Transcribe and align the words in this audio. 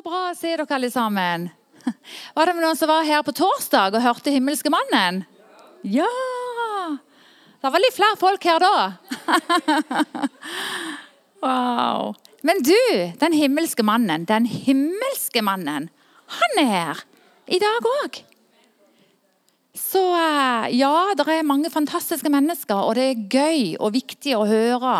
så 0.00 0.08
bra 0.08 0.30
å 0.30 0.36
se 0.36 0.54
dere 0.56 0.64
alle 0.72 0.88
sammen. 0.88 1.50
Var 2.36 2.48
det 2.48 2.56
noen 2.56 2.78
som 2.78 2.88
var 2.88 3.04
her 3.04 3.20
på 3.24 3.34
torsdag 3.36 3.96
og 3.98 4.04
hørte 4.04 4.32
'Himmelske 4.32 4.72
mannen'? 4.72 5.24
Ja! 5.84 6.08
Det 7.60 7.68
var 7.68 7.82
litt 7.82 7.96
flere 7.96 8.16
folk 8.16 8.44
her 8.44 8.60
da. 8.64 8.76
Wow. 11.40 12.14
Men 12.44 12.58
du, 12.60 12.76
den 13.16 13.32
himmelske 13.32 13.80
mannen, 13.80 14.26
den 14.28 14.44
himmelske 14.44 15.40
mannen, 15.40 15.86
han 16.36 16.58
er 16.60 16.68
her 16.68 17.00
i 17.48 17.56
dag 17.62 17.88
òg. 17.88 18.18
Så 19.72 20.02
eh, 20.20 20.66
ja, 20.76 21.14
det 21.16 21.24
er 21.32 21.48
mange 21.48 21.72
fantastiske 21.72 22.28
mennesker, 22.28 22.76
og 22.76 23.00
det 23.00 23.06
er 23.06 23.24
gøy 23.32 23.80
og 23.80 23.94
viktig 23.96 24.36
å 24.36 24.44
høre 24.44 24.92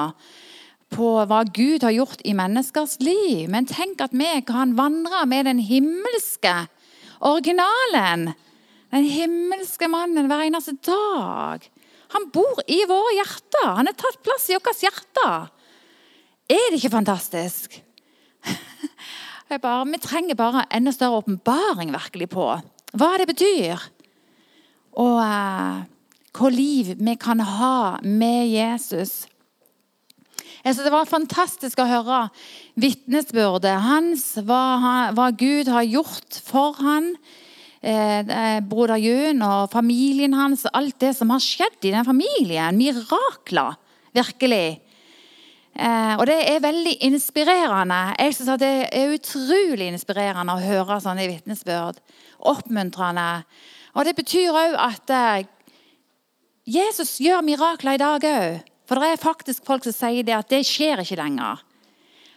på 0.90 1.10
hva 1.30 1.44
Gud 1.46 1.84
har 1.86 1.94
gjort 1.94 2.22
i 2.26 2.34
menneskers 2.36 2.98
liv. 3.02 3.46
Men 3.52 3.68
tenk 3.70 4.02
at 4.02 4.14
vi 4.16 4.30
kan 4.46 4.76
vandre 4.78 5.24
med 5.30 5.46
den 5.48 5.62
himmelske 5.62 6.54
originalen. 7.20 8.32
Den 8.90 9.06
himmelske 9.06 9.88
mannen 9.90 10.26
hver 10.30 10.48
eneste 10.48 10.74
dag. 10.86 11.66
Han 12.10 12.26
bor 12.34 12.62
i 12.66 12.80
våre 12.90 13.14
hjerter. 13.20 13.68
Han 13.78 13.90
har 13.90 13.98
tatt 13.98 14.18
plass 14.26 14.48
i 14.50 14.58
vårt 14.58 14.82
hjerte. 14.82 15.28
Er 16.50 16.66
det 16.70 16.80
ikke 16.80 16.96
fantastisk? 16.96 17.78
Bare, 19.50 19.84
vi 19.86 19.98
trenger 19.98 20.38
bare 20.38 20.62
enda 20.70 20.92
større 20.94 21.18
åpenbaring 21.24 21.90
virkelig 21.90 22.28
på 22.30 22.44
hva 22.94 23.08
det 23.18 23.26
betyr. 23.26 23.82
Og 24.94 25.16
uh, 25.18 25.80
hva 26.38 26.50
liv 26.54 26.92
vi 26.98 27.14
kan 27.18 27.42
ha 27.42 27.98
med 28.06 28.46
Jesus. 28.52 29.26
Synes 30.60 30.84
Det 30.84 30.92
var 30.92 31.08
fantastisk 31.08 31.80
å 31.80 31.88
høre 31.88 32.18
vitnesbyrdet 32.80 33.80
hans, 33.80 34.24
hva, 34.44 35.10
hva, 35.16 35.30
Gud 35.32 35.70
har 35.72 35.86
gjort 35.88 36.40
for 36.44 36.76
han. 36.84 37.14
Eh, 37.80 38.60
broder 38.68 39.00
Jun 39.00 39.40
og 39.46 39.70
familien 39.72 40.36
hans, 40.36 40.66
alt 40.68 40.98
det 41.00 41.14
som 41.16 41.32
har 41.32 41.40
skjedd 41.40 41.88
i 41.88 41.94
den 41.94 42.04
familien. 42.04 42.76
Mirakler, 42.76 43.78
virkelig. 44.12 44.80
Eh, 45.80 46.14
og 46.18 46.26
det 46.28 46.38
er 46.44 46.60
veldig 46.60 46.98
inspirerende. 47.08 48.00
Jeg 48.18 48.34
synes 48.36 48.52
at 48.52 48.60
Det 48.60 48.88
er 48.92 49.14
utrolig 49.14 49.88
inspirerende 49.88 50.52
å 50.52 50.60
høre 50.60 51.00
sånne 51.00 51.28
vitnesbyrd. 51.30 52.02
Oppmuntrende. 52.40 53.44
Og 53.94 54.04
det 54.04 54.16
betyr 54.16 54.52
òg 54.52 54.76
at 54.76 55.10
eh, 55.10 55.46
Jesus 56.66 57.16
gjør 57.18 57.40
mirakler 57.40 57.96
i 57.96 58.02
dag 58.02 58.28
òg. 58.28 58.69
For 58.90 58.98
det 58.98 59.12
er 59.14 59.20
faktisk 59.22 59.62
folk 59.68 59.84
som 59.86 59.94
sier 59.94 60.26
det 60.26 60.34
at 60.34 60.50
det 60.50 60.64
skjer 60.66 60.98
ikke 60.98 61.20
lenger. 61.20 61.60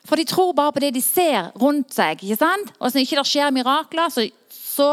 For 0.05 0.19
de 0.19 0.27
tror 0.29 0.51
bare 0.53 0.75
på 0.75 0.83
det 0.83 0.91
de 0.93 1.01
ser 1.01 1.49
rundt 1.57 1.95
seg. 1.95 2.21
ikke 2.21 2.37
sant? 2.37 2.69
Og 2.77 2.85
hvis 2.85 2.99
det 2.99 3.05
ikke 3.07 3.23
skjer 3.25 3.55
mirakler, 3.55 4.13
så, 4.13 4.27
så 4.53 4.89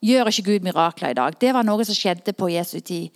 gjør 0.00 0.30
ikke 0.30 0.46
Gud 0.46 0.64
mirakler 0.64 1.12
i 1.12 1.18
dag. 1.18 1.36
Det 1.36 1.52
var 1.52 1.66
noe 1.68 1.84
som 1.84 1.98
skjedde 1.98 2.32
på 2.32 2.48
Jesu 2.54 2.78
tid. 2.80 3.12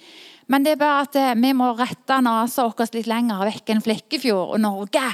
Men 0.50 0.66
det 0.66 0.74
er 0.74 0.82
bare 0.82 1.06
at 1.06 1.16
eh, 1.16 1.38
vi 1.40 1.54
må 1.56 1.70
rette 1.78 2.18
nesa 2.26 2.66
vår 2.68 2.92
litt 2.98 3.08
lenger 3.08 3.46
vekk 3.48 3.72
enn 3.72 3.82
Flekkefjord 3.86 4.56
og 4.58 4.60
Norge. 4.60 5.06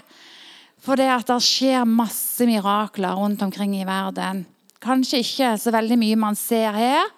For 0.82 0.98
det 0.98 1.06
at 1.12 1.30
det 1.30 1.38
skjer 1.44 1.86
masse 1.86 2.42
mirakler 2.48 3.14
rundt 3.14 3.46
omkring 3.46 3.76
i 3.78 3.86
verden. 3.86 4.42
Kanskje 4.82 5.22
ikke 5.22 5.54
så 5.62 5.70
veldig 5.74 6.00
mye 6.02 6.18
man 6.18 6.38
ser 6.38 6.74
her. 6.74 7.14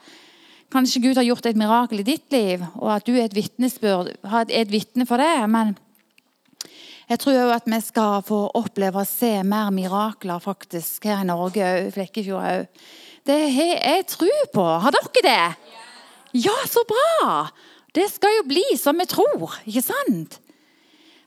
Kanskje 0.69 1.01
Gud 1.01 1.17
har 1.17 1.25
gjort 1.25 1.47
et 1.49 1.57
mirakel 1.57 2.03
i 2.03 2.05
ditt 2.05 2.35
liv, 2.35 2.65
og 2.77 2.91
at 2.93 3.07
du 3.09 3.15
er 3.15 3.25
et 3.25 3.37
vitnesbyrd, 3.37 4.11
er 4.21 4.51
et 4.53 4.69
vitne 4.73 5.07
for 5.09 5.21
det. 5.21 5.47
Men 5.49 5.73
jeg 7.09 7.23
tror 7.23 7.39
òg 7.47 7.55
at 7.55 7.71
vi 7.73 7.79
skal 7.87 8.21
få 8.29 8.43
oppleve 8.59 9.01
å 9.01 9.09
se 9.09 9.31
mer 9.49 9.71
mirakler 9.73 10.43
faktisk 10.45 11.09
her 11.09 11.25
i 11.25 11.31
Norge 11.31 11.65
òg. 11.65 11.89
Flekkefjord 11.97 12.51
òg. 12.51 12.85
Det 13.25 13.39
har 13.57 13.73
jeg 13.79 14.07
tro 14.13 14.29
på. 14.53 14.67
Har 14.85 14.93
dere 14.93 15.25
det? 15.25 15.73
Ja, 16.45 16.57
så 16.69 16.85
bra! 16.89 17.49
Det 17.97 18.05
skal 18.13 18.37
jo 18.37 18.47
bli 18.51 18.67
som 18.77 19.01
vi 19.01 19.09
tror, 19.09 19.57
ikke 19.65 19.87
sant? 19.89 20.37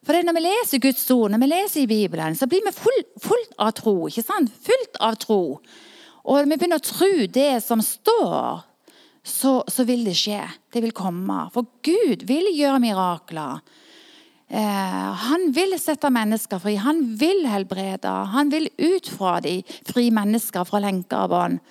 For 0.05 0.17
Når 0.21 0.37
vi 0.37 0.41
leser 0.45 0.81
Guds 0.81 1.03
ord, 1.13 1.31
når 1.33 1.41
vi 1.41 1.49
leser 1.49 1.81
i 1.81 1.89
Bibelen, 1.89 2.37
så 2.37 2.45
blir 2.49 2.61
vi 2.65 2.73
fullt 2.73 3.09
full 3.21 3.45
av 3.57 3.73
tro. 3.77 3.95
ikke 4.07 4.25
sant? 4.25 4.53
Fullt 4.65 5.01
av 5.01 5.17
tro. 5.17 5.43
Og 6.25 6.45
vi 6.45 6.57
begynner 6.57 6.77
å 6.77 6.85
tro 6.85 7.25
det 7.25 7.63
som 7.65 7.81
står 7.81 8.69
så, 9.23 9.61
så, 9.69 9.85
vil 9.85 10.05
det 10.05 10.15
skje. 10.17 10.41
Det 10.73 10.81
vil 10.81 10.95
komme. 10.97 11.45
For 11.53 11.67
Gud 11.85 12.25
vil 12.29 12.49
gjøre 12.57 12.81
mirakler. 12.81 13.61
Eh, 14.49 15.11
han 15.25 15.51
vil 15.55 15.77
sette 15.79 16.09
mennesker 16.11 16.61
fri. 16.61 16.75
Han 16.81 17.03
vil 17.19 17.45
helbrede. 17.47 18.09
Han 18.33 18.51
vil 18.51 18.69
ut 18.81 19.09
fra 19.13 19.39
de 19.43 19.59
fri 19.87 20.09
mennesker 20.13 20.65
fra 20.67 20.81
lenker 20.81 21.27
og 21.27 21.33
bånd. 21.35 21.61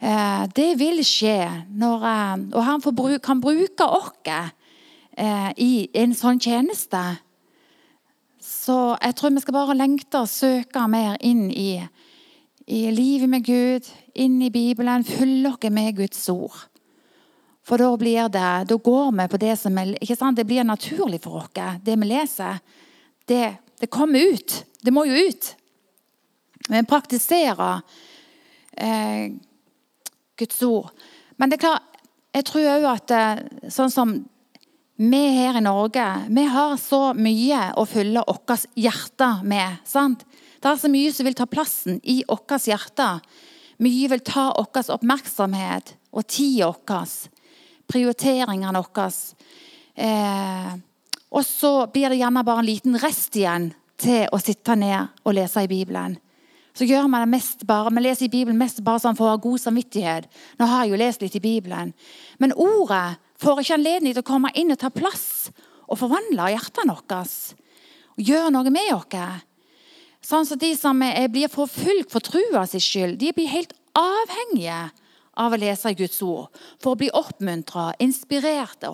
Eh, 0.00 0.44
det 0.54 0.72
vil 0.78 1.02
skje 1.02 1.66
når 1.74 2.04
eh, 2.06 2.34
Og 2.54 2.64
han 2.64 2.82
bruk, 2.82 3.20
kan 3.22 3.40
bruke 3.42 3.84
oss 3.84 4.12
eh, 4.30 5.50
i 5.58 5.88
en 5.94 6.14
sånn 6.14 6.40
tjeneste. 6.40 7.02
Så 8.40 8.96
jeg 9.02 9.16
tror 9.18 9.34
vi 9.34 9.42
skal 9.42 9.56
bare 9.56 9.76
lengte 9.76 10.22
og 10.22 10.30
søke 10.30 10.86
mer 10.88 11.18
inn 11.20 11.50
i, 11.50 11.82
i 12.66 12.88
livet 12.94 13.28
med 13.28 13.44
Gud, 13.44 13.86
inn 14.14 14.40
i 14.42 14.50
Bibelen. 14.50 15.04
Fylle 15.04 15.50
oss 15.50 15.70
med 15.70 15.96
Guds 15.98 16.28
ord. 16.30 16.68
For 17.68 17.80
da 17.80 17.88
blir 18.00 18.30
det, 18.32 18.50
da 18.70 18.76
går 18.76 19.10
vi 19.12 19.28
på 19.28 19.40
det 19.42 19.56
som 19.60 19.76
er? 19.78 19.92
Det 20.34 20.44
blir 20.48 20.64
naturlig 20.64 21.20
for 21.22 21.42
oss. 21.42 21.52
Det 21.84 21.96
vi 22.00 22.08
leser, 22.08 22.62
det, 23.28 23.56
det 23.80 23.90
kommer 23.92 24.32
ut. 24.32 24.64
Det 24.80 24.94
må 24.94 25.04
jo 25.04 25.28
ut. 25.28 25.50
Vi 26.68 26.80
praktiserer 26.88 27.82
eh, 28.72 29.36
Guds 30.36 30.62
ord. 30.62 30.88
Men 31.36 31.50
det 31.50 31.58
er 31.58 31.66
klart, 31.66 32.00
jeg 32.32 32.48
tror 32.48 32.72
òg 32.72 32.88
at 32.88 33.14
eh, 33.14 33.44
sånn 33.72 33.92
som 33.92 34.16
vi 34.98 35.22
her 35.36 35.60
i 35.60 35.62
Norge, 35.62 36.06
vi 36.28 36.44
har 36.50 36.76
så 36.80 37.12
mye 37.14 37.68
å 37.78 37.84
fylle 37.86 38.24
vårt 38.24 38.64
hjerte 38.74 39.28
med. 39.44 39.76
sant? 39.84 40.24
Det 40.58 40.72
er 40.72 40.80
så 40.80 40.90
mye 40.90 41.12
som 41.14 41.28
vil 41.28 41.36
ta 41.38 41.46
plassen 41.46 42.00
i 42.02 42.22
vårt 42.26 42.64
hjerte. 42.66 43.18
Mye 43.78 44.08
vil 44.10 44.24
ta 44.26 44.50
vår 44.56 44.94
oppmerksomhet 44.96 45.94
og 46.10 46.26
tida 46.26 46.72
vår 46.72 47.37
prioriteringene 47.88 48.84
våre. 48.84 49.10
Eh, 49.98 50.72
og 51.28 51.44
så 51.44 51.72
blir 51.92 52.12
det 52.12 52.20
gjerne 52.20 52.44
bare 52.46 52.62
en 52.62 52.68
liten 52.68 52.96
rest 53.02 53.36
igjen 53.36 53.72
til 53.98 54.28
å 54.32 54.40
sitte 54.40 54.76
ned 54.78 55.20
og 55.24 55.36
lese 55.36 55.64
i 55.64 55.70
Bibelen. 55.70 56.16
Så 56.78 56.86
gjør 56.86 57.08
man 57.10 57.24
det 57.24 57.32
mest 57.32 57.64
bare, 57.66 57.90
man 57.90 58.04
leser 58.04 58.28
i 58.28 58.30
Bibelen 58.30 58.60
mest 58.60 58.78
bare 58.86 59.02
sånn 59.02 59.16
for 59.18 59.26
å 59.26 59.32
ha 59.34 59.40
god 59.42 59.58
samvittighet. 59.58 60.28
Nå 60.60 60.68
har 60.70 60.84
jeg 60.84 60.92
jo 60.92 61.00
lest 61.00 61.24
litt 61.24 61.34
i 61.34 61.42
Bibelen. 61.42 61.90
Men 62.38 62.54
ordet 62.54 63.18
får 63.42 63.64
ikke 63.64 63.78
anledning 63.80 64.14
til 64.14 64.22
å 64.22 64.28
komme 64.28 64.52
inn 64.54 64.70
og 64.70 64.78
ta 64.78 64.92
plass 64.94 65.50
og 65.88 65.98
forvandle 65.98 66.52
hjertene 66.54 66.94
våre. 66.94 67.24
Og 68.14 68.30
gjøre 68.30 68.54
noe 68.54 68.70
med 68.70 68.92
oss. 68.94 69.42
Sånn 70.28 70.46
som 70.46 70.60
de 70.60 70.70
som 70.78 71.02
blir 71.32 71.50
forfulgt 71.50 72.12
for 72.14 72.22
trua 72.22 72.64
si 72.68 72.80
skyld, 72.82 73.18
de 73.18 73.34
blir 73.34 73.50
helt 73.50 73.74
avhengige 73.98 74.88
av 75.38 75.54
å 75.54 75.60
lese 75.60 75.94
Guds 75.98 76.20
ord. 76.26 76.48
For 76.82 76.94
å 76.94 77.00
bli 77.00 77.10
oppmuntra, 77.14 77.92
inspirert. 78.02 78.84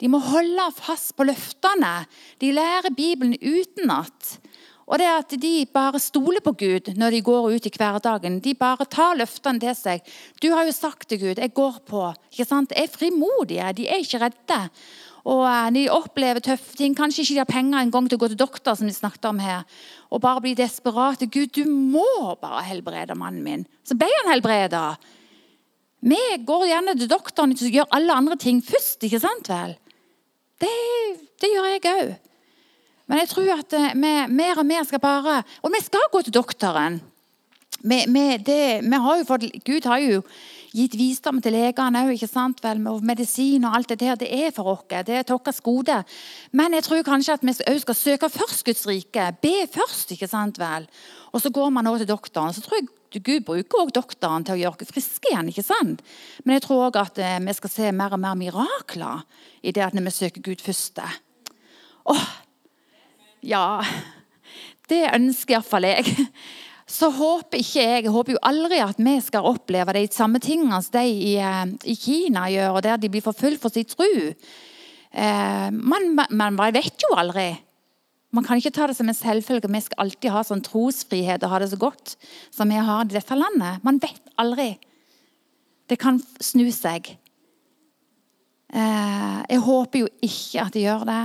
De 0.00 0.10
må 0.10 0.20
holde 0.22 0.68
fast 0.78 1.14
på 1.16 1.26
løftene. 1.28 2.04
De 2.42 2.52
lærer 2.54 2.94
Bibelen 2.94 3.38
utenat. 3.40 4.36
Og 4.84 5.00
det 5.00 5.08
at 5.08 5.32
de 5.40 5.52
bare 5.72 6.00
stoler 6.02 6.44
på 6.44 6.52
Gud 6.60 6.90
når 7.00 7.16
de 7.16 7.22
går 7.24 7.54
ut 7.56 7.68
i 7.68 7.72
hverdagen. 7.72 8.36
De 8.44 8.52
bare 8.58 8.84
tar 8.84 9.16
løftene 9.16 9.62
til 9.62 9.72
seg. 9.78 10.04
Du 10.44 10.50
har 10.52 10.66
jo 10.68 10.76
sagt 10.76 11.08
til 11.08 11.18
Gud 11.18 11.38
'jeg 11.38 11.54
går 11.54 11.80
på'. 11.88 12.14
ikke 12.32 12.48
sant? 12.48 12.68
De 12.68 12.76
er 12.76 12.86
frimodige, 12.86 13.72
de 13.72 13.88
er 13.88 14.04
ikke 14.04 14.20
redde. 14.20 14.70
Og 15.24 15.46
eh, 15.48 15.70
De 15.70 15.88
opplever 15.90 16.40
tøffe 16.40 16.76
ting. 16.76 16.94
Kanskje 16.94 17.22
ikke 17.22 17.34
de 17.34 17.38
har 17.38 17.44
penger 17.44 17.78
en 17.78 17.90
gang 17.90 18.08
til 18.08 18.18
å 18.18 18.22
gå 18.22 18.28
til 18.28 18.38
doktor. 18.38 18.74
som 18.74 18.86
de 18.86 18.92
snakket 18.92 19.24
om 19.24 19.38
her, 19.38 19.64
Og 20.10 20.20
bare 20.20 20.40
blir 20.40 20.54
desperate. 20.54 21.26
'Gud, 21.26 21.46
du 21.54 21.64
må 21.64 22.36
bare 22.40 22.62
helbrede 22.62 23.14
mannen 23.16 23.42
min.' 23.42 23.66
Så 23.84 23.96
ble 23.96 24.08
han 24.24 24.32
helbreda. 24.32 24.96
Vi 26.04 26.20
går 26.44 26.66
gjerne 26.68 26.94
til 26.98 27.08
doktoren 27.08 27.54
og 27.56 27.76
gjør 27.78 27.88
alle 27.96 28.12
andre 28.12 28.36
ting 28.36 28.60
først, 28.64 29.00
ikke 29.06 29.22
sant 29.22 29.48
vel? 29.48 29.72
Det, 30.60 30.72
det 31.40 31.48
gjør 31.48 31.70
jeg 31.70 31.84
òg. 31.88 32.10
Men 33.08 33.20
jeg 33.20 33.30
tror 33.30 33.50
at 33.56 33.76
eh, 33.76 33.94
vi 33.96 34.12
mer 34.32 34.60
og 34.60 34.66
mer 34.68 34.84
skal 34.88 35.00
bare 35.00 35.42
Og 35.62 35.72
vi 35.72 35.80
skal 35.84 36.08
gå 36.12 36.22
til 36.24 36.32
doktoren. 36.32 37.00
Vi, 37.84 37.98
vi, 38.08 38.24
det, 38.40 38.60
vi 38.80 39.00
har 39.06 39.18
jo 39.18 39.26
fått, 39.28 39.44
Gud 39.64 39.84
har 39.84 40.00
jo 40.00 40.22
gitt 40.74 40.94
visdom 40.96 41.40
til 41.42 41.52
legene 41.52 42.00
òg, 42.06 42.14
ikke 42.16 42.30
sant 42.30 42.62
vel? 42.64 42.80
Og 42.88 43.04
medisin 43.04 43.64
og 43.68 43.76
alt 43.76 43.92
det 43.92 44.00
der. 44.00 44.16
Det 44.20 44.30
er 44.32 44.54
for 44.56 44.72
oss. 44.72 44.86
Det 44.88 45.18
er 45.20 45.24
vårt 45.28 45.62
gode. 45.62 45.98
Men 46.52 46.76
jeg 46.76 46.84
tror 46.84 47.04
kanskje 47.06 47.36
at 47.36 47.44
vi 47.44 47.56
òg 47.64 47.80
skal 47.84 47.98
søke 47.98 48.32
først 48.32 48.64
Guds 48.64 48.86
rike. 48.88 49.30
Be 49.42 49.54
først, 49.72 50.12
ikke 50.12 50.28
sant 50.28 50.60
vel? 50.60 50.88
Og 51.32 51.40
så 51.40 51.50
går 51.50 51.70
man 51.70 51.86
over 51.86 51.98
til 51.98 52.08
doktoren. 52.08 52.52
Så 52.52 52.64
tror 52.64 52.80
jeg 52.80 52.88
Gud 53.22 53.44
bruker 53.46 53.82
også 53.84 53.94
doktoren 54.00 54.44
til 54.46 54.56
å 54.56 54.60
gjøre 54.62 54.86
oss 54.86 54.92
friske 54.94 55.30
igjen. 55.30 55.50
ikke 55.52 55.66
sant? 55.66 56.02
Men 56.44 56.56
jeg 56.56 56.64
tror 56.66 56.88
òg 56.88 56.98
at 57.00 57.20
eh, 57.22 57.38
vi 57.44 57.54
skal 57.54 57.72
se 57.72 57.92
mer 57.92 58.16
og 58.16 58.22
mer 58.22 58.38
mirakler 58.38 59.22
i 59.62 59.72
det 59.74 59.84
at 59.84 59.94
når 59.94 60.08
vi 60.08 60.14
søker 60.18 60.44
Gud 60.44 60.64
først. 60.64 61.00
Åh, 62.10 62.28
ja 63.44 63.82
Det 64.88 65.06
ønsker 65.14 65.56
iallfall 65.56 65.86
jeg. 65.88 66.26
så 66.98 67.08
håper 67.14 67.62
ikke 67.62 67.80
jeg 67.80 68.04
jeg 68.04 68.12
håper 68.12 68.34
jo 68.34 68.42
aldri 68.44 68.80
at 68.84 68.98
vi 69.00 69.14
skal 69.24 69.48
oppleve 69.48 69.94
de 69.96 70.04
samme 70.12 70.40
tingene 70.42 70.80
som 70.84 70.98
de 70.98 71.04
i, 71.08 71.34
eh, 71.40 71.66
i, 71.88 71.96
Kina 71.96 72.48
gjør, 72.52 72.76
og 72.76 72.82
der 72.84 73.00
de 73.00 73.10
blir 73.12 73.24
forfulgt 73.24 73.62
for 73.62 73.72
sin 73.72 73.88
tro. 73.88 74.10
Eh, 75.14 75.68
man, 75.70 76.10
man, 76.18 76.58
man 76.58 76.74
vet 76.74 77.06
jo 77.06 77.14
aldri. 77.16 77.52
Man 78.34 78.42
kan 78.42 78.58
ikke 78.58 78.72
ta 78.74 78.88
det 78.90 78.96
som 78.98 79.08
en 79.08 79.14
selvfølge. 79.14 79.70
Vi 79.70 79.82
skal 79.84 80.06
alltid 80.06 80.32
ha 80.34 80.42
sånn 80.42 80.64
trosfrihet 80.64 81.44
og 81.46 81.52
ha 81.52 81.60
det 81.62 81.70
så 81.70 81.78
godt 81.78 82.16
som 82.50 82.70
vi 82.72 82.80
har 82.82 83.04
i 83.04 83.14
dette 83.14 83.38
landet. 83.38 83.84
Man 83.86 84.00
vet 84.02 84.32
aldri. 84.42 84.72
Det 85.86 85.98
kan 86.00 86.18
snu 86.42 86.66
seg. 86.74 87.12
Eh, 88.74 89.38
jeg 89.52 89.62
håper 89.62 90.02
jo 90.02 90.10
ikke 90.24 90.64
at 90.64 90.74
de 90.74 90.82
gjør 90.82 91.06
det. 91.06 91.22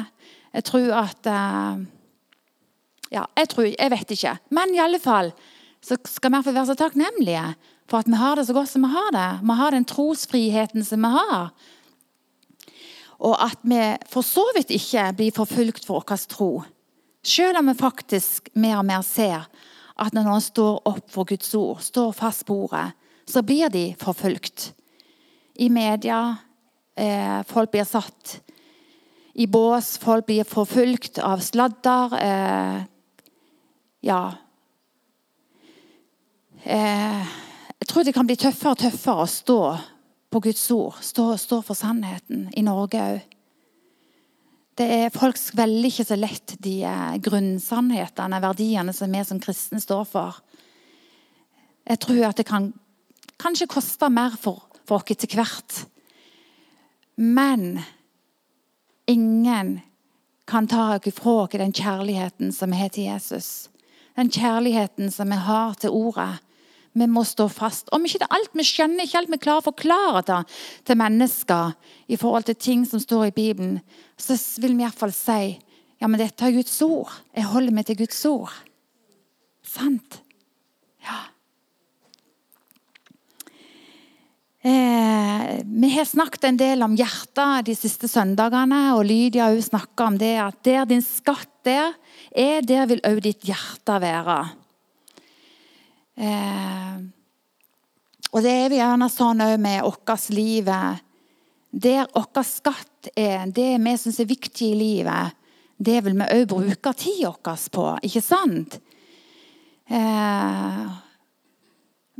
Jeg 0.59 0.67
tror 0.69 0.91
at 1.05 1.31
eh, 1.31 1.87
Ja, 3.09 3.23
jeg 3.37 3.49
tror 3.49 3.65
Jeg 3.65 3.89
vet 3.89 4.11
ikke. 4.13 4.37
Men 4.53 4.75
i 4.75 4.83
alle 4.83 4.99
fall 5.01 5.33
så 5.81 5.95
skal 6.05 6.33
vi 6.35 6.51
være 6.51 6.67
så 6.67 6.75
takknemlige 6.77 7.55
for 7.89 8.03
at 8.03 8.09
vi 8.09 8.17
har 8.19 8.35
det 8.35 8.45
så 8.45 8.53
godt 8.53 8.69
som 8.69 8.83
vi 8.85 8.93
har 8.93 9.11
det. 9.15 9.29
Vi 9.41 9.55
har 9.57 9.71
den 9.71 9.85
trosfriheten 9.85 10.85
som 10.85 11.01
vi 11.01 11.09
har. 11.09 11.49
Og 13.19 13.33
at 13.41 13.57
vi 13.63 13.79
for 14.11 14.21
så 14.21 14.45
vidt 14.55 14.69
ikke 14.69 15.13
blir 15.17 15.33
forfulgt 15.33 15.87
for 15.87 16.03
vår 16.03 16.27
tro. 16.29 16.51
Selv 17.23 17.59
om 17.59 17.67
vi 17.71 17.77
faktisk 17.79 18.49
mer 18.55 18.79
og 18.79 18.87
mer 18.87 19.01
ser 19.05 19.47
at 19.99 20.15
når 20.15 20.27
noen 20.27 20.43
står 20.43 20.81
opp 20.87 21.09
for 21.11 21.27
Guds 21.27 21.51
ord, 21.59 21.81
står 21.83 22.13
fast 22.15 22.45
på 22.47 22.55
ordet, 22.65 22.91
så 23.27 23.43
blir 23.45 23.69
de 23.69 23.89
forfulgt. 23.99 24.71
I 25.59 25.67
media, 25.69 26.37
Eh, 26.99 27.43
folk 27.43 27.71
blir 27.71 27.83
satt 27.83 28.41
i 29.33 29.47
bås, 29.47 29.97
folk 29.97 30.25
blir 30.25 30.43
forfulgt 30.43 31.19
av 31.23 31.39
sladder. 31.39 32.15
Eh, 32.19 32.81
ja 34.03 34.23
eh, 36.63 37.37
Jeg 37.79 37.87
tror 37.87 38.03
det 38.03 38.13
kan 38.15 38.27
bli 38.27 38.35
tøffere 38.35 38.75
og 38.75 38.81
tøffere 38.83 39.23
å 39.23 39.31
stå 39.31 39.61
på 40.29 40.41
Guds 40.43 40.65
ord, 40.75 40.99
stå, 41.01 41.31
stå 41.39 41.61
for 41.63 41.79
sannheten 41.79 42.49
i 42.51 42.65
Norge 42.67 42.99
òg. 42.99 43.38
Folk 45.11 45.35
svelger 45.35 45.89
ikke 45.89 46.05
så 46.07 46.15
lett 46.15 46.53
de 46.63 46.77
eh, 46.87 47.15
grunnsannhetene, 47.19 48.39
verdiene 48.39 48.93
som 48.95 49.11
vi 49.11 49.23
som 49.27 49.41
kristne 49.43 49.81
står 49.83 50.05
for. 50.07 50.37
Jeg 51.89 51.99
tror 52.05 52.21
at 52.29 52.39
det 52.39 52.47
kan 52.47 52.69
kanskje 53.41 53.67
koste 53.71 54.07
mer 54.13 54.37
for, 54.39 54.63
for 54.87 55.01
oss 55.01 55.11
etter 55.11 55.35
hvert. 55.35 55.81
Men 57.19 57.81
ingen 59.09 59.79
kan 60.47 60.67
ta 60.67 60.95
oss 60.95 61.15
fra 61.17 61.35
oss 61.43 61.57
den 61.59 61.75
kjærligheten 61.75 62.53
som 62.55 62.71
vi 62.71 62.79
har 62.79 62.93
til 62.95 63.09
Jesus. 63.09 63.69
Den 64.15 64.31
kjærligheten 64.31 65.11
som 65.11 65.29
vi 65.29 65.41
har 65.43 65.75
til 65.75 65.91
ordet. 65.91 66.39
Vi 66.99 67.07
må 67.07 67.23
stå 67.27 67.47
fast. 67.51 67.87
Om 67.95 68.05
ikke 68.05 68.21
det 68.21 68.27
er 68.27 68.37
alt 68.37 68.55
vi 68.57 68.65
skjønner, 68.67 69.05
ikke 69.05 69.21
alt 69.21 69.31
vi 69.31 69.41
klarer 69.41 69.63
å 69.63 69.69
forklare 69.69 70.23
det 70.27 70.39
til 70.89 70.99
mennesker 70.99 71.73
i 72.11 72.19
forhold 72.19 72.49
til 72.49 72.59
ting 72.59 72.85
som 72.87 73.01
står 73.01 73.29
i 73.29 73.35
Bibelen, 73.35 73.79
så 74.19 74.35
vil 74.59 74.75
vi 74.75 74.85
iallfall 74.85 75.15
si 75.15 75.41
ja, 75.99 76.07
men 76.07 76.19
dette 76.21 76.45
er 76.47 76.55
Guds 76.55 76.77
ord. 76.85 77.11
Jeg 77.35 77.49
holder 77.51 77.75
meg 77.75 77.87
til 77.89 77.99
Guds 77.99 78.19
ord. 78.29 78.53
Sant? 79.67 80.21
Ja. 81.03 81.19
Eh, 84.63 85.59
vi 85.63 85.91
har 85.91 86.07
snakket 86.07 86.47
en 86.49 86.59
del 86.59 86.83
om 86.83 86.95
hjertet 86.99 87.67
de 87.67 87.75
siste 87.75 88.07
søndagene, 88.11 88.81
og 88.95 89.05
Lydia 89.07 89.49
har 89.49 89.59
snakka 89.63 90.07
om 90.07 90.17
det 90.19 90.35
at 90.43 90.63
der 90.67 90.87
din 90.87 91.03
skatt 91.03 91.51
der 91.67 91.93
er, 92.31 92.63
der 92.63 92.87
vil 92.87 93.03
også 93.03 93.23
ditt 93.23 93.45
hjerte 93.47 93.99
være. 94.01 94.39
Eh, 96.19 96.99
og 98.29 98.43
det 98.45 98.51
er 98.51 98.69
vi 98.69 98.79
gjerne 98.81 99.07
sånn 99.11 99.41
òg 99.45 99.55
med 99.61 99.85
vårt 99.85 100.27
liv. 100.35 100.69
Der 101.69 102.09
vår 102.17 102.45
skatt 102.45 103.11
er, 103.15 103.47
det 103.47 103.71
vi 103.79 103.95
syns 103.97 104.19
er 104.19 104.29
viktig 104.29 104.71
i 104.73 104.77
livet, 104.77 105.37
det 105.79 106.01
vil 106.03 106.17
vi 106.19 106.27
òg 106.35 106.47
bruke 106.51 106.93
tida 106.99 107.31
vår 107.31 107.65
på, 107.71 107.85
ikke 108.03 108.23
sant? 108.23 108.79
Eh, 109.89 110.87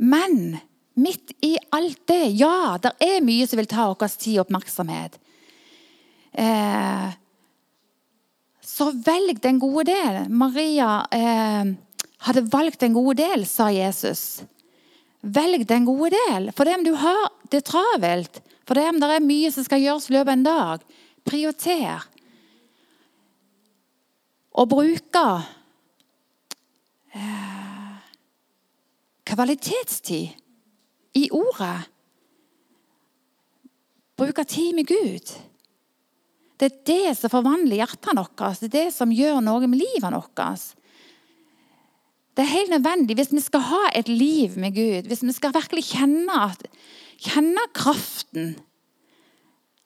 men 0.00 0.36
midt 0.98 1.34
i 1.44 1.54
alt 1.70 2.00
det 2.08 2.22
Ja, 2.40 2.78
det 2.82 2.96
er 3.04 3.20
mye 3.22 3.46
som 3.46 3.60
vil 3.60 3.68
ta 3.70 3.90
vår 3.92 4.16
tid 4.16 4.38
og 4.38 4.46
oppmerksomhet. 4.46 5.20
Eh, 6.32 7.10
så 8.64 8.90
velg 8.94 9.40
den 9.42 9.58
gode 9.60 9.90
del. 9.90 10.24
Maria 10.30 11.04
eh, 11.12 11.76
hadde 12.26 12.46
valgt 12.52 12.82
den 12.82 12.96
gode 12.96 13.18
del, 13.22 13.46
sa 13.48 13.70
Jesus. 13.72 14.42
Velg 15.20 15.66
den 15.68 15.86
gode 15.88 16.12
del. 16.14 16.50
For 16.56 16.68
det 16.68 16.78
om 16.78 16.86
du 16.86 16.94
har 17.00 17.28
det 17.52 17.64
travelt, 17.68 18.40
for 18.68 18.78
det 18.78 18.88
om 18.88 19.00
det 19.00 19.12
er 19.14 19.24
mye 19.24 19.50
som 19.52 19.66
skal 19.66 19.82
gjøres 19.82 20.08
i 20.08 20.16
løpet 20.16 20.28
av 20.28 20.36
en 20.36 20.46
dag, 20.46 20.84
prioriter. 21.26 22.08
Og 24.60 24.68
bruke 24.68 25.24
eh, 27.16 27.94
kvalitetstid 29.30 30.36
i 31.20 31.28
ordet. 31.34 31.78
Bruke 34.20 34.44
tid 34.44 34.74
med 34.76 34.88
Gud. 34.90 35.32
Det 36.60 36.68
er 36.68 36.80
det 36.84 37.16
som 37.16 37.32
forvandler 37.32 37.80
hjertene 37.80 38.20
våre. 38.20 38.52
Det 38.60 38.68
er 38.68 38.76
det 38.76 38.88
som 38.92 39.12
gjør 39.14 39.40
noe 39.44 39.64
med 39.64 39.80
livet 39.80 40.12
vårt. 40.12 40.76
Det 42.36 42.44
er 42.44 42.54
helt 42.54 42.70
nødvendig 42.70 43.16
hvis 43.18 43.32
vi 43.34 43.42
skal 43.42 43.66
ha 43.68 43.84
et 43.94 44.08
liv 44.08 44.56
med 44.58 44.74
Gud, 44.76 45.08
hvis 45.10 45.22
vi 45.26 45.34
skal 45.34 45.54
virkelig 45.54 45.84
kjenne, 45.90 46.42
kjenne 47.20 47.64
kraften 47.74 48.54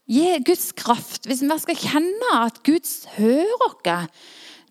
Gi 0.05 0.37
Guds 0.44 0.73
kraft. 0.76 1.25
Hvis 1.25 1.41
vi 1.41 1.56
skal 1.62 1.79
kjenne 1.81 2.32
at 2.37 2.61
Gud 2.67 2.85
hører 3.17 3.62
oss 3.70 4.25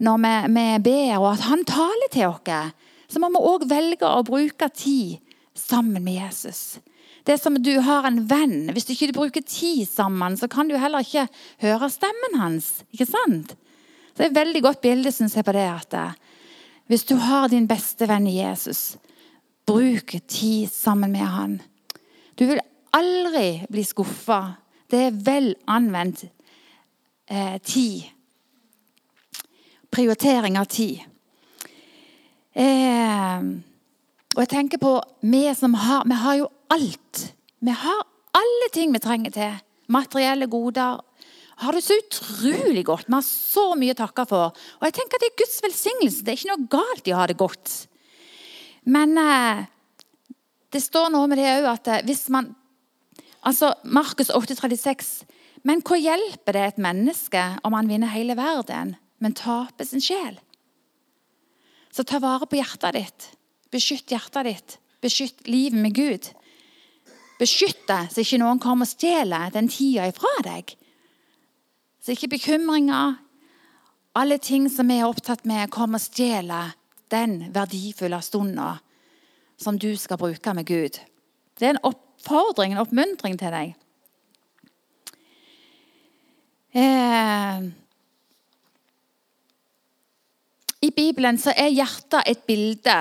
når 0.04 0.20
vi, 0.22 0.34
vi 0.54 0.66
ber, 0.86 1.18
og 1.22 1.32
at 1.32 1.46
Han 1.50 1.64
taler 1.66 2.10
til 2.12 2.28
oss, 2.28 2.74
så 3.10 3.22
må 3.22 3.30
vi 3.34 3.42
òg 3.42 3.66
velge 3.70 4.10
å 4.10 4.26
bruke 4.26 4.70
tid 4.74 5.22
sammen 5.58 6.04
med 6.04 6.18
Jesus. 6.18 6.80
Det 7.26 7.36
er 7.36 7.42
som 7.42 7.56
du 7.56 7.72
har 7.82 8.06
en 8.06 8.24
venn. 8.28 8.70
Hvis 8.74 8.86
du 8.86 8.94
ikke 8.94 9.14
bruker 9.16 9.42
tid 9.42 9.88
sammen, 9.88 10.36
så 10.38 10.50
kan 10.52 10.68
du 10.68 10.76
heller 10.78 11.06
ikke 11.06 11.28
høre 11.64 11.90
stemmen 11.90 12.40
hans. 12.42 12.84
Ikke 12.92 13.08
sant? 13.08 13.54
Så 14.14 14.18
Det 14.18 14.26
er 14.26 14.32
et 14.32 14.42
veldig 14.42 14.62
godt 14.62 14.82
bilde 14.82 15.12
synes 15.12 15.36
jeg, 15.36 15.46
på 15.46 15.54
det 15.56 15.66
at 15.66 15.94
hvis 16.88 17.06
du 17.08 17.16
har 17.16 17.50
din 17.50 17.68
beste 17.68 18.08
venn 18.10 18.28
Jesus, 18.28 18.98
bruk 19.66 20.16
tid 20.28 20.68
sammen 20.72 21.12
med 21.12 21.28
han. 21.28 21.62
Du 22.36 22.46
vil 22.46 22.62
aldri 22.94 23.64
bli 23.72 23.84
skuffa. 23.88 24.42
Det 24.90 25.00
er 25.08 25.20
vel 25.26 25.54
anvendt 25.68 26.26
eh, 27.28 27.58
tid. 27.64 28.04
Prioritering 29.94 30.58
av 30.60 30.66
tid. 30.70 31.02
Eh, 32.54 33.46
og 34.34 34.42
jeg 34.42 34.50
tenker 34.50 34.82
på 34.82 34.92
Vi 35.26 35.48
som 35.58 35.74
har 35.74 36.04
Vi 36.06 36.18
har 36.22 36.36
jo 36.38 36.50
alt. 36.70 37.34
Vi 37.60 37.72
har 37.72 38.04
alle 38.34 38.70
ting 38.74 38.94
vi 38.94 39.00
trenger 39.00 39.32
til. 39.32 39.58
Materielle 39.88 40.48
goder. 40.48 41.02
Har 41.62 41.76
det 41.76 41.84
så 41.86 41.98
utrolig 42.00 42.86
godt. 42.88 43.08
Vi 43.08 43.14
har 43.14 43.26
så 43.26 43.66
mye 43.78 43.94
å 43.94 44.00
takke 44.00 44.26
for. 44.30 44.56
Og 44.80 44.88
jeg 44.88 44.96
tenker 44.98 45.20
at 45.20 45.24
det 45.26 45.30
er 45.30 45.42
Guds 45.44 45.60
velsignelse. 45.64 46.24
Det 46.26 46.34
er 46.34 46.40
ikke 46.40 46.54
noe 46.54 46.72
galt 46.72 47.08
i 47.08 47.14
å 47.14 47.20
ha 47.20 47.28
det 47.30 47.38
godt. 47.40 47.76
Men 48.90 49.14
eh, 49.22 49.64
det 50.74 50.82
står 50.82 51.12
noe 51.14 51.30
med 51.30 51.40
det 51.40 51.52
òg 51.60 51.70
at 51.76 51.92
eh, 51.94 52.06
hvis 52.10 52.28
man 52.34 52.54
Altså, 53.44 53.74
Markus 53.84 54.30
8,36. 54.32 55.26
Men 55.68 55.82
hva 55.84 55.98
hjelper 56.00 56.56
det 56.56 56.62
et 56.64 56.78
menneske 56.80 57.42
om 57.68 57.76
han 57.76 57.90
vinner 57.92 58.12
hele 58.14 58.38
verden, 58.40 58.94
men 59.20 59.36
taper 59.36 59.84
sin 59.84 60.04
sjel? 60.04 60.38
Så 61.92 62.06
ta 62.08 62.22
vare 62.24 62.48
på 62.48 62.56
hjertet 62.56 62.96
ditt. 62.96 63.28
Beskytt 63.74 64.16
hjertet 64.16 64.48
ditt. 64.48 64.78
Beskytt 65.04 65.44
livet 65.48 65.76
med 65.76 65.96
Gud. 65.96 66.30
Beskytt 67.40 67.84
det, 67.90 68.00
så 68.14 68.24
ikke 68.24 68.40
noen 68.40 68.62
kommer 68.64 68.88
og 68.88 68.94
stjeler 68.94 69.52
den 69.52 69.68
tida 69.72 70.08
ifra 70.08 70.32
deg. 70.48 70.76
Så 72.04 72.12
ikke 72.12 72.34
bekymringer, 72.36 73.16
alle 74.20 74.38
ting 74.44 74.68
som 74.70 74.90
vi 74.92 75.00
er 75.00 75.08
opptatt 75.08 75.46
med, 75.48 75.72
kommer 75.72 76.02
og 76.02 76.04
stjeler 76.04 76.74
den 77.14 77.38
verdifulle 77.56 78.20
stunda 78.26 78.74
som 79.56 79.78
du 79.80 79.94
skal 79.98 80.20
bruke 80.20 80.54
med 80.58 80.68
Gud. 80.68 81.00
Det 81.56 81.70
er 81.70 81.78
en 81.78 81.86
oppfordring, 81.88 82.74
en 82.74 82.84
oppmuntring 82.84 83.38
til 83.40 83.56
deg. 83.56 83.72
Eh, 86.74 87.70
I 90.84 90.90
Bibelen 90.92 91.38
så 91.40 91.54
er 91.56 91.72
hjertet 91.72 92.28
et 92.28 92.44
bilde 92.50 92.98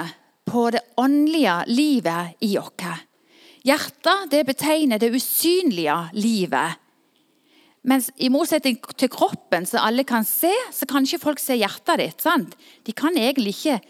på 0.47 0.69
det 0.71 0.85
åndelige 1.01 1.57
livet 1.73 2.45
i 2.45 2.55
oss. 2.61 3.03
Hjertet 3.67 4.31
det 4.31 4.45
betegner 4.47 5.03
det 5.03 5.11
usynlige 5.15 5.97
livet. 6.15 6.82
Mens 7.83 8.13
i 8.23 8.31
motsetning 8.31 8.79
til 8.95 9.11
kroppen, 9.11 9.67
som 9.67 9.83
alle 9.83 10.05
kan 10.07 10.27
se, 10.27 10.53
så 10.71 10.87
kan 10.87 11.03
ikke 11.07 11.25
folk 11.25 11.43
se 11.43 11.57
hjertet 11.59 11.99
ditt. 11.99 12.23
sant? 12.23 12.55
De 12.87 12.95
kan 12.95 13.17
egentlig 13.19 13.57
ikke 13.57 13.81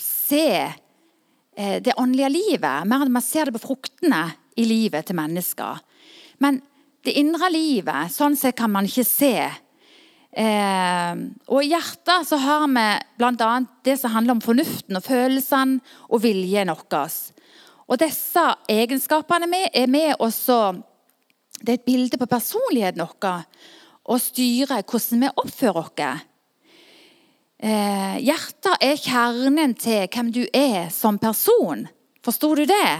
se 0.00 0.48
eh, 0.60 1.78
det 1.80 1.96
åndelige 1.96 2.34
livet. 2.34 2.84
Mer 2.84 3.06
enn 3.06 3.14
man 3.14 3.24
ser 3.24 3.48
det 3.48 3.56
på 3.56 3.64
fruktene 3.70 4.26
i 4.60 4.66
livet 4.68 5.08
til 5.08 5.16
mennesker. 5.16 5.80
Men 6.44 6.60
det 7.04 7.16
indre 7.16 7.48
livet, 7.52 8.12
sånn 8.12 8.36
sett 8.36 8.58
kan 8.60 8.72
man 8.72 8.88
ikke 8.88 9.06
se. 9.08 9.34
Eh, 10.30 11.22
og 11.48 11.64
I 11.64 11.72
hjertet 11.72 12.28
så 12.28 12.38
har 12.44 12.68
vi 12.68 12.86
bl.a. 13.18 13.52
det 13.88 13.96
som 13.98 14.12
handler 14.14 14.36
om 14.36 14.44
fornuften 14.44 15.00
og 15.00 15.06
følelsene 15.08 15.80
og 16.12 16.22
viljen 16.26 16.70
vår. 16.70 17.16
Og 17.90 17.98
disse 17.98 18.44
egenskapene 18.70 19.64
er 19.74 19.88
med 19.90 20.20
også 20.20 20.60
Det 21.60 21.72
er 21.72 21.78
et 21.78 21.86
bilde 21.86 22.18
på 22.18 22.28
personligheten 22.30 23.04
vår 23.04 23.44
og 24.10 24.20
styrer 24.22 24.82
hvordan 24.82 25.24
vi 25.24 25.32
oppfører 25.42 25.80
oss. 25.82 26.26
Eh, 27.60 28.16
hjertet 28.24 28.80
er 28.80 28.96
kjernen 28.96 29.74
til 29.76 30.06
hvem 30.08 30.30
du 30.32 30.46
er 30.56 30.88
som 30.88 31.18
person. 31.20 31.84
Forsto 32.24 32.54
du 32.56 32.64
det? 32.64 32.92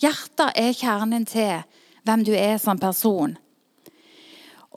Hjertet 0.00 0.56
er 0.56 0.72
kjernen 0.72 1.26
til 1.28 1.60
hvem 2.02 2.24
du 2.24 2.32
er 2.32 2.56
som 2.58 2.80
person. 2.80 3.36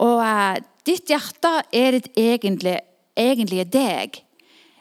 Og 0.03 0.19
eh, 0.19 0.59
ditt 0.85 1.09
hjerte 1.09 1.53
er 1.71 1.95
ditt 1.95 2.11
egentlige, 2.19 2.81
egentlige 3.15 3.65
deg. 3.71 4.19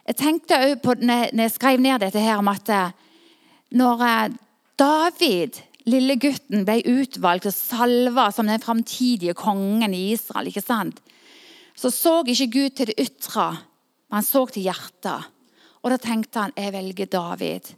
Jeg 0.05 0.19
tenkte 0.19 0.59
òg 0.67 0.83
på, 0.83 0.97
når 0.99 1.47
jeg 1.47 1.55
skrev 1.55 1.81
ned 1.81 2.03
dette 2.03 2.21
her, 2.21 2.43
om 2.43 2.51
at 2.51 2.69
eh, 2.69 2.91
når 3.79 4.03
eh, 4.05 4.35
David, 4.77 5.63
lille 5.89 6.15
gutten, 6.21 6.65
ble 6.65 6.79
utvalgt 6.89 7.47
og 7.49 7.55
salva 7.55 8.29
som 8.33 8.49
den 8.49 8.61
framtidige 8.63 9.35
kongen 9.37 9.93
i 9.93 10.11
Israel, 10.15 10.49
ikke 10.49 10.65
sant? 10.65 11.01
så 11.75 11.91
så 11.91 12.21
ikke 12.23 12.51
Gud 12.53 12.75
til 12.77 12.87
det 12.87 12.99
ytre, 13.03 13.49
men 14.07 14.21
han 14.21 14.23
så 14.23 14.45
til 14.47 14.63
hjertet. 14.63 15.31
Og 15.83 15.91
da 15.91 15.97
tenkte 16.01 16.39
han 16.39 16.55
jeg 16.55 16.71
velger 16.73 17.09
David. 17.11 17.73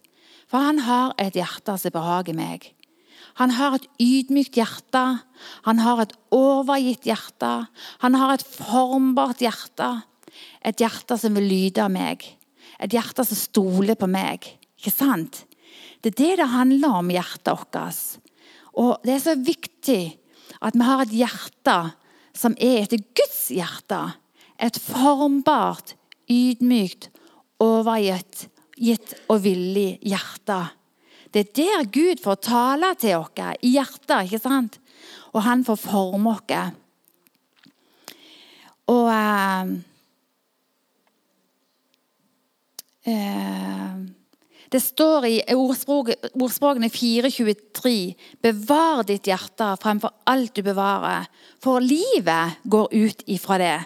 For 0.47 0.63
han 0.63 0.79
har 0.85 1.15
et 1.19 1.35
hjerte 1.35 1.75
som 1.81 1.95
behager 1.95 2.37
meg. 2.37 2.69
Han 3.41 3.51
har 3.57 3.75
et 3.75 3.87
ydmykt 4.01 4.57
hjerte. 4.57 5.03
Han 5.67 5.81
har 5.83 6.01
et 6.01 6.13
overgitt 6.33 7.09
hjerte. 7.09 7.67
Han 8.05 8.15
har 8.17 8.37
et 8.37 8.45
formbart 8.45 9.43
hjerte. 9.43 9.89
Et 10.65 10.77
hjerte 10.79 11.17
som 11.19 11.35
vil 11.35 11.49
lyde 11.49 11.83
av 11.83 11.91
meg. 11.93 12.23
Et 12.79 12.93
hjerte 12.93 13.25
som 13.27 13.37
stoler 13.37 13.97
på 13.99 14.09
meg. 14.09 14.45
Ikke 14.79 14.93
sant? 14.93 15.43
Det 16.01 16.13
er 16.13 16.17
det 16.17 16.33
det 16.41 16.49
handler 16.53 16.99
om, 17.01 17.11
hjertet 17.11 17.51
vårt. 17.51 18.01
Og 18.77 18.97
det 19.05 19.15
er 19.15 19.23
så 19.23 19.35
viktig 19.35 20.01
at 20.61 20.77
vi 20.77 20.85
har 20.85 21.03
et 21.03 21.15
hjerte 21.15 21.77
som 22.37 22.55
er 22.61 22.83
etter 22.83 23.01
Guds 23.17 23.47
hjerte. 23.53 23.99
Et 24.61 24.77
formbart, 24.81 25.95
ydmykt, 26.29 27.09
overgitt 27.61 28.47
og 29.29 29.41
villig 29.45 29.97
hjerte. 30.05 30.59
Det 31.33 31.43
er 31.43 31.53
der 31.59 31.89
Gud 31.91 32.21
får 32.23 32.39
tale 32.45 32.93
til 32.97 33.17
oss, 33.19 33.41
i 33.61 33.73
hjertet. 33.75 34.25
ikke 34.25 34.39
sant? 34.41 34.79
Og 35.33 35.43
han 35.43 35.65
får 35.65 35.75
forme 35.81 36.37
oss. 36.37 36.73
Og 38.87 39.09
eh, 39.11 39.73
eh, 43.11 44.16
Det 44.67 44.81
står 44.83 45.25
i 45.25 45.35
ordspråk, 45.55 46.11
ordspråkene 46.35 46.89
4.23.: 46.91 48.15
Bevar 48.43 49.05
ditt 49.07 49.29
hjerte 49.29 49.69
fremfor 49.79 50.11
alt 50.27 50.55
du 50.55 50.63
bevarer, 50.65 51.29
for 51.63 51.79
livet 51.79 52.59
går 52.67 52.89
ut 52.91 53.23
ifra 53.31 53.57
det. 53.61 53.77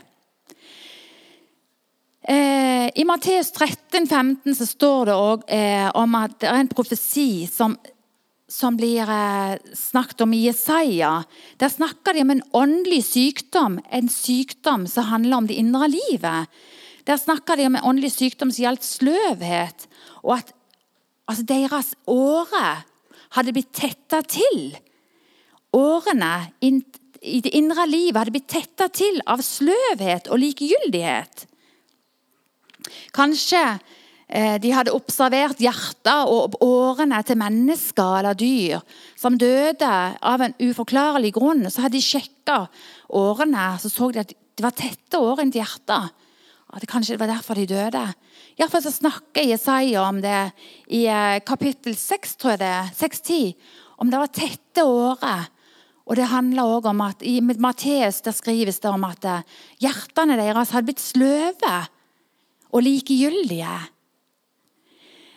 Eh, 2.21 2.89
I 2.95 3.05
Matteus 3.05 3.51
13, 3.51 4.07
15 4.07 4.55
så 4.55 4.65
står 4.65 5.09
det 5.09 5.17
òg 5.17 5.45
eh, 5.49 5.87
om 5.97 6.17
at 6.19 6.35
det 6.41 6.49
er 6.49 6.59
en 6.61 6.69
profesi 6.69 7.47
som, 7.49 7.73
som 8.49 8.77
blir 8.77 9.09
eh, 9.09 9.57
snakket 9.77 10.21
om 10.25 10.33
i 10.37 10.43
Jesaja. 10.45 11.23
Der 11.57 11.73
snakker 11.73 12.13
de 12.13 12.25
om 12.25 12.33
en 12.33 12.43
åndelig 12.53 13.03
sykdom, 13.09 13.79
en 13.89 14.09
sykdom 14.09 14.85
som 14.89 15.09
handler 15.09 15.41
om 15.41 15.49
det 15.49 15.57
indre 15.61 15.89
livet. 15.89 16.61
Der 17.09 17.17
snakker 17.17 17.57
de 17.57 17.65
om 17.69 17.77
en 17.77 17.89
åndelig 17.89 18.13
sykdom 18.13 18.53
som 18.53 18.67
gjaldt 18.67 18.85
sløvhet, 18.85 19.87
og 20.21 20.37
at 20.37 20.53
altså, 21.29 21.45
deres 21.47 21.93
åre 22.09 22.65
hadde 23.35 23.53
blitt 23.55 23.71
tetta 23.75 24.21
til. 24.27 24.73
Årene 25.77 26.33
i 26.61 27.39
det 27.43 27.53
indre 27.55 27.85
livet 27.87 28.19
hadde 28.19 28.33
blitt 28.35 28.49
tetta 28.51 28.89
til 28.91 29.21
av 29.29 29.43
sløvhet 29.45 30.27
og 30.31 30.41
likegyldighet. 30.41 31.45
Kanskje 33.15 33.61
eh, 34.27 34.57
de 34.61 34.73
hadde 34.73 34.95
observert 34.95 35.61
hjertet 35.61 36.31
og 36.31 36.57
årene 36.65 37.21
til 37.27 37.39
mennesker 37.39 38.19
eller 38.21 38.37
dyr 38.37 38.81
som 39.19 39.37
døde 39.39 39.91
av 40.17 40.43
en 40.43 40.57
uforklarlig 40.59 41.33
grunn. 41.37 41.67
Så 41.69 41.85
hadde 41.85 41.99
de 41.99 42.05
sjekka 42.05 42.63
årene, 43.21 43.69
så 43.79 43.91
så 43.91 44.11
de 44.11 44.25
at 44.25 44.33
det 44.33 44.65
var 44.65 44.75
tette 44.75 45.21
årene 45.21 45.53
til 45.53 45.63
hjertet. 45.63 46.11
At 46.71 46.83
det 46.83 46.89
kanskje 46.89 47.15
det 47.15 47.21
var 47.21 47.31
derfor 47.33 47.59
de 47.59 47.67
døde. 47.69 48.03
Iallfall 48.59 48.83
så 48.83 48.91
snakker 48.91 49.47
Jesaja 49.47 50.03
om 50.03 50.19
det 50.21 50.51
i 50.91 51.05
eh, 51.07 51.39
kapittel 51.47 51.95
6, 51.97 52.35
tror 52.35 52.55
jeg 52.55 52.61
det, 52.61 52.71
er. 52.81 52.91
6-10. 52.97 53.53
Om 54.01 54.11
det 54.11 54.21
var 54.21 54.33
tette 54.35 54.85
året. 54.85 55.51
Og 56.09 56.17
det 56.17 56.27
handler 56.27 56.67
også 56.67 56.91
om 56.91 57.03
at 57.05 57.23
I 57.23 57.37
Matteus 57.41 58.19
der 58.25 58.35
skrives 58.35 58.81
det 58.83 58.91
om 58.91 59.05
at 59.07 59.27
eh, 59.27 59.45
hjertene 59.83 60.39
deres 60.39 60.73
hadde 60.75 60.89
blitt 60.89 61.03
sløve 61.03 61.75
og 62.71 62.83
likegyldige. 62.83 63.77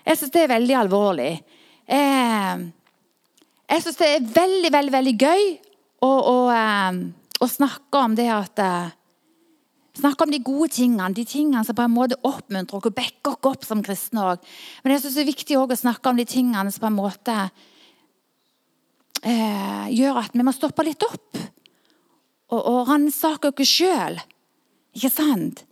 Jeg 0.05 0.21
syns 0.21 0.35
det 0.35 0.43
er 0.45 0.55
veldig 0.57 0.77
alvorlig. 0.83 1.33
Eh, 1.87 2.67
jeg 3.71 3.85
syns 3.85 4.01
det 4.01 4.11
er 4.11 4.27
veldig, 4.35 4.73
veldig, 4.75 4.95
veldig 4.99 5.15
gøy 5.21 5.47
å, 6.05 6.11
å, 6.11 6.37
å 7.41 7.49
snakke 7.49 8.03
om 8.03 8.19
det 8.19 8.29
at 8.35 8.61
Snakke 9.95 10.27
om 10.27 10.33
de 10.33 10.41
gode 10.43 10.73
tingene, 10.75 11.13
de 11.15 11.23
tingene 11.29 11.63
som 11.67 11.77
på 11.79 11.85
en 11.85 11.93
måte 11.95 12.19
oppmuntrer 12.27 12.81
oss 12.81 12.89
og 12.89 12.97
backer 12.97 13.37
oss 13.37 13.51
opp 13.53 13.67
som 13.67 13.83
kristne 13.85 14.25
Også. 14.33 14.55
Men 14.83 14.95
jeg 14.95 15.05
synes 15.05 15.15
det 15.15 15.23
er 15.23 15.31
viktig 15.31 15.59
å 15.61 15.67
snakke 15.79 16.11
om 16.11 16.19
de 16.19 16.27
tingene 16.27 16.73
som 16.75 16.83
på 16.83 16.91
en 16.91 16.97
måte 16.99 17.37
eh, 19.23 19.87
gjør 19.95 20.19
at 20.25 20.35
vi 20.35 20.47
må 20.47 20.55
stoppe 20.57 20.87
litt 20.87 21.07
opp. 21.07 21.39
Og, 22.51 22.59
og 22.59 22.91
ransake 22.91 23.53
oss 23.55 23.71
sjøl. 23.71 24.19
Ikke 24.99 25.13
sant? 25.15 25.63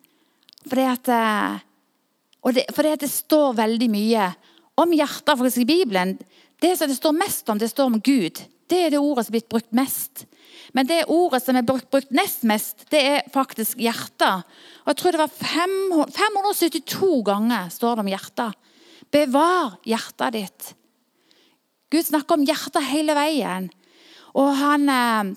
Fordi 0.69 0.87
at, 0.87 1.11
eh, 1.11 1.59
det, 2.55 2.67
fordi 2.75 2.95
at 2.95 3.03
det 3.03 3.11
står 3.11 3.59
veldig 3.59 3.91
mye 3.91 4.31
om 4.79 4.95
hjertet 4.95 5.35
faktisk 5.35 5.65
i 5.65 5.69
Bibelen. 5.69 6.15
Det 6.63 6.77
som 6.79 6.91
det 6.91 6.99
står 6.99 7.19
mest 7.19 7.51
om, 7.51 7.59
det 7.59 7.73
står 7.73 7.91
om 7.91 7.99
Gud. 7.99 8.39
Det 8.71 8.87
er 8.87 8.95
det 8.95 9.03
ordet 9.03 9.27
som 9.27 9.35
er 9.35 9.41
blitt 9.41 9.51
brukt 9.51 9.75
mest. 9.75 10.25
Men 10.77 10.89
det 10.89 11.05
ordet 11.11 11.43
som 11.45 11.59
er 11.59 11.67
brukt, 11.67 12.13
nest 12.15 12.47
mest, 12.49 12.87
det 12.95 13.03
er 13.03 13.31
faktisk 13.35 13.81
hjertet. 13.83 14.47
Og 14.85 14.93
jeg 14.93 15.01
tror 15.01 15.17
det 15.17 15.23
var 15.23 15.35
572 15.43 17.11
ganger 17.27 17.73
står 17.75 17.99
det 17.99 18.05
om 18.07 18.13
hjertet. 18.13 18.71
Bevar 19.13 19.77
hjertet 19.87 20.39
ditt. 20.39 20.73
Gud 21.93 22.07
snakker 22.09 22.39
om 22.39 22.47
hjertet 22.49 22.89
hele 22.89 23.17
veien. 23.19 23.69
Og 24.39 24.55
han 24.57 24.89
eh, 24.89 25.33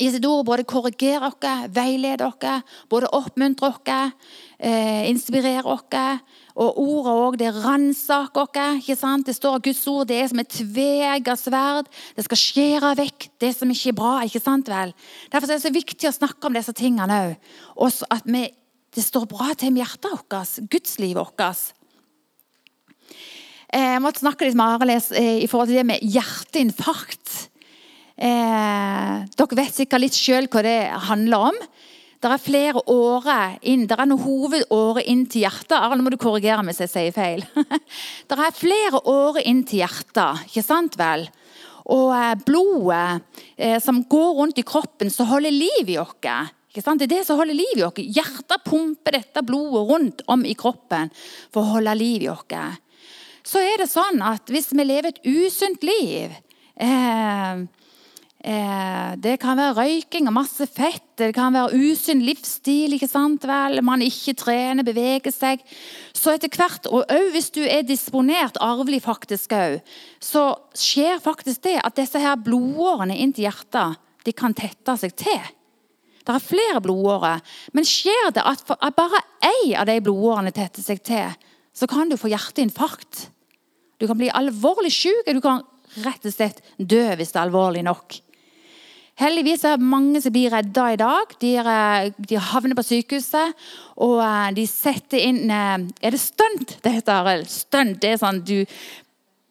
i 0.00 0.08
sitt 0.10 0.24
ord 0.26 0.46
både 0.48 0.66
korrigerer 0.66 1.28
oss, 1.28 1.68
veileder 1.74 2.26
oss, 2.30 2.62
både 2.90 3.10
oppmuntrer 3.14 3.74
oss, 3.74 4.14
eh, 4.58 5.10
inspirerer 5.10 5.66
oss. 5.68 5.84
Og 6.54 6.76
ordet 6.78 7.12
òg, 7.18 7.36
det 7.40 7.50
ransaker 7.50 8.44
oss. 8.46 9.22
Det 9.26 9.34
står 9.34 9.56
at 9.58 9.64
Guds 9.66 9.82
ord 9.90 10.06
det 10.06 10.20
er 10.22 10.28
som 10.30 10.42
et 10.42 10.52
tveegget 10.54 11.40
sverd. 11.40 11.88
Det 12.14 12.26
skal 12.28 12.40
skjære 12.40 12.92
vekk 13.00 13.28
det 13.42 13.50
som 13.56 13.70
ikke 13.74 13.90
er 13.90 13.98
bra. 13.98 14.12
ikke 14.22 14.42
sant 14.42 14.70
vel? 14.70 14.94
Derfor 15.32 15.50
er 15.50 15.58
det 15.58 15.64
så 15.66 15.74
viktig 15.74 16.10
å 16.10 16.14
snakke 16.14 16.46
om 16.46 16.54
disse 16.54 16.74
tingene 16.78 17.22
òg. 17.24 17.48
Også 17.74 18.06
at 18.14 18.22
vi, 18.28 18.46
det 18.94 19.02
står 19.02 19.26
bra 19.30 19.50
til 19.58 19.74
med 19.74 19.82
hjertet 19.82 20.14
vårt, 20.14 20.60
gudslivet 20.70 21.18
vårt. 21.18 21.74
Eh, 23.74 23.90
jeg 23.96 24.04
måtte 24.04 24.22
snakke 24.22 24.46
litt 24.46 24.54
med 24.58 24.76
Arild 24.76 25.10
eh, 25.18 25.42
i 25.42 25.50
forhold 25.50 25.72
til 25.72 25.80
det 25.80 25.88
med 25.90 26.06
hjerteinfarkt. 26.06 27.34
Eh, 28.14 29.24
dere 29.26 29.58
vet 29.58 29.74
sikkert 29.74 30.04
litt 30.04 30.14
sjøl 30.14 30.46
hva 30.46 30.62
det 30.62 30.78
handler 31.10 31.50
om. 31.50 31.58
Det 32.24 32.30
er 32.32 32.40
flere 32.40 32.80
årer 32.88 33.58
inn, 33.68 33.82
det 33.84 33.98
er 34.00 34.08
noen 34.08 34.22
hovedårer 34.24 35.04
inn 35.12 35.26
til 35.28 35.42
hjertet. 35.44 35.74
Arne, 35.76 36.00
må 36.00 36.08
du 36.08 36.16
korrigere 36.16 36.62
hvis 36.64 36.80
jeg 36.80 36.92
sier 36.92 37.12
feil. 37.12 37.42
det 38.30 38.38
er 38.38 38.56
flere 38.56 39.02
årer 39.12 39.44
inn 39.44 39.60
til 39.68 39.82
hjertet, 39.82 40.46
ikke 40.48 40.62
sant 40.64 40.96
vel? 40.96 41.26
Og 41.92 42.14
eh, 42.16 42.30
blodet 42.46 43.42
eh, 43.58 43.76
som 43.84 44.00
går 44.08 44.30
rundt 44.38 44.62
i 44.62 44.64
kroppen, 44.64 45.12
som 45.12 45.28
holder 45.28 45.52
liv 45.52 45.92
i 45.92 45.98
oss. 46.00 46.16
Det 46.16 46.80
er 46.80 47.12
det 47.12 47.20
som 47.28 47.36
holder 47.42 47.60
liv 47.60 47.76
i 47.76 47.84
oss. 47.84 48.00
Hjertet 48.00 48.64
pumper 48.64 49.18
dette 49.18 49.44
blodet 49.44 49.84
rundt 49.92 50.24
om 50.32 50.48
i 50.48 50.56
kroppen 50.56 51.12
for 51.52 51.60
å 51.60 51.74
holde 51.76 51.98
liv 52.00 52.24
i 52.24 52.32
oss. 52.32 52.48
Så 53.44 53.60
er 53.60 53.84
det 53.84 53.92
sånn 53.92 54.24
at 54.24 54.48
hvis 54.48 54.72
vi 54.72 54.88
lever 54.88 55.12
et 55.12 55.24
usunt 55.28 55.84
liv 55.84 56.32
Eh, 56.74 57.58
det 58.44 59.38
kan 59.40 59.56
være 59.56 59.72
røyking 59.78 60.26
og 60.28 60.34
masse 60.36 60.66
fett. 60.68 61.06
Det 61.16 61.30
kan 61.32 61.54
være 61.54 61.78
usunn 61.80 62.20
livsstil. 62.26 62.92
ikke 62.92 63.08
sant 63.08 63.46
vel? 63.48 63.80
Man 63.80 64.02
ikke 64.04 64.34
trener, 64.36 64.84
beveger 64.84 65.32
seg. 65.32 65.62
Så 66.12 66.34
etter 66.34 66.52
hvert, 66.52 66.86
og 66.92 67.08
òg 67.08 67.30
hvis 67.32 67.48
du 67.54 67.62
er 67.64 67.86
disponert 67.88 68.58
arvelig, 68.60 69.00
faktisk 69.06 69.54
òg, 69.56 69.80
så 70.20 70.58
skjer 70.76 71.22
faktisk 71.24 71.64
det 71.64 71.78
at 71.80 71.96
disse 71.96 72.20
her 72.20 72.36
blodårene 72.36 73.16
inn 73.16 73.32
til 73.32 73.48
hjertet 73.48 73.96
de 74.24 74.32
kan 74.36 74.56
tette 74.56 74.96
seg 75.00 75.16
til. 75.16 75.40
Det 76.24 76.32
er 76.32 76.40
flere 76.40 76.80
blodårer. 76.84 77.40
Men 77.72 77.88
skjer 77.88 78.32
det 78.36 78.44
at 78.44 78.64
bare 78.96 79.20
én 79.44 79.74
av 79.76 79.88
de 79.88 80.00
blodårene 80.04 80.52
tetter 80.52 80.84
seg 80.84 81.02
til, 81.04 81.32
så 81.74 81.88
kan 81.90 82.08
du 82.08 82.16
få 82.20 82.32
hjerteinfarkt. 82.32 83.28
Du 84.00 84.06
kan 84.08 84.18
bli 84.20 84.30
alvorlig 84.32 84.92
syk. 84.92 85.28
Du 85.32 85.40
kan 85.44 85.64
rett 86.04 86.24
og 86.26 86.34
slett 86.34 86.62
dø 86.78 87.04
hvis 87.16 87.32
det 87.34 87.40
er 87.40 87.46
alvorlig 87.46 87.84
nok. 87.86 88.23
Heldigvis 89.20 89.62
er 89.62 89.78
det 89.78 89.86
mange 89.86 90.18
som 90.22 90.34
blir 90.34 90.50
redda 90.50 90.88
i 90.90 90.98
dag. 90.98 91.34
De, 91.38 91.52
er, 91.62 92.10
de 92.18 92.40
havner 92.50 92.74
på 92.74 92.82
sykehuset, 92.82 93.54
og 94.02 94.18
eh, 94.24 94.50
de 94.56 94.66
setter 94.66 95.22
inn 95.22 95.46
eh, 95.46 95.86
Er 96.02 96.16
det 96.16 96.22
stunt 96.22 96.76
det 96.82 96.96
heter? 96.96 97.44
Stunt, 97.46 98.00
det 98.02 98.14
er 98.14 98.20
sånn 98.22 98.42
du 98.42 98.58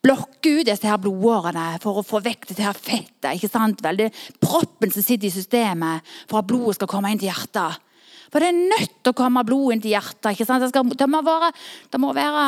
blokker 0.03 0.59
ut 0.59 0.67
disse 0.67 0.83
her 0.83 0.99
blodårene 0.99 1.77
for 1.79 2.01
å 2.01 2.03
få 2.03 2.19
vekk 2.25 2.49
dette 2.49 2.65
her 2.65 2.75
fettet. 2.75 3.29
ikke 3.37 3.47
sant? 3.47 3.79
Vel, 3.85 4.01
det 4.01 4.09
er 4.09 4.37
proppen 4.43 4.91
som 4.91 5.05
sitter 5.05 5.29
i 5.29 5.31
systemet 5.31 6.03
for 6.27 6.41
at 6.41 6.49
blodet 6.49 6.75
skal 6.75 6.91
komme 6.91 7.13
inn 7.13 7.21
til 7.21 7.31
hjertet. 7.31 7.79
For 8.33 8.43
det 8.43 8.49
er 8.49 8.59
nødt 8.73 8.97
til 8.99 9.13
å 9.13 9.15
komme 9.15 9.45
blod 9.47 9.75
inn 9.75 9.83
til 9.83 9.93
hjertet. 9.93 10.33
ikke 10.33 10.49
sant? 10.49 10.65
Det, 10.65 10.73
skal, 10.73 10.91
det, 10.91 11.07
må, 11.07 11.23
være, 11.23 11.53
det 11.93 12.01
må 12.03 12.11
være 12.17 12.43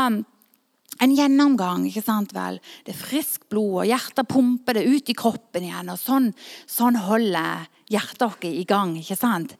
en 1.04 1.16
gjennomgang. 1.16 1.86
ikke 1.88 2.04
sant 2.06 2.34
vel? 2.36 2.60
Det 2.86 2.94
er 2.96 3.02
friskt 3.02 3.50
blod, 3.50 3.84
og 3.84 3.90
hjertet 3.90 4.28
pumper 4.32 4.78
det 4.78 4.88
ut 4.88 5.10
i 5.10 5.18
kroppen 5.18 5.68
igjen. 5.68 5.92
og 5.92 6.00
Sånn, 6.00 6.32
sånn 6.68 7.00
holder 7.08 7.68
hjertet 7.92 8.25
vårt 8.25 8.48
i 8.48 8.66
gang. 8.68 8.96
ikke 8.98 9.18
sant? 9.20 9.56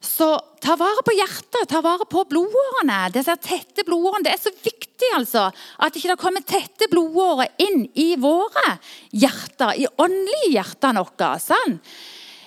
Så 0.00 0.28
ta 0.62 0.76
vare 0.78 1.02
på 1.02 1.14
hjertet, 1.16 1.66
ta 1.68 1.80
vare 1.82 2.06
på 2.06 2.22
blodårene. 2.30 3.08
Disse 3.10 3.34
tette 3.42 3.82
blodårene, 3.86 4.22
Det 4.24 4.32
er 4.32 4.38
så 4.38 4.52
viktig 4.54 5.10
altså, 5.16 5.50
at 5.78 5.96
ikke 5.96 6.14
det 6.14 6.20
kommer 6.20 6.40
tette 6.46 6.86
blodårer 6.90 7.50
inn 7.58 7.88
i 7.94 8.14
våre 8.16 8.78
hjerter, 9.10 9.74
i 9.74 9.86
åndelige 9.98 10.54
hjertene 10.54 11.02
våre. 11.02 11.32
Sånn. 11.42 11.80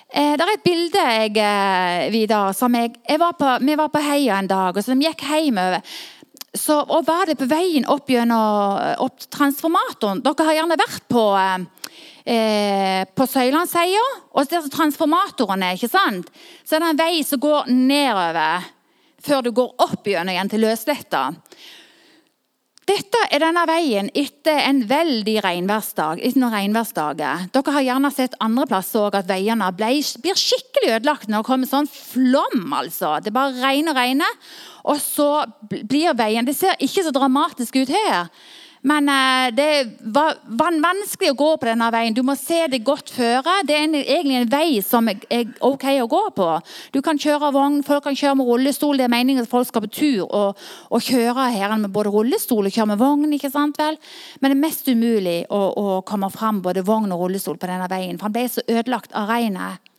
Eh, 0.08 0.36
det 0.36 0.44
er 0.44 0.52
et 0.52 0.64
bilde 0.64 1.04
jeg, 1.04 1.36
eh, 1.36 2.10
Vidar, 2.10 2.52
som 2.52 2.72
jeg, 2.74 2.96
jeg 3.08 3.18
var 3.18 3.32
på, 3.32 3.58
Vi 3.60 3.74
var 3.74 3.88
på 3.88 4.00
heia 4.00 4.38
en 4.38 4.46
dag, 4.46 4.76
og 4.76 4.84
så 4.84 4.92
de 4.92 5.06
gikk 5.06 5.24
hjemover 5.24 5.80
så, 6.58 6.84
var 6.84 7.26
det 7.26 7.38
på 7.40 7.48
veien 7.48 7.86
opp 7.88 8.10
gjennom 8.12 8.76
opp 9.00 9.24
transformatoren 9.32 10.20
Dere 10.24 10.48
har 10.48 10.58
gjerne 10.58 10.76
vært 10.76 11.06
på, 11.08 11.24
eh, 12.28 13.04
på 13.08 13.26
Søylandsheia. 13.26 14.04
Og 14.36 14.50
der 14.50 14.68
transformatoren 14.72 15.64
er, 15.64 15.78
ikke 15.78 15.92
sant? 15.92 16.28
Så 16.64 16.76
er 16.76 16.84
det 16.84 16.90
en 16.92 17.00
vei 17.00 17.22
som 17.24 17.40
går 17.40 17.72
nedover 17.72 18.68
før 19.22 19.42
du 19.42 19.52
går 19.54 19.74
opp 19.78 20.06
gjennom 20.06 20.34
igjen 20.34 20.50
til 20.50 20.64
Løsletta. 20.66 21.30
Dette 22.82 23.18
er 23.30 23.38
denne 23.38 23.62
veien 23.68 24.08
etter 24.18 24.58
en 24.66 24.80
veldig 24.90 25.36
regnværsdag. 25.44 26.22
Dere 27.54 27.74
har 27.76 27.84
gjerne 27.86 28.10
sett 28.10 28.34
andre 28.42 28.66
plasser 28.66 29.04
òg 29.04 29.18
at 29.20 29.28
veiene 29.28 29.68
ble, 29.78 29.92
blir 30.24 30.40
skikkelig 30.40 30.96
ødelagt 30.96 31.30
når 31.30 31.44
det 31.44 31.46
kommer 31.46 31.70
sånn 31.70 31.86
flom. 31.86 32.72
altså. 32.74 33.20
Det 33.22 33.30
bare 33.34 33.54
regner 33.62 33.94
og 33.94 34.00
regner. 34.00 34.34
Og 34.90 34.98
så 34.98 35.28
blir 35.70 36.16
veien 36.18 36.44
Det 36.44 36.56
ser 36.58 36.74
ikke 36.82 37.06
så 37.06 37.14
dramatisk 37.14 37.78
ut 37.78 37.94
her. 37.94 38.26
Men 38.82 39.08
eh, 39.08 39.54
det 39.54 39.68
var 40.00 40.38
vanskelig 40.50 41.30
å 41.30 41.38
gå 41.38 41.50
på 41.60 41.68
denne 41.68 41.86
veien. 41.94 42.14
Du 42.14 42.24
må 42.26 42.34
se 42.38 42.64
det 42.70 42.82
godt 42.86 43.12
føre. 43.14 43.60
Det 43.66 43.76
er 43.76 43.94
egentlig 44.00 44.40
en 44.40 44.50
vei 44.50 44.80
som 44.82 45.10
er 45.12 45.52
ok 45.62 45.86
å 46.02 46.08
gå 46.10 46.22
på. 46.34 46.48
Du 46.94 46.98
kan 47.04 47.20
kjøre 47.20 47.52
vogn, 47.54 47.82
folk 47.86 48.02
kan 48.08 48.18
kjøre 48.18 48.40
med 48.40 48.50
rullestol. 48.50 48.98
Det 48.98 49.06
er 49.06 49.14
meningen 49.14 49.46
at 49.46 49.52
folk 49.52 49.70
skal 49.70 49.86
på 49.86 49.92
tur 50.00 50.24
og, 50.26 50.58
og 50.90 51.06
kjøre 51.06 51.46
her 51.54 51.76
med 51.78 51.94
både 51.94 52.10
rullestol 52.14 52.66
og 52.66 52.74
kjøre 52.74 52.90
med 52.94 53.02
vogn. 53.02 53.30
ikke 53.38 53.52
sant 53.54 53.78
vel? 53.78 54.00
Men 54.40 54.50
det 54.50 54.58
er 54.58 54.64
mest 54.66 54.90
umulig 54.90 55.38
å, 55.46 55.62
å 55.62 56.02
komme 56.08 56.32
fram 56.34 56.58
både 56.64 56.82
vogn 56.86 57.14
og 57.14 57.26
rullestol 57.26 57.60
på 57.62 57.70
denne 57.70 57.86
veien. 57.92 58.18
For 58.18 58.30
han 58.30 58.34
ble 58.34 58.48
så 58.50 58.66
ødelagt 58.66 59.14
av 59.14 59.30
regnet. 59.30 59.91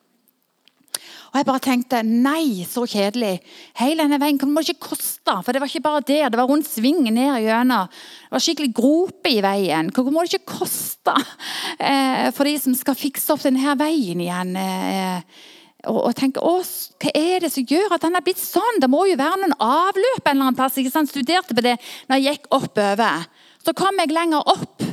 Og 1.33 1.39
jeg 1.39 1.47
bare 1.47 1.61
tenkte 1.65 1.99
nei, 2.05 2.61
så 2.69 2.83
kjedelig. 2.85 3.39
Hele 3.79 4.03
denne 4.05 4.19
veien 4.21 4.37
må 4.53 4.61
ikke 4.61 4.91
koste. 4.91 5.33
For 5.41 5.49
det 5.49 5.63
var 5.63 5.71
ikke 5.71 5.81
bare 5.81 6.03
der, 6.05 6.27
det 6.29 6.37
var 6.37 6.45
rundt 6.45 6.69
svingen 6.69 7.17
ned 7.17 7.39
gjennom. 7.41 7.89
Det 7.89 8.35
var 8.35 8.43
skikkelig 8.45 8.75
grope 8.77 9.31
i 9.31 9.41
veien. 9.41 9.89
Hva 9.89 10.05
må 10.13 10.21
det 10.21 10.37
ikke 10.37 10.59
koste 10.59 11.15
eh, 11.89 12.29
for 12.37 12.45
de 12.45 12.53
som 12.61 12.77
skal 12.77 12.99
fikse 12.99 13.33
opp 13.33 13.41
denne 13.47 13.73
veien 13.81 14.21
igjen? 14.21 14.53
Eh, 14.61 15.41
og, 15.89 15.99
og 16.03 16.13
tenke 16.21 16.43
å, 16.45 16.59
hva 16.61 17.15
er 17.17 17.41
det 17.41 17.49
som 17.55 17.65
gjør 17.65 17.97
at 17.97 18.05
den 18.05 18.21
er 18.21 18.27
blitt 18.29 18.39
sånn? 18.39 18.77
Det 18.83 18.93
må 18.93 19.07
jo 19.09 19.17
være 19.17 19.41
noen 19.41 19.57
avløp 19.57 20.21
en 20.21 20.35
eller 20.35 20.51
annen 20.51 20.59
plass. 20.61 20.77
ikke 20.77 20.93
sant? 20.93 21.09
Studerte 21.09 21.57
på 21.57 21.65
det 21.65 21.79
når 22.11 22.21
jeg 22.21 22.37
gikk 22.37 22.51
oppover. 22.61 23.25
Så 23.65 23.73
kom 23.73 23.97
jeg 24.05 24.13
lenger 24.13 24.53
opp. 24.53 24.85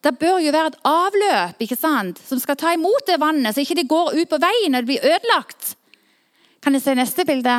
Det 0.00 0.14
bør 0.16 0.38
jo 0.40 0.52
være 0.54 0.70
et 0.72 0.78
avløp 0.88 1.60
ikke 1.60 1.76
sant? 1.76 2.20
som 2.24 2.40
skal 2.40 2.56
ta 2.56 2.72
imot 2.72 3.04
det 3.08 3.18
vannet, 3.20 3.52
så 3.54 3.60
ikke 3.60 3.76
det 3.82 3.90
går 3.90 4.14
ut 4.16 4.30
på 4.30 4.40
veien 4.40 4.74
og 4.74 4.80
det 4.80 4.88
blir 4.88 5.04
ødelagt. 5.04 5.74
Kan 6.64 6.76
jeg 6.76 6.84
se 6.84 6.94
neste 6.96 7.24
bilde? 7.28 7.56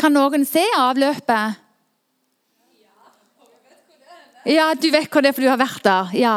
Kan 0.00 0.16
noen 0.16 0.46
se 0.48 0.64
avløpet? 0.78 1.60
Ja, 4.48 4.72
du 4.72 4.88
vet 4.88 5.12
hvor 5.12 5.20
det 5.20 5.30
er, 5.30 5.36
for 5.36 5.44
du 5.44 5.50
har 5.50 5.60
vært 5.60 5.84
der. 5.84 6.12
Ja. 6.16 6.36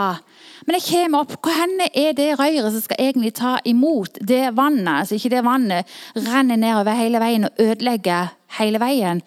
Men 0.68 0.78
jeg 0.78 0.86
kommer 0.90 1.24
opp. 1.24 1.38
Hvor 1.40 1.56
er 1.88 2.16
det 2.18 2.28
røret 2.40 2.76
som 2.76 2.84
skal 2.84 3.00
egentlig 3.00 3.34
ta 3.40 3.56
imot 3.68 4.20
det 4.20 4.52
vannet? 4.56 5.08
Så 5.08 5.16
ikke 5.16 5.32
det 5.32 5.46
vannet 5.48 5.96
renner 6.16 6.60
nedover 6.60 7.00
hele 7.00 7.24
veien 7.24 7.48
og 7.48 7.64
ødelegger 7.64 8.36
hele 8.60 8.84
veien. 8.84 9.24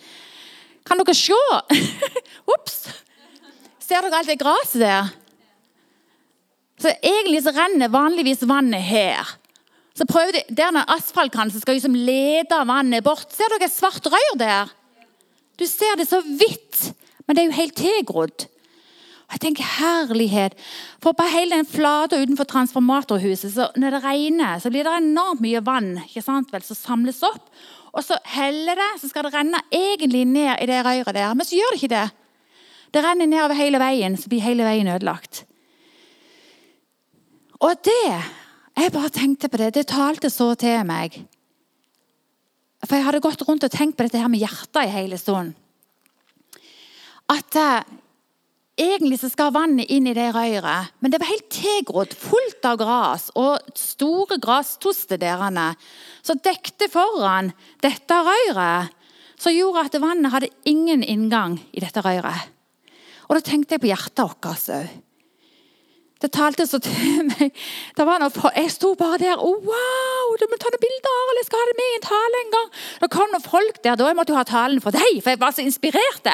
Kan 0.86 1.00
dere 1.00 1.16
se? 1.16 1.40
Ops! 2.54 3.05
Ser 3.86 4.02
dere 4.02 4.18
alt 4.18 4.30
det 4.30 4.40
gresset 4.40 4.82
der? 4.82 5.12
Så 6.82 6.92
Egentlig 6.98 7.44
så 7.44 7.54
renner 7.54 7.92
vanligvis 7.92 8.42
vannet 8.48 8.82
her. 8.82 9.36
Så 9.96 10.04
prøvde 10.04 10.40
de, 10.40 10.56
Der 10.56 10.74
den 10.74 10.82
asfaltkant 10.92 11.52
som 11.52 11.62
skal 11.62 11.78
liksom 11.78 11.94
lede 11.94 12.58
vannet 12.68 13.04
bort. 13.04 13.30
Ser 13.32 13.48
dere 13.52 13.68
et 13.70 13.72
svart 13.72 14.04
rør 14.04 14.34
der? 14.36 14.74
Du 15.56 15.64
ser 15.64 15.96
det 15.96 16.08
så 16.08 16.20
hvitt, 16.20 16.92
men 17.24 17.36
det 17.36 17.42
er 17.42 17.48
jo 17.48 17.60
helt 17.62 17.78
tilgrodd. 17.78 18.48
Jeg 19.32 19.40
tenker 19.40 19.70
herlighet. 19.78 20.52
For 21.02 21.16
på 21.16 21.24
hele 21.32 21.56
den 21.56 21.66
flata 21.66 22.18
utenfor 22.20 22.44
transformatorhuset, 22.44 23.54
så 23.54 23.70
når 23.74 23.96
det 23.96 24.02
regner, 24.04 24.60
så 24.60 24.70
blir 24.70 24.84
det 24.84 24.98
enormt 25.00 25.40
mye 25.42 25.64
vann 25.64 25.96
ikke 26.04 26.22
sant 26.22 26.52
vel, 26.52 26.62
som 26.62 26.78
samles 26.78 27.24
opp. 27.26 27.48
Og 27.96 28.04
så 28.04 28.18
heller 28.36 28.76
det, 28.76 28.92
så 29.00 29.08
skal 29.08 29.26
det 29.26 29.34
renne 29.34 29.62
egentlig 29.72 30.26
ned 30.28 30.60
i 30.60 30.68
det 30.68 30.84
røret 30.84 31.16
der. 31.16 31.34
Men 31.34 31.48
så 31.48 31.56
gjør 31.56 31.72
det 31.72 31.80
ikke 31.80 31.94
det. 31.96 32.06
Det 32.96 33.02
renner 33.04 33.28
nedover 33.28 33.58
hele 33.58 33.76
veien, 33.76 34.14
så 34.16 34.30
blir 34.32 34.40
hele 34.40 34.64
veien 34.64 34.88
ødelagt. 34.88 35.44
Og 37.60 37.76
det 37.84 38.22
Jeg 38.76 38.92
bare 38.92 39.08
tenkte 39.08 39.48
på 39.48 39.56
det. 39.56 39.70
Det 39.74 39.86
talte 39.88 40.28
så 40.28 40.50
til 40.54 40.82
meg. 40.84 41.14
For 42.84 42.98
jeg 42.98 43.06
hadde 43.06 43.22
gått 43.24 43.44
rundt 43.48 43.64
og 43.64 43.72
tenkt 43.72 43.96
på 43.96 44.04
dette 44.04 44.20
her 44.20 44.28
med 44.28 44.42
hjertet 44.42 44.82
i 44.84 44.92
hele 44.92 45.16
stunden. 45.16 45.54
At 47.32 47.56
eh, 47.56 47.86
egentlig 48.76 49.16
så 49.22 49.30
skal 49.32 49.54
vannet 49.56 49.88
inn 49.88 50.10
i 50.10 50.12
det 50.12 50.28
røret, 50.36 50.92
men 51.00 51.10
det 51.10 51.22
var 51.22 51.30
helt 51.32 51.48
tilgrodd, 51.48 52.12
fullt 52.12 52.68
av 52.68 52.76
gras 52.82 53.30
og 53.32 53.64
store 53.80 54.36
grastoster 54.44 55.16
der 55.16 55.40
som 56.20 56.42
dekte 56.44 56.90
foran 56.92 57.54
dette 57.80 58.20
røret. 58.28 58.92
Som 59.40 59.56
gjorde 59.56 59.88
at 59.88 59.98
vannet 60.00 60.32
hadde 60.32 60.52
ingen 60.68 61.02
inngang 61.02 61.56
i 61.72 61.80
dette 61.80 62.04
røret. 62.04 62.55
Og 63.26 63.36
da 63.36 63.42
tenkte 63.42 63.76
jeg 63.76 63.82
på 63.82 63.90
hjertet 63.90 64.22
vårt 64.22 64.48
òg. 64.50 64.94
Det 66.16 66.30
talte 66.32 66.64
så 66.64 66.78
til 66.80 67.26
meg. 67.28 67.50
Noe, 67.98 68.50
jeg 68.56 68.70
sto 68.72 68.94
bare 68.96 69.18
der. 69.20 69.36
Oh, 69.36 69.58
wow, 69.60 70.30
du 70.40 70.46
må 70.48 70.56
ta 70.56 70.70
noen 70.72 70.80
bilder! 70.80 71.18
eller 71.26 71.42
jeg 71.42 71.48
skal 71.50 71.60
ha 71.60 71.66
det 71.68 71.76
med 71.76 71.90
i 71.90 71.96
en 71.98 72.06
tale 72.06 72.40
en 72.40 72.54
gang. 72.54 72.70
Det 73.02 73.10
kom 73.12 73.34
noen 73.34 73.44
folk 73.44 73.82
der. 73.84 73.98
Da 74.00 74.08
jeg 74.08 74.16
måtte 74.16 74.32
jo 74.32 74.38
ha 74.38 74.46
talen 74.48 74.80
for 74.80 74.96
deg, 74.96 75.18
for 75.20 75.34
jeg 75.34 75.42
var 75.42 75.52
så 75.52 75.66
inspirert. 75.66 76.30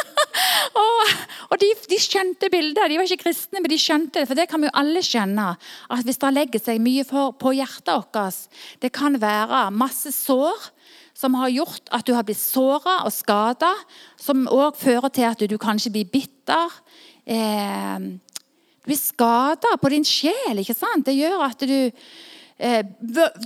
og, 0.84 1.10
og 1.50 1.58
de, 1.58 1.72
de, 1.90 1.98
skjønte 1.98 2.50
bildet. 2.52 2.84
De 2.92 3.00
var 3.00 3.10
ikke 3.10 3.24
kristne, 3.24 3.58
men 3.58 3.72
de 3.72 3.80
skjønte 3.82 4.20
det. 4.20 4.28
For 4.30 4.38
det 4.38 4.46
kan 4.52 4.62
vi 4.62 4.70
jo 4.70 4.76
alle 4.84 5.02
skjønne. 5.02 5.48
At 5.90 6.06
hvis 6.06 6.22
det 6.22 6.32
legger 6.36 6.62
seg 6.62 6.84
mye 6.84 7.02
for, 7.08 7.34
på 7.42 7.56
hjertet 7.58 7.90
vårt 7.90 8.54
Det 8.86 8.92
kan 8.94 9.18
være 9.18 9.66
masse 9.74 10.14
sår 10.14 10.70
som 11.14 11.36
har 11.38 11.52
gjort 11.52 11.90
at 11.92 12.06
du 12.06 12.14
har 12.16 12.24
blitt 12.26 12.40
såra 12.40 13.02
og 13.06 13.12
skada. 13.14 13.72
Som 14.20 14.46
òg 14.50 14.78
fører 14.80 15.12
til 15.12 15.28
at 15.28 15.44
du 15.48 15.56
kanskje 15.60 15.92
blir 15.94 16.10
bitter. 16.10 16.76
Eh, 17.26 18.10
du 18.82 18.90
blir 18.90 18.98
skada 18.98 19.76
på 19.78 19.92
din 19.92 20.06
sjel. 20.06 20.58
ikke 20.58 20.76
sant? 20.76 21.06
Det 21.06 21.16
gjør 21.16 21.46
at 21.46 21.62
du 21.62 21.78
eh, 22.58 22.82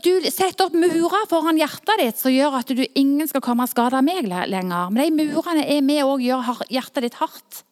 du 0.05 0.11
setter 0.31 0.66
opp 0.66 0.76
murer 0.76 1.29
foran 1.31 1.59
hjertet 1.61 2.02
ditt 2.02 2.20
som 2.20 2.33
gjør 2.33 2.61
at 2.61 2.72
du 2.72 2.85
ingen 2.94 3.29
skal 3.29 3.44
komme 3.44 3.66
og 3.66 3.72
skade 3.72 4.02
meg 4.07 4.29
lenger. 4.29 4.90
Men 4.90 5.02
de 5.02 5.24
murene 5.24 5.66
er 5.66 5.83
med 5.85 6.05
og 6.05 6.24
gjør 6.24 6.66
hjertet 6.70 7.09
ditt 7.09 7.20
hardt. 7.20 7.62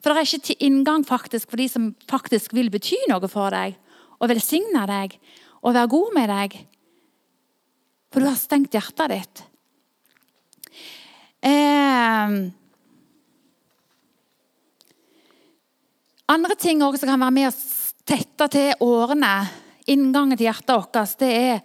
For 0.00 0.12
det 0.12 0.22
er 0.22 0.28
ikke 0.28 0.46
til 0.46 0.66
inngang 0.68 1.04
faktisk 1.06 1.50
for 1.50 1.60
de 1.60 1.68
som 1.70 1.90
faktisk 2.10 2.52
vil 2.54 2.70
bety 2.70 2.98
noe 3.10 3.26
for 3.30 3.50
deg, 3.50 3.74
og 4.20 4.30
velsigne 4.30 4.84
deg 4.86 5.16
og 5.66 5.74
være 5.74 5.90
god 5.90 6.12
med 6.14 6.30
deg. 6.30 6.58
For 8.16 8.24
du 8.24 8.30
har 8.30 8.38
stengt 8.40 8.72
hjertet 8.72 9.12
ditt. 9.12 9.40
Eh, 11.44 12.36
andre 16.32 16.56
ting 16.56 16.80
også 16.80 17.02
som 17.02 17.12
kan 17.12 17.20
være 17.26 17.34
med 17.36 17.50
å 17.50 17.52
tette 18.08 18.48
til 18.56 18.86
årene, 18.88 19.34
inngangen 19.92 20.32
til 20.32 20.48
hjertet 20.48 20.72
vårt, 20.72 21.20
det 21.20 21.30
er 21.34 21.60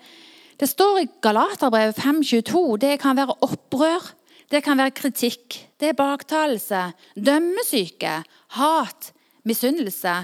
Det 0.60 0.68
står 0.68 1.00
i 1.00 1.10
Galaterbrevet 1.24 1.96
5.22. 1.96 2.78
Det 2.84 3.00
kan 3.00 3.16
være 3.16 3.40
opprør. 3.48 4.12
Det 4.52 4.60
kan 4.62 4.78
være 4.78 4.92
kritikk. 4.92 5.56
Det 5.80 5.88
er 5.88 5.98
baktalelse, 5.98 6.84
dømmesyke, 7.16 8.20
hat, 8.60 9.14
misunnelse, 9.48 10.20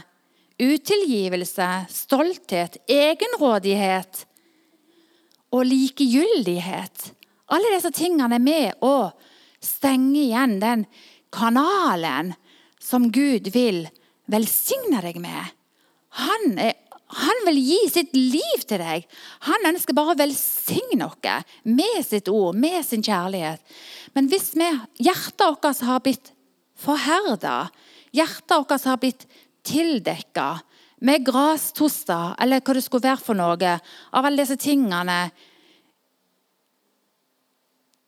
utilgivelse, 0.60 1.72
stolthet, 1.88 2.84
egenrådighet 2.86 4.27
og 5.56 5.68
likegyldighet. 5.68 7.12
Alle 7.54 7.72
disse 7.76 7.92
tingene 7.96 8.36
er 8.36 8.44
med 8.44 8.84
å 8.84 9.12
stenge 9.64 10.20
igjen 10.26 10.58
den 10.62 10.84
kanalen 11.34 12.34
som 12.84 13.10
Gud 13.14 13.50
vil 13.54 13.86
velsigne 14.32 15.02
deg 15.04 15.20
med. 15.24 15.56
Han, 16.20 16.58
er, 16.60 16.76
han, 17.20 17.44
vil 17.48 17.60
gi 17.62 17.80
sitt 17.92 18.16
liv 18.16 18.64
til 18.68 18.82
deg. 18.82 19.08
Han 19.48 19.70
ønsker 19.72 19.96
bare 19.96 20.16
å 20.16 20.20
velsigne 20.20 21.08
oss 21.08 21.52
med 21.64 22.00
sitt 22.06 22.32
ord, 22.32 22.56
med 22.56 22.84
sin 22.86 23.04
kjærlighet. 23.06 23.62
Men 24.16 24.30
hvis 24.32 24.54
vi, 24.58 24.68
hjertet 25.04 25.46
vårt 25.46 25.84
har 25.88 26.04
blitt 26.04 26.34
forherda, 26.78 27.68
hjertet 28.16 28.56
vårt 28.56 28.88
har 28.88 29.00
blitt 29.02 29.28
tildekka 29.68 30.58
med 31.06 31.26
grastoster, 31.26 32.34
eller 32.42 32.64
hva 32.64 32.74
det 32.74 32.84
skulle 32.86 33.06
være 33.06 33.22
for 33.22 33.38
noe, 33.38 33.76
av 34.12 34.26
alle 34.26 34.44
disse 34.44 34.58
tingene 34.62 35.20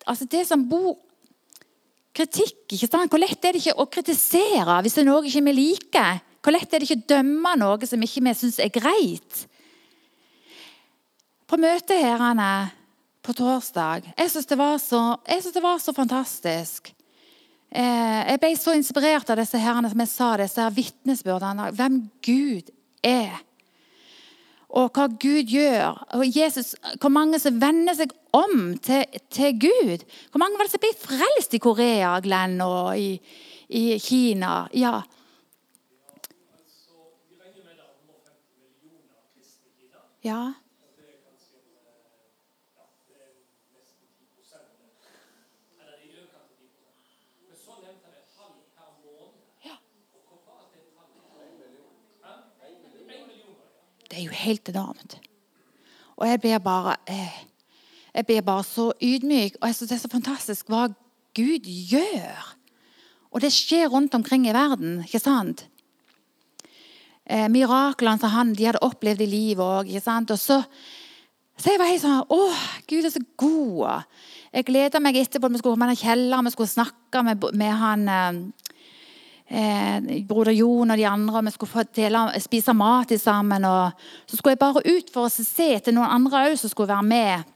Altså 0.10 0.25
Det 0.25 0.41
som 0.47 0.63
bor 0.65 0.95
kritikk. 2.17 2.63
ikke 2.73 2.88
sant? 2.89 3.12
Hvor 3.12 3.21
lett 3.21 3.43
er 3.45 3.54
det 3.54 3.62
ikke 3.62 3.78
å 3.78 3.86
kritisere 3.91 4.80
hvis 4.82 4.95
det 4.97 5.04
er 5.04 5.10
noe 5.10 5.28
ikke 5.28 5.43
vi 5.45 5.54
liker? 5.54 6.21
Hvor 6.41 6.56
lett 6.56 6.73
er 6.73 6.82
det 6.82 6.88
ikke 6.88 7.04
å 7.04 7.10
dømme 7.13 7.52
noe 7.60 7.89
som 7.89 8.02
ikke 8.02 8.23
vi 8.25 8.34
syns 8.39 8.58
er 8.63 8.71
greit? 8.73 9.43
På 11.45 11.60
møtet 11.62 12.02
her 12.02 12.71
på 13.25 13.36
torsdag 13.36 14.08
Jeg 14.15 14.32
syns 14.32 14.47
det, 14.49 14.58
det, 14.58 15.62
var 15.62 15.78
så 15.78 15.93
fantastisk. 15.93 16.89
Eh, 17.69 18.21
jeg 18.32 18.41
ble 18.41 18.52
så 18.58 18.73
inspirert 18.73 19.30
av 19.30 19.38
disse 19.38 19.62
herrene 19.62 19.89
som 19.91 20.02
jeg 20.02 20.10
sa, 20.10 20.30
disse 20.41 20.62
her 20.63 20.73
vitnesbyrdene. 20.73 21.69
Hvem 21.78 22.02
Gud 22.25 22.71
er. 23.03 23.38
Og 24.69 24.91
hva 24.93 25.07
Gud 25.09 25.49
gjør. 25.49 25.97
Og 26.13 26.25
Jesus, 26.38 26.75
Hvor 27.01 27.09
mange 27.09 27.39
som 27.39 27.62
vender 27.62 27.95
seg 27.97 28.13
om 28.33 28.77
til, 28.77 29.05
til 29.29 29.59
Gud. 29.59 30.05
Hvor 30.31 30.39
mange 30.39 30.57
var 30.57 30.67
det 30.67 30.71
som 30.71 30.83
ble 30.83 30.93
frelst 30.93 31.53
i 31.53 31.62
Korea, 31.62 32.19
Glenn, 32.19 32.62
og 32.62 32.99
i, 32.99 33.17
i 33.69 33.97
Kina? 33.97 34.67
Ja. 34.73 35.01
Ja. 40.23 40.59
Er 54.19 54.27
jo 54.27 54.41
helt 54.45 54.69
enormt. 54.69 55.19
Og 56.19 56.27
jeg 56.27 56.41
blir 56.43 56.60
bare 56.63 56.97
eh, 57.08 57.38
jeg 58.13 58.25
blir 58.25 58.41
bare 58.41 58.63
så 58.63 58.91
ydmyk. 59.01 59.60
Og 59.62 59.67
jeg 59.67 59.75
synes 59.75 59.89
det 59.89 59.97
er 59.97 60.05
så 60.05 60.12
fantastisk 60.12 60.71
hva 60.71 60.88
Gud 61.38 61.67
gjør. 61.91 62.55
Og 63.29 63.43
det 63.43 63.53
skjer 63.53 63.88
rundt 63.88 64.15
omkring 64.17 64.47
i 64.49 64.53
verden. 64.53 65.03
ikke 65.05 65.21
sant? 65.21 65.67
Eh, 67.25 67.47
miraklene 67.47 68.19
som 68.19 68.34
han 68.34 68.55
de 68.58 68.65
hadde 68.65 68.82
opplevd 68.82 69.21
i 69.21 69.29
livet 69.29 69.63
òg. 69.63 69.91
Og 69.93 70.39
så, 70.39 70.63
så 71.58 71.69
jeg 71.71 71.79
var 71.79 71.91
helt 71.91 72.01
sånn 72.01 72.25
Å, 72.25 72.39
Gud 72.89 73.05
er 73.05 73.13
så 73.13 73.21
god. 73.38 74.10
Jeg 74.51 74.65
gleda 74.65 74.99
meg 74.99 75.19
etterpå 75.21 75.51
vi 75.53 75.62
skulle 75.62 75.77
komme 75.77 75.93
i 75.93 75.99
kjelleren, 75.99 76.45
vi 76.49 76.55
skulle 76.55 76.71
snakke 76.71 77.21
med, 77.23 77.45
med 77.53 77.75
han 77.77 78.08
eh, 78.10 78.41
eh, 79.49 80.23
broder 80.29 80.53
Jon 80.55 80.91
og 80.93 80.97
de 80.97 81.07
andre. 81.09 81.43
Vi 81.47 81.55
skulle 81.55 81.85
dele, 81.95 82.25
spise 82.41 82.73
mat 82.77 83.13
sammen. 83.19 83.65
og 83.65 83.91
Så 84.27 84.38
skulle 84.38 84.55
jeg 84.55 84.63
bare 84.63 84.85
ut 84.85 85.13
for 85.13 85.27
å 85.27 85.33
se 85.33 85.73
etter 85.75 85.95
noen 85.95 86.09
andre 86.09 86.49
òg 86.49 86.57
som 86.57 86.71
skulle 86.71 86.93
være 86.93 87.09
med. 87.09 87.55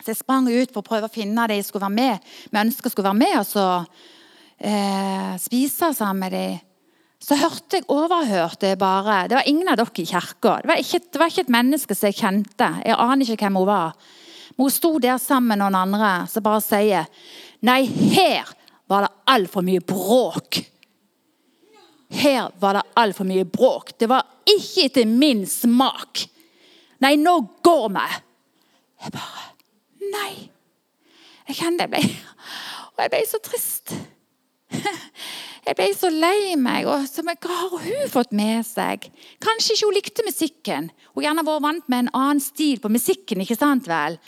Så 0.00 0.12
jeg 0.12 0.20
sprang 0.22 0.48
ut 0.48 0.72
for 0.72 0.80
å 0.80 0.86
prøve 0.86 1.10
å 1.10 1.12
finne 1.12 1.48
de 1.50 1.60
som 1.60 1.72
skulle 1.72 1.88
være 1.88 1.98
med. 1.98 2.32
Vi 2.50 2.62
ønska 2.62 2.90
skulle 2.90 3.10
være 3.10 3.20
med 3.20 3.36
og 3.40 3.46
så 3.48 3.66
eh, 4.56 5.36
spise 5.40 5.92
sammen 5.96 6.24
med 6.24 6.36
de. 6.36 6.46
Så 7.20 7.36
hørte 7.36 7.76
jeg 7.76 7.84
overhørte 7.92 8.70
bare 8.80 9.26
Det 9.28 9.36
var 9.36 9.48
ingen 9.48 9.68
av 9.68 9.76
dere 9.76 10.00
i 10.00 10.08
kirka. 10.08 10.56
Det, 10.64 10.78
det, 11.12 11.20
var 11.20 11.28
ikke 11.28 11.44
et 11.44 11.52
menneske 11.52 11.96
som 11.96 12.08
jeg 12.08 12.16
kjente. 12.22 12.70
Jeg 12.80 12.96
aner 12.96 13.28
ikke 13.28 13.44
hvem 13.44 13.60
hun 13.60 13.68
var. 13.68 13.92
Men 14.56 14.66
hun 14.66 14.72
sto 14.72 14.94
der 14.98 15.20
sammen 15.20 15.52
med 15.52 15.60
noen 15.60 15.76
andre 15.82 16.14
som 16.32 16.44
bare 16.44 16.64
sier 16.64 17.28
Nei, 17.60 17.84
her 18.14 18.48
var 18.88 19.04
det 19.04 19.12
altfor 19.28 19.64
mye 19.66 19.82
bråk. 19.84 20.62
Her 22.10 22.50
var 22.58 22.74
det 22.74 22.86
altfor 22.98 23.28
mye 23.28 23.46
bråk. 23.46 23.94
Det 23.98 24.08
var 24.10 24.26
ikke 24.48 24.88
etter 24.88 25.06
min 25.06 25.44
smak. 25.46 26.24
Nei, 27.00 27.14
nå 27.20 27.36
går 27.64 27.86
vi. 27.94 28.08
Jeg 29.04 29.14
bare 29.14 29.46
Nei. 30.10 30.32
Jeg 31.46 31.58
kjenner 31.60 31.86
jeg 31.86 31.92
ble 31.92 32.00
Og 32.96 33.02
jeg 33.04 33.12
ble 33.12 33.20
så 33.28 33.38
trist. 33.44 33.94
Jeg 35.70 35.76
ble 35.76 35.86
så 35.94 36.08
lei 36.10 36.54
meg. 36.58 36.86
og 36.88 37.04
så, 37.06 37.22
Hva 37.22 37.56
har 37.60 37.82
hun 37.84 38.08
fått 38.10 38.32
med 38.34 38.64
seg? 38.66 39.04
Kanskje 39.44 39.76
ikke 39.76 39.86
hun 39.86 39.96
likte 39.98 40.24
musikken. 40.26 40.88
Hun 41.14 41.24
gjerne 41.26 41.44
vært 41.46 41.62
vant 41.66 41.90
med 41.92 42.06
en 42.06 42.14
annen 42.16 42.40
stil 42.42 42.80
på 42.80 42.90
musikken. 42.90 43.44
ikke 43.44 43.58
sant 43.60 43.86
vel? 43.86 44.18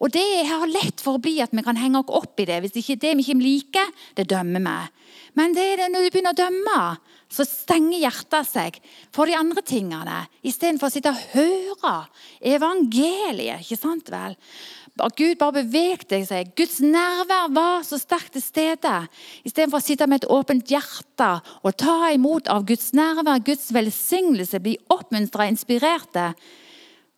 Og 0.00 0.10
Det 0.14 0.46
har 0.48 0.66
lett 0.66 1.02
for 1.02 1.18
å 1.18 1.22
bli 1.22 1.40
at 1.42 1.52
vi 1.52 1.62
kan 1.62 1.76
henge 1.76 2.00
oss 2.00 2.14
opp 2.22 2.40
i 2.40 2.46
det. 2.48 2.60
Hvis 2.62 2.78
ikke 2.80 2.98
det 3.04 3.16
vi 3.18 3.26
ikke 3.26 3.42
liker, 3.42 3.92
det 4.16 4.28
dømmer 4.30 4.64
vi. 4.64 4.78
Men 5.38 5.54
det 5.54 5.66
er 5.72 5.76
det 5.82 5.88
når 5.92 6.06
du 6.06 6.10
begynner 6.10 6.34
å 6.34 6.40
dømme, 6.40 6.80
så 7.28 7.44
stenger 7.44 8.00
hjertet 8.06 8.48
seg 8.48 8.78
for 9.12 9.28
de 9.28 9.36
andre 9.36 9.62
tingene. 9.66 10.22
Istedenfor 10.40 10.88
å 10.88 10.92
sitte 10.92 11.12
og 11.12 11.24
høre 11.34 11.94
evangeliet. 12.40 13.60
ikke 13.62 13.76
sant 13.80 14.08
vel? 14.12 14.36
Gud 14.98 15.36
bare 15.38 15.60
bevegde 15.60 16.18
seg. 16.26 16.50
Guds 16.58 16.80
nærvær 16.82 17.52
var 17.54 17.84
så 17.86 18.00
sterkt 18.00 18.32
til 18.34 18.42
stede. 18.42 18.94
Istedenfor 19.46 19.78
å 19.78 19.84
sitte 19.84 20.08
med 20.10 20.24
et 20.24 20.30
åpent 20.32 20.72
hjerte 20.72 21.28
og 21.62 21.76
ta 21.78 22.10
imot 22.14 22.48
av 22.50 22.64
Guds 22.66 22.90
nærvær, 22.96 23.44
Guds 23.46 23.68
velsignelse, 23.76 24.58
bli 24.64 24.74
oppmuntra 24.90 25.46
inspirerte, 25.52 26.32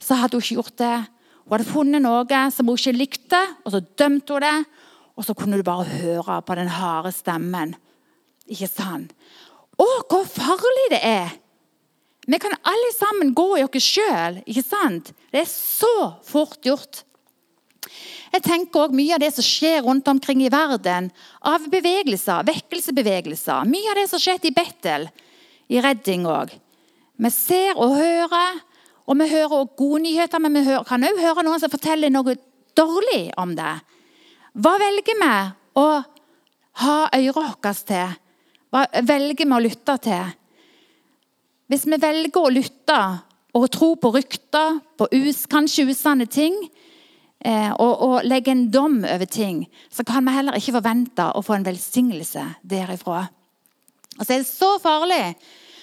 så 0.01 0.19
hadde 0.21 0.37
hun 0.37 0.45
ikke 0.45 0.59
gjort 0.59 0.77
det. 0.83 0.97
Hun 1.47 1.55
hadde 1.55 1.71
funnet 1.71 2.05
noe 2.05 2.43
som 2.53 2.69
hun 2.69 2.79
ikke 2.79 2.99
likte, 2.99 3.41
og 3.65 3.73
så 3.73 3.81
dømte 3.81 4.37
hun 4.37 4.45
det. 4.45 4.57
Og 5.17 5.27
så 5.27 5.37
kunne 5.37 5.59
du 5.61 5.65
bare 5.67 5.89
høre 6.01 6.41
på 6.45 6.57
den 6.57 6.71
harde 6.73 7.13
stemmen. 7.13 7.75
Ikke 8.51 8.69
sant? 8.71 9.15
Å, 9.81 9.89
hvor 10.11 10.27
farlig 10.29 10.89
det 10.93 11.01
er! 11.07 11.37
Vi 12.31 12.39
kan 12.39 12.53
alle 12.69 12.91
sammen 12.95 13.33
gå 13.35 13.47
i 13.59 13.65
oss 13.65 13.87
sjøl. 13.87 14.43
Det 14.45 15.41
er 15.41 15.49
så 15.49 15.95
fort 16.27 16.61
gjort. 16.67 17.03
Jeg 18.31 18.45
tenker 18.45 18.85
også 18.85 18.95
Mye 18.95 19.17
av 19.17 19.23
det 19.23 19.33
som 19.35 19.47
skjer 19.47 19.81
rundt 19.83 20.07
omkring 20.13 20.45
i 20.45 20.53
verden, 20.53 21.09
av 21.43 21.65
bevegelser, 21.73 22.45
vekkelsebevegelser 22.47 23.67
Mye 23.67 23.91
av 23.91 23.99
det 23.99 24.07
som 24.13 24.23
skjedde 24.23 24.51
i 24.51 24.55
Bettel, 24.55 25.09
i 25.71 25.81
Redding 25.83 26.29
òg. 26.31 26.53
Vi 27.21 27.31
ser 27.35 27.81
og 27.81 27.97
hører, 27.99 28.61
og 29.09 29.19
vi 29.19 29.29
hører 29.33 29.57
også 29.63 29.77
gode 29.81 30.05
nyheter, 30.07 30.43
men 30.43 30.61
vi 30.61 30.65
hører, 30.69 30.87
kan 30.87 31.05
òg 31.09 31.19
høre 31.19 31.45
noen 31.47 31.63
som 31.63 31.73
forteller 31.73 32.13
noe 32.13 32.37
dårlig 32.79 33.31
om 33.41 33.57
det. 33.59 33.75
Hva 34.61 34.77
velger 34.83 35.19
vi 35.19 35.35
å 35.81 35.87
ha 36.85 36.97
øret 37.17 37.37
våre 37.41 37.75
til? 37.91 38.20
Hva 38.71 38.85
velger 39.03 39.47
vi 39.47 39.57
å 39.57 39.63
lytte 39.63 39.97
til? 40.05 40.37
Hvis 41.71 41.87
vi 41.87 41.99
velger 42.03 42.39
å 42.39 42.53
lytte 42.53 43.01
og 43.55 43.67
tro 43.75 43.95
på 43.99 44.13
rykter, 44.15 44.79
på 44.99 45.09
us, 45.21 45.45
kanskje 45.51 45.89
usanne 45.91 46.27
ting, 46.31 46.55
eh, 47.43 47.71
og, 47.73 47.93
og, 48.07 48.17
legge 48.27 48.53
en 48.55 48.69
dom 48.71 49.01
over 49.03 49.27
ting, 49.27 49.65
så 49.91 50.07
kan 50.07 50.27
vi 50.27 50.35
heller 50.37 50.59
ikke 50.59 50.77
forvente 50.79 51.27
å 51.35 51.43
få 51.43 51.59
en 51.59 51.67
velsignelse 51.67 52.47
derifra. 52.63 53.25
Og 54.19 54.23
så 54.23 54.37
er 54.37 54.47
så 54.47 54.77
farlig, 54.83 55.35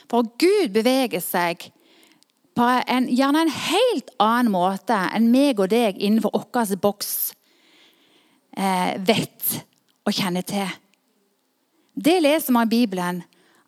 for 0.08 0.30
Gud 0.40 0.72
beveger 0.76 1.24
seg 1.24 1.70
på 2.58 2.68
en, 2.88 3.10
gjerne 3.12 3.44
en 3.46 3.54
helt 3.54 4.12
annen 4.24 4.52
måte 4.54 4.96
enn 5.14 5.28
meg 5.34 5.60
og 5.60 5.70
deg 5.74 6.00
innenfor 6.00 6.34
vår 6.34 6.78
boks 6.82 7.14
eh, 8.56 8.96
vet 9.04 9.58
og 10.08 10.16
kjenner 10.16 10.48
til. 10.48 10.72
Det 11.98 12.20
leser 12.22 12.54
vi 12.54 12.62
i 12.62 12.74
Bibelen, 12.76 13.24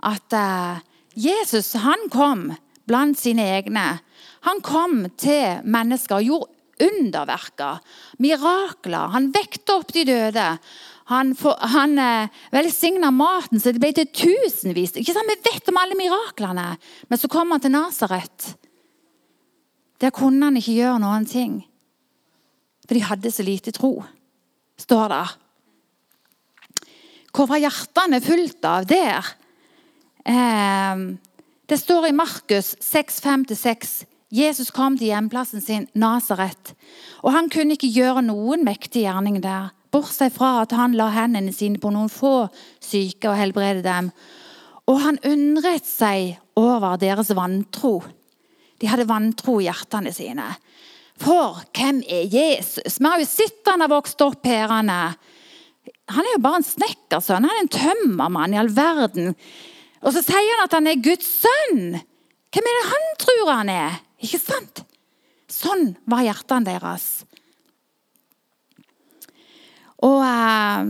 at 0.05 0.37
uh, 0.37 0.77
Jesus 1.17 1.73
han 1.81 2.09
kom 2.13 2.51
blant 2.85 3.17
sine 3.19 3.45
egne. 3.57 3.87
Han 4.45 4.61
kom 4.65 5.07
til 5.17 5.65
mennesker 5.65 6.21
og 6.21 6.27
gjorde 6.27 6.55
underverker, 6.79 7.81
mirakler. 8.23 9.11
Han 9.15 9.31
vekte 9.35 9.75
opp 9.75 9.91
de 9.95 10.05
døde. 10.07 10.45
Han, 11.09 11.33
for, 11.35 11.57
han 11.73 11.97
eh, 11.99 12.29
velsigna 12.53 13.09
maten 13.11 13.59
så 13.59 13.73
det 13.73 13.81
ble 13.81 13.89
til 13.97 14.07
tusenvis. 14.13 14.93
Ikke 15.01 15.15
sant? 15.15 15.27
Vi 15.27 15.49
vet 15.49 15.71
om 15.71 15.79
alle 15.81 15.97
miraklene. 15.97 16.67
Men 17.09 17.19
så 17.19 17.27
kom 17.31 17.51
han 17.51 17.63
til 17.63 17.73
Nasaret. 17.73 18.51
Der 19.99 20.13
kunne 20.15 20.45
han 20.45 20.59
ikke 20.59 20.77
gjøre 20.77 21.01
noen 21.01 21.25
ting. 21.27 21.59
For 22.85 22.95
de 22.95 23.03
hadde 23.09 23.33
så 23.33 23.43
lite 23.45 23.73
tro, 23.75 23.97
står 24.79 25.11
det. 25.11 25.25
Hva 27.35 27.45
var 27.49 27.61
hjertene 27.61 28.21
fullt 28.23 28.65
av 28.65 28.87
der? 28.89 29.33
Eh, 30.25 31.03
det 31.69 31.77
står 31.77 32.09
i 32.09 32.15
Markus 32.15 32.73
6, 32.81 33.21
5-6. 33.21 33.91
Jesus 34.33 34.69
kom 34.73 34.97
til 34.97 35.09
hjemplassen 35.09 35.61
sin, 35.61 35.87
Nasaret. 35.97 36.73
Og 37.25 37.33
han 37.33 37.49
kunne 37.49 37.77
ikke 37.77 37.89
gjøre 37.93 38.23
noen 38.25 38.65
mektig 38.65 39.03
gjerning 39.07 39.39
der, 39.41 39.71
bortsett 39.93 40.35
fra 40.35 40.59
at 40.63 40.73
han 40.77 40.97
la 40.97 41.09
hendene 41.13 41.53
sine 41.53 41.81
på 41.81 41.89
noen 41.93 42.11
få 42.13 42.47
syke 42.81 43.31
og 43.31 43.39
helbrede 43.39 43.85
dem. 43.85 44.11
Og 44.89 45.01
han 45.01 45.21
undret 45.25 45.85
seg 45.85 46.37
over 46.57 46.97
deres 47.01 47.33
vantro. 47.37 47.99
De 48.81 48.89
hadde 48.89 49.09
vantro 49.09 49.59
i 49.59 49.67
hjertene 49.67 50.13
sine. 50.13 50.45
For 51.19 51.59
hvem 51.75 52.03
er 52.07 52.29
Jesus? 52.31 52.97
Vi 52.97 53.05
har 53.05 53.19
jo 53.19 53.27
sett 53.27 53.67
han 53.67 53.83
har 53.83 53.91
vokst 53.91 54.21
opp 54.23 54.45
her. 54.47 54.71
Han 56.09 56.25
er, 56.25 56.33
jo 56.35 56.41
bare 56.41 56.59
en 56.61 56.65
snekkersønn. 56.65 57.45
Han 57.45 57.53
er 57.53 57.63
en 57.63 57.73
tømmermann 57.73 58.55
i 58.55 58.59
all 58.61 58.71
verden. 58.73 59.35
Og 60.01 60.15
så 60.15 60.23
sier 60.25 60.55
han 60.55 60.65
at 60.65 60.75
han 60.77 60.89
er 60.89 61.03
Guds 61.03 61.27
sønn. 61.43 61.99
Hvem 62.49 62.69
er 62.69 62.77
det 62.79 62.87
han 62.89 63.09
tror 63.21 63.51
han 63.51 63.71
er? 63.73 63.99
Ikke 64.23 64.41
sant? 64.41 64.83
Sånn 65.49 65.93
var 66.09 66.25
hjertene 66.25 66.65
deres. 66.69 67.07
Og, 69.99 70.21
uh, 70.23 70.87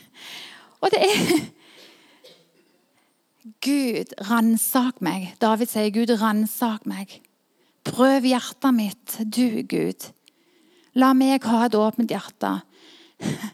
og 0.82 0.92
det 0.92 1.02
er 1.06 1.18
Gud, 3.64 4.12
ransak 4.28 5.00
meg. 5.04 5.30
David 5.40 5.70
sier, 5.70 5.92
Gud, 5.94 6.12
ransak 6.20 6.84
meg. 6.90 7.20
Prøv 7.86 8.26
hjertet 8.28 8.76
mitt, 8.76 9.18
du 9.24 9.62
Gud. 9.68 10.10
La 10.98 11.12
meg 11.16 11.46
ha 11.48 11.64
et 11.66 11.76
åpent 11.78 12.12
hjerte. 12.12 12.58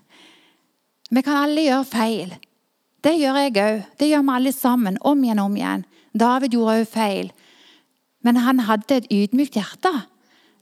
Vi 1.10 1.22
kan 1.26 1.42
alle 1.42 1.66
gjøre 1.66 1.86
feil. 1.90 2.34
Det 3.02 3.16
gjør 3.18 3.38
jeg 3.40 3.56
òg. 3.58 3.82
Det 3.98 4.08
gjør 4.10 4.22
vi 4.26 4.34
alle 4.36 4.52
sammen. 4.54 4.98
Om 5.00 5.24
igjen 5.24 5.40
og 5.42 5.50
om 5.50 5.56
igjen. 5.58 5.84
David 6.14 6.54
gjorde 6.54 6.76
òg 6.80 6.90
feil. 6.90 7.32
Men 8.22 8.38
han 8.44 8.62
hadde 8.68 9.00
et 9.00 9.10
ydmykt 9.10 9.58
hjerte. 9.58 9.92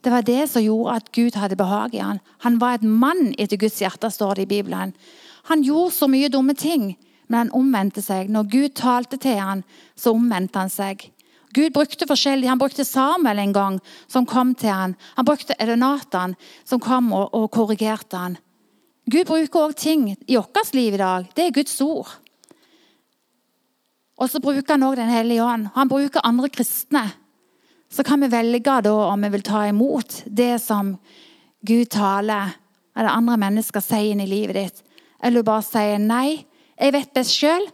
Det 0.01 0.13
var 0.13 0.23
det 0.23 0.47
som 0.49 0.63
gjorde 0.63 0.95
at 0.95 1.11
Gud 1.11 1.35
hadde 1.35 1.59
behag 1.59 1.93
i 1.93 2.01
han. 2.01 2.21
Han 2.45 2.57
var 2.61 2.79
et 2.79 2.87
mann 2.87 3.33
etter 3.37 3.59
Guds 3.59 3.81
hjerte, 3.81 4.09
står 4.09 4.39
det 4.39 4.47
i 4.47 4.51
Bibelen. 4.55 4.95
Han 5.51 5.63
gjorde 5.65 5.93
så 5.93 6.07
mye 6.07 6.31
dumme 6.31 6.55
ting, 6.55 6.93
men 7.27 7.37
han 7.37 7.53
omvendte 7.53 8.01
seg. 8.01 8.31
Når 8.31 8.49
Gud 8.49 8.75
talte 8.79 9.19
til 9.21 9.37
han, 9.37 9.63
så 9.99 10.15
omvendte 10.15 10.61
han 10.61 10.71
seg. 10.71 11.09
Gud 11.53 11.73
brukte 11.75 12.07
forskjellig. 12.07 12.47
Han 12.49 12.61
brukte 12.61 12.85
Samuel 12.85 13.41
en 13.43 13.53
gang, 13.53 13.79
som 14.07 14.25
kom 14.25 14.55
til 14.55 14.71
han. 14.71 14.95
Han 15.17 15.25
brukte 15.25 15.57
Edonatan, 15.59 16.37
som 16.65 16.79
kom 16.79 17.11
og, 17.13 17.33
og 17.33 17.51
korrigerte 17.51 18.17
han. 18.17 18.37
Gud 19.09 19.25
bruker 19.25 19.63
òg 19.63 19.77
ting 19.79 20.09
i 20.27 20.35
vårt 20.37 20.73
liv 20.77 20.93
i 20.93 21.01
dag. 21.01 21.29
Det 21.33 21.47
er 21.47 21.55
Guds 21.55 21.79
ord. 21.81 22.09
Og 24.19 24.29
så 24.29 24.41
bruker 24.43 24.75
han 24.75 24.85
òg 24.85 24.99
Den 24.99 25.09
hellige 25.09 25.43
ånd. 25.43 25.69
Han 25.73 25.89
bruker 25.89 26.25
andre 26.27 26.49
kristne. 26.49 27.05
Så 27.89 28.03
kan 28.05 28.21
vi 28.21 28.29
velge 28.29 28.81
da 28.85 28.93
om 29.07 29.21
vi 29.21 29.31
vil 29.33 29.45
ta 29.45 29.63
imot 29.67 30.23
det 30.25 30.59
som 30.61 30.97
Gud 31.65 31.89
taler, 31.89 32.53
eller 32.95 33.15
andre 33.15 33.37
mennesker 33.41 33.81
sier 33.81 34.11
inn 34.11 34.21
i 34.21 34.29
livet 34.29 34.55
ditt. 34.55 34.83
Eller 35.23 35.43
bare 35.43 35.65
sier 35.65 35.97
nei, 35.99 36.45
jeg 36.77 36.93
vet 36.93 37.13
best 37.15 37.33
sjøl. 37.33 37.65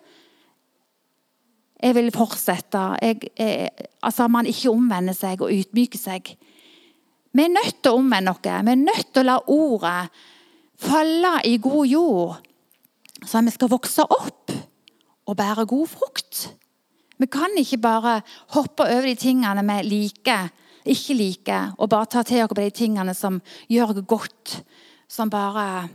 Jeg 1.84 1.98
vil 1.98 2.14
fortsette. 2.16 2.84
Jeg, 3.02 3.34
jeg, 3.38 3.90
altså 4.02 4.30
Man 4.32 4.48
ikke 4.50 4.72
omvender 4.72 5.14
seg 5.18 5.44
og 5.44 5.52
ydmyker 5.52 6.00
seg. 6.00 6.32
Vi 7.36 7.44
er 7.44 7.52
nødt 7.52 7.82
til 7.84 7.92
å 7.92 8.00
omvende 8.00 8.32
oss. 8.32 8.42
Vi 8.46 8.72
er 8.72 8.80
nødt 8.80 9.12
til 9.12 9.26
å 9.26 9.28
la 9.28 9.38
ordet 9.52 10.00
falle 10.82 11.40
i 11.48 11.58
god 11.62 11.88
jord, 11.88 12.36
så 13.26 13.42
vi 13.42 13.54
skal 13.54 13.72
vokse 13.72 14.04
opp 14.04 14.54
og 15.26 15.38
bære 15.38 15.66
god 15.66 15.88
frukt. 15.90 16.46
Vi 17.18 17.28
kan 17.32 17.56
ikke 17.58 17.80
bare 17.82 18.20
hoppe 18.54 18.84
over 18.84 19.08
de 19.08 19.16
tingene 19.16 19.64
vi 19.64 19.78
liker, 19.88 20.50
ikke 20.86 21.16
liker, 21.18 21.72
og 21.80 21.90
bare 21.90 22.10
ta 22.12 22.24
til 22.24 22.44
oss 22.44 22.58
de 22.58 22.70
tingene 22.70 23.16
som 23.18 23.40
gjør 23.72 23.96
oss 23.96 24.08
godt, 24.08 24.58
som 25.08 25.32
bare 25.32 25.88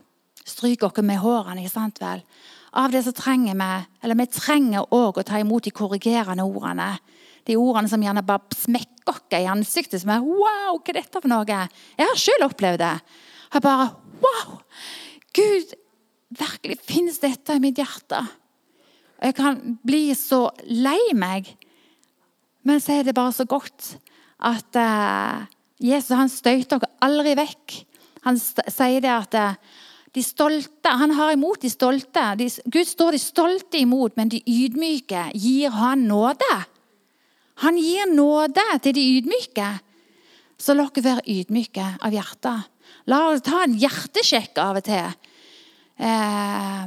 stryker 0.46 0.88
oss 0.88 1.04
med 1.04 1.20
hårene. 1.20 1.60
ikke 1.60 1.76
sant 1.76 2.00
vel? 2.00 2.24
Av 2.72 2.90
det 2.90 3.04
så 3.04 3.12
trenger 3.12 3.54
vi 3.58 3.70
eller 4.02 4.18
vi 4.18 4.26
trenger 4.30 4.86
også 4.88 5.20
å 5.20 5.26
ta 5.26 5.38
imot 5.38 5.64
de 5.64 5.70
korrigerende 5.74 6.46
ordene. 6.46 6.96
De 7.46 7.56
ordene 7.58 7.90
som 7.90 8.02
gjerne 8.02 8.22
bare 8.26 8.56
smekker 8.56 9.10
oss 9.10 9.22
i 9.34 9.46
ansiktet. 9.46 10.00
som 10.00 10.10
er, 10.10 10.20
Wow, 10.20 10.78
hva 10.78 10.88
er 10.88 11.00
dette 11.00 11.20
for 11.20 11.28
noe? 11.28 11.44
Jeg 11.46 12.06
har 12.06 12.16
selv 12.16 12.46
opplevd 12.46 12.78
det. 12.78 13.00
Jeg 13.52 13.62
bare 13.62 13.90
Wow! 14.20 14.60
Gud, 15.36 15.74
virkelig 16.34 16.78
finnes 16.86 17.20
dette 17.22 17.54
i 17.54 17.62
mitt 17.62 17.78
hjerte? 17.78 18.22
Jeg 19.20 19.36
kan 19.36 19.58
bli 19.86 20.08
så 20.16 20.48
lei 20.66 21.12
meg. 21.14 21.50
Men 22.66 22.80
så 22.82 22.98
er 22.98 23.06
det 23.06 23.16
bare 23.16 23.34
så 23.36 23.46
godt 23.48 23.94
at 24.40 24.76
uh, 24.80 25.44
Jesus 25.80 26.16
han 26.16 26.32
støyter 26.32 26.80
dere 26.80 26.90
aldri 27.04 27.36
vekk. 27.38 27.76
Han 28.26 28.40
sier 28.40 29.04
det 29.04 29.12
at 29.12 29.36
uh, 29.38 29.76
de 30.16 30.24
stolte, 30.24 30.90
Han 30.90 31.14
har 31.14 31.32
imot 31.36 31.62
de 31.62 31.70
stolte. 31.70 32.24
De, 32.36 32.48
Gud 32.66 32.88
står 32.88 33.14
de 33.14 33.22
stolte 33.22 33.78
imot, 33.78 34.16
men 34.16 34.32
de 34.32 34.42
ydmyke 34.42 35.28
gir 35.38 35.70
han 35.70 36.08
nåde. 36.10 36.50
Han 37.62 37.78
gir 37.78 38.10
nåde 38.10 38.64
til 38.82 38.96
de 38.96 39.06
ydmyke. 39.20 39.70
Så 40.60 40.74
la 40.74 40.88
dere 40.90 41.06
være 41.06 41.28
ydmyke 41.28 41.86
av 42.00 42.16
hjertet. 42.16 42.69
La 43.10 43.26
oss 43.30 43.44
ta 43.46 43.64
en 43.64 43.76
hjertesjekk 43.78 44.58
av 44.62 44.80
og 44.80 44.86
til. 44.86 45.14
Eh, 46.00 46.84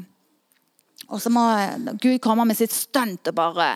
og 1.14 1.22
så 1.22 1.30
må 1.34 1.44
Gud 2.02 2.18
komme 2.24 2.48
med 2.50 2.58
sitt 2.58 2.74
stunt 2.74 3.28
og 3.30 3.36
bare 3.38 3.76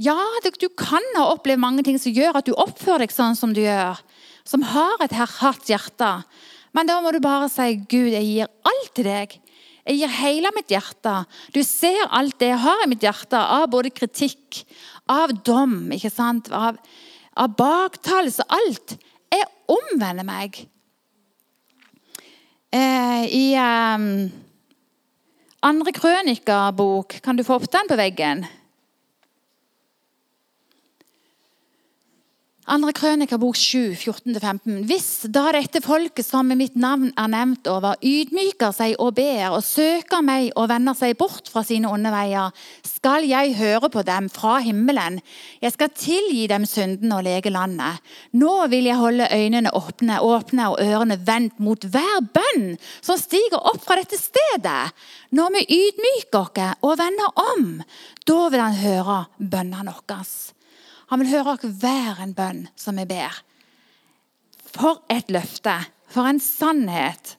Ja, 0.00 0.16
du 0.42 0.68
kan 0.78 1.04
ha 1.18 1.28
opplevd 1.34 1.60
mange 1.60 1.84
ting 1.84 1.98
som 2.00 2.14
gjør 2.14 2.38
at 2.40 2.48
du 2.48 2.54
oppfører 2.56 3.04
deg 3.04 3.12
sånn 3.12 3.36
som 3.38 3.52
du 3.54 3.60
gjør. 3.60 4.00
Som 4.48 4.64
har 4.66 5.04
et 5.04 5.12
hardt 5.14 5.68
hjerte. 5.68 6.10
Men 6.72 6.88
da 6.88 6.96
må 7.04 7.12
du 7.12 7.20
bare 7.20 7.50
si, 7.52 7.76
'Gud, 7.76 8.10
jeg 8.16 8.24
gir 8.24 8.48
alt 8.64 8.94
til 8.96 9.04
deg'. 9.04 9.36
Jeg 9.82 9.98
gir 9.98 10.12
hele 10.14 10.50
mitt 10.54 10.70
hjerte. 10.70 11.12
Du 11.52 11.60
ser 11.66 12.06
alt 12.08 12.38
det 12.38 12.52
jeg 12.52 12.62
har 12.64 12.84
i 12.84 12.88
mitt 12.90 13.02
hjerte, 13.02 13.36
av 13.36 13.68
både 13.70 13.90
kritikk, 13.90 14.62
av 15.10 15.34
dom, 15.44 15.90
ikke 15.92 16.10
sant? 16.10 16.50
av, 16.54 16.78
av 17.34 17.56
baktalelse. 17.58 18.46
Alt. 18.48 18.96
Jeg 19.72 19.78
omvender 19.80 20.26
meg. 20.26 20.56
Eh, 22.72 23.22
I 23.24 23.44
eh, 23.56 24.02
andre 25.64 25.94
krønikerbok, 25.96 27.16
kan 27.24 27.38
du 27.38 27.44
få 27.46 27.56
opp 27.56 27.70
den 27.72 27.88
på 27.88 27.96
veggen? 27.96 28.44
Andre 32.72 32.94
Krønikabok 32.96 33.58
7, 33.60 33.92
14-15. 34.00 34.76
Hvis 34.88 35.06
da 35.28 35.42
dette 35.52 35.82
folket 35.84 36.24
som 36.24 36.46
med 36.48 36.56
mitt 36.56 36.76
navn 36.80 37.10
er 37.20 37.28
nevnt 37.28 37.66
over, 37.68 37.98
ydmyker 38.00 38.72
seg 38.72 38.94
og 38.96 39.10
ber 39.18 39.58
og 39.58 39.60
søker 39.66 40.22
meg 40.24 40.54
og 40.56 40.70
vender 40.70 40.96
seg 40.96 41.18
bort 41.20 41.50
fra 41.52 41.60
sine 41.68 41.90
onde 41.92 42.08
veier, 42.14 42.54
skal 42.88 43.26
jeg 43.28 43.58
høre 43.58 43.90
på 43.92 44.04
dem 44.08 44.30
fra 44.32 44.54
himmelen. 44.64 45.18
Jeg 45.60 45.74
skal 45.74 45.92
tilgi 45.92 46.46
dem 46.48 46.64
synden 46.64 47.12
og 47.12 47.26
lege 47.26 47.52
landet. 47.52 48.00
Nå 48.40 48.54
vil 48.72 48.88
jeg 48.88 49.02
holde 49.02 49.28
øynene 49.28 49.74
åpne, 49.76 50.22
åpne 50.24 50.70
og 50.72 50.80
ørene 50.80 51.20
vendt 51.28 51.60
mot 51.60 51.84
hver 51.84 52.24
bønn 52.32 52.80
som 53.02 53.20
stiger 53.20 53.60
opp 53.60 53.84
fra 53.84 54.00
dette 54.00 54.16
stedet. 54.16 54.96
Når 55.28 55.52
vi 55.58 55.66
ydmyker 55.76 56.40
oss 56.40 56.80
og 56.80 56.96
vender 57.04 57.46
om, 57.52 57.70
da 58.24 58.40
vil 58.48 58.64
han 58.64 58.80
høre 58.80 59.20
bønnene 59.36 59.92
våre. 59.92 60.24
Han 61.12 61.20
vil 61.20 61.34
høre 61.34 61.58
hver 61.68 62.22
en 62.24 62.32
bønn 62.32 62.64
som 62.72 62.96
vi 62.96 63.04
ber. 63.04 63.36
For 64.72 65.02
et 65.12 65.28
løfte! 65.28 65.74
For 66.12 66.24
en 66.28 66.40
sannhet! 66.40 67.36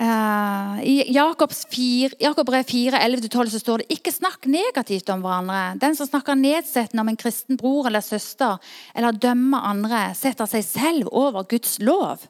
Uh, 0.00 0.80
I 0.80 0.94
Jakobs 1.12 1.66
4, 1.68 2.14
Jakob 2.20 2.48
brev 2.48 2.64
4, 2.68 3.00
11-12 3.04 3.50
så 3.52 3.58
står 3.60 3.82
det 3.82 3.96
ikke 3.96 4.12
snakk 4.12 4.46
negativt 4.48 5.08
om 5.12 5.24
hverandre. 5.24 5.74
Den 5.80 5.96
som 5.96 6.08
snakker 6.08 6.36
nedsettende 6.40 7.04
om 7.04 7.12
en 7.12 7.20
kristen 7.20 7.60
bror 7.60 7.88
eller 7.88 8.04
søster 8.04 8.60
eller 8.96 9.16
dømmer 9.16 9.68
andre, 9.72 10.06
setter 10.16 10.48
seg 10.48 10.64
selv 10.68 11.12
over 11.12 11.48
Guds 11.48 11.78
lov. 11.84 12.24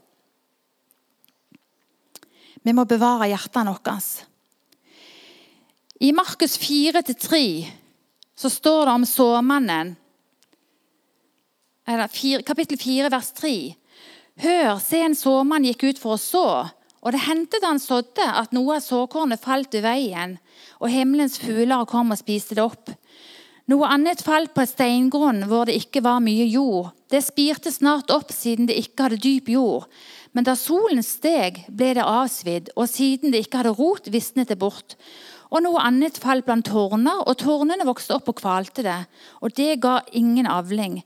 Vi 2.66 2.75
må 2.75 2.87
bevare 2.90 3.31
hjertene 3.31 3.75
våre. 3.75 4.01
I 6.02 6.12
Markus 6.12 6.58
4-3 6.58 7.68
så 8.36 8.50
står 8.50 8.86
det 8.86 8.92
om 8.92 9.06
såmannen. 9.06 9.96
Kapittel 12.46 12.78
4, 12.78 13.10
vers 13.12 13.32
3. 13.36 13.50
Hør, 14.40 14.78
se 14.80 15.02
en 15.04 15.16
såmann 15.18 15.66
gikk 15.68 15.84
ut 15.90 15.98
for 16.00 16.16
å 16.16 16.22
så. 16.22 16.46
Og 17.04 17.12
det 17.12 17.20
hendte 17.26 17.60
da 17.60 17.74
han 17.74 17.82
sådde, 17.82 18.24
at 18.24 18.54
noe 18.56 18.78
av 18.78 18.84
såkornet 18.84 19.44
falt 19.44 19.76
i 19.76 19.82
veien, 19.84 20.38
og 20.80 20.88
himmelens 20.88 21.36
fugler 21.42 21.84
kom 21.88 22.14
og 22.14 22.20
spiste 22.20 22.56
det 22.56 22.64
opp. 22.64 22.94
Noe 23.68 23.90
annet 23.92 24.24
falt 24.24 24.54
på 24.54 24.64
et 24.64 24.72
steingrunn 24.72 25.44
hvor 25.50 25.68
det 25.68 25.76
ikke 25.82 26.00
var 26.06 26.22
mye 26.24 26.46
jord. 26.48 26.94
Det 27.12 27.20
spirte 27.26 27.68
snart 27.74 28.08
opp 28.14 28.32
siden 28.32 28.70
det 28.70 28.78
ikke 28.80 29.04
hadde 29.04 29.20
dyp 29.20 29.52
jord. 29.52 29.84
Men 30.32 30.48
da 30.48 30.56
solen 30.56 31.04
steg, 31.04 31.60
ble 31.68 31.92
det 31.98 32.08
avsvidd, 32.08 32.72
og 32.72 32.88
siden 32.88 33.34
det 33.34 33.44
ikke 33.44 33.60
hadde 33.60 33.76
rot, 33.76 34.08
visnet 34.08 34.48
det 34.48 34.56
bort. 34.62 34.96
Og 35.50 35.64
noe 35.64 35.82
annet 35.82 36.18
falt 36.22 36.46
blant 36.46 36.66
tårner, 36.66 37.24
og 37.26 37.38
tårnene 37.42 37.86
vokste 37.86 38.14
opp 38.14 38.30
og 38.30 38.38
kvalte 38.38 38.84
det. 38.86 39.00
Og 39.42 39.54
det 39.56 39.80
ga 39.82 39.98
ingen 40.14 40.46
avling. 40.46 41.00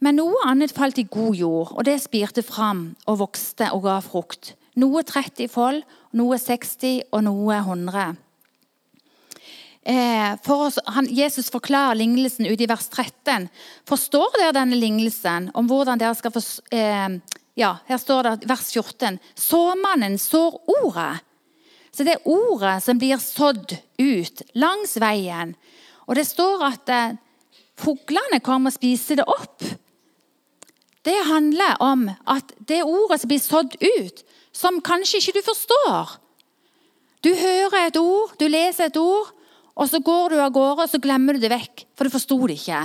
Men 0.00 0.16
noe 0.18 0.40
annet 0.48 0.72
falt 0.74 0.98
i 0.98 1.06
god 1.06 1.36
jord, 1.36 1.74
og 1.76 1.84
det 1.86 2.00
spirte 2.02 2.42
fram 2.42 2.94
og 3.06 3.20
vokste 3.20 3.68
og 3.76 3.84
ga 3.84 4.00
frukt. 4.02 4.54
Noe 4.80 5.04
30 5.04 5.50
fold, 5.52 5.84
noe 6.16 6.38
60 6.40 7.12
og 7.12 7.24
noe 7.26 7.60
100. 7.60 8.16
Eh, 9.82 10.32
for 10.44 10.66
oss, 10.66 10.78
han, 10.92 11.08
Jesus 11.10 11.48
forklarer 11.52 11.96
lignelsen 11.96 12.48
ut 12.50 12.60
i 12.60 12.68
vers 12.68 12.88
13. 12.88 13.48
Forstår 13.88 14.36
dere 14.38 14.56
denne 14.58 14.76
lignelsen 14.76 15.48
om 15.56 15.68
hvordan 15.70 16.00
dere 16.00 16.16
skal 16.18 16.34
få 16.34 16.42
eh, 16.74 17.20
Ja, 17.58 17.74
her 17.88 17.98
står 18.00 18.26
det 18.26 18.48
vers 18.48 18.68
14. 18.72 19.18
Såmannen 19.36 20.18
sår 20.20 20.60
ordet. 20.80 21.20
Så 21.90 22.06
det 22.06 22.16
er 22.16 22.28
ordet 22.30 22.78
som 22.84 22.98
blir 23.00 23.18
sådd 23.22 23.74
ut 23.98 24.42
langs 24.54 24.96
veien. 25.02 25.54
Og 26.06 26.16
det 26.18 26.26
står 26.28 26.64
at 26.66 26.92
eh, 26.92 27.18
fuglene 27.78 28.40
kommer 28.44 28.70
og 28.70 28.76
spiser 28.76 29.20
det 29.20 29.26
opp. 29.30 29.64
Det 31.06 31.16
handler 31.26 31.80
om 31.82 32.08
at 32.28 32.52
det 32.68 32.82
ordet 32.84 33.22
som 33.22 33.30
blir 33.30 33.42
sådd 33.42 33.76
ut, 33.80 34.24
som 34.52 34.80
kanskje 34.84 35.20
ikke 35.20 35.38
du 35.38 35.44
forstår 35.46 36.16
Du 37.24 37.30
hører 37.36 37.86
et 37.86 37.96
ord, 38.00 38.32
du 38.40 38.46
leser 38.48 38.88
et 38.88 38.96
ord, 38.96 39.28
og 39.76 39.88
så 39.88 40.00
går 40.00 40.32
du 40.32 40.40
av 40.40 40.52
gårde 40.52 40.86
og 40.86 40.90
så 40.90 41.00
glemmer 41.00 41.36
du 41.36 41.42
det 41.42 41.52
vekk, 41.52 41.84
for 41.94 42.04
du 42.04 42.12
forsto 42.12 42.38
det 42.48 42.56
ikke. 42.58 42.80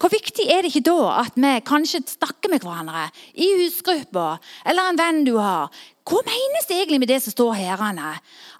Hvor 0.00 0.08
viktig 0.08 0.46
er 0.48 0.62
det 0.64 0.70
ikke 0.70 0.88
da 0.88 1.10
at 1.20 1.34
vi 1.36 1.50
kanskje 1.68 2.00
snakker 2.08 2.48
med 2.48 2.62
hverandre 2.64 3.10
i 3.36 3.50
husgruppa 3.58 4.38
eller 4.64 4.88
en 4.88 5.00
venn 5.00 5.18
du 5.26 5.34
har? 5.36 5.68
Hva 6.08 6.22
menes 6.24 6.66
det 6.66 6.78
egentlig 6.78 7.02
med 7.02 7.10
det 7.12 7.18
som 7.20 7.34
står 7.34 7.52
her? 7.58 7.82
Anne? 7.84 8.14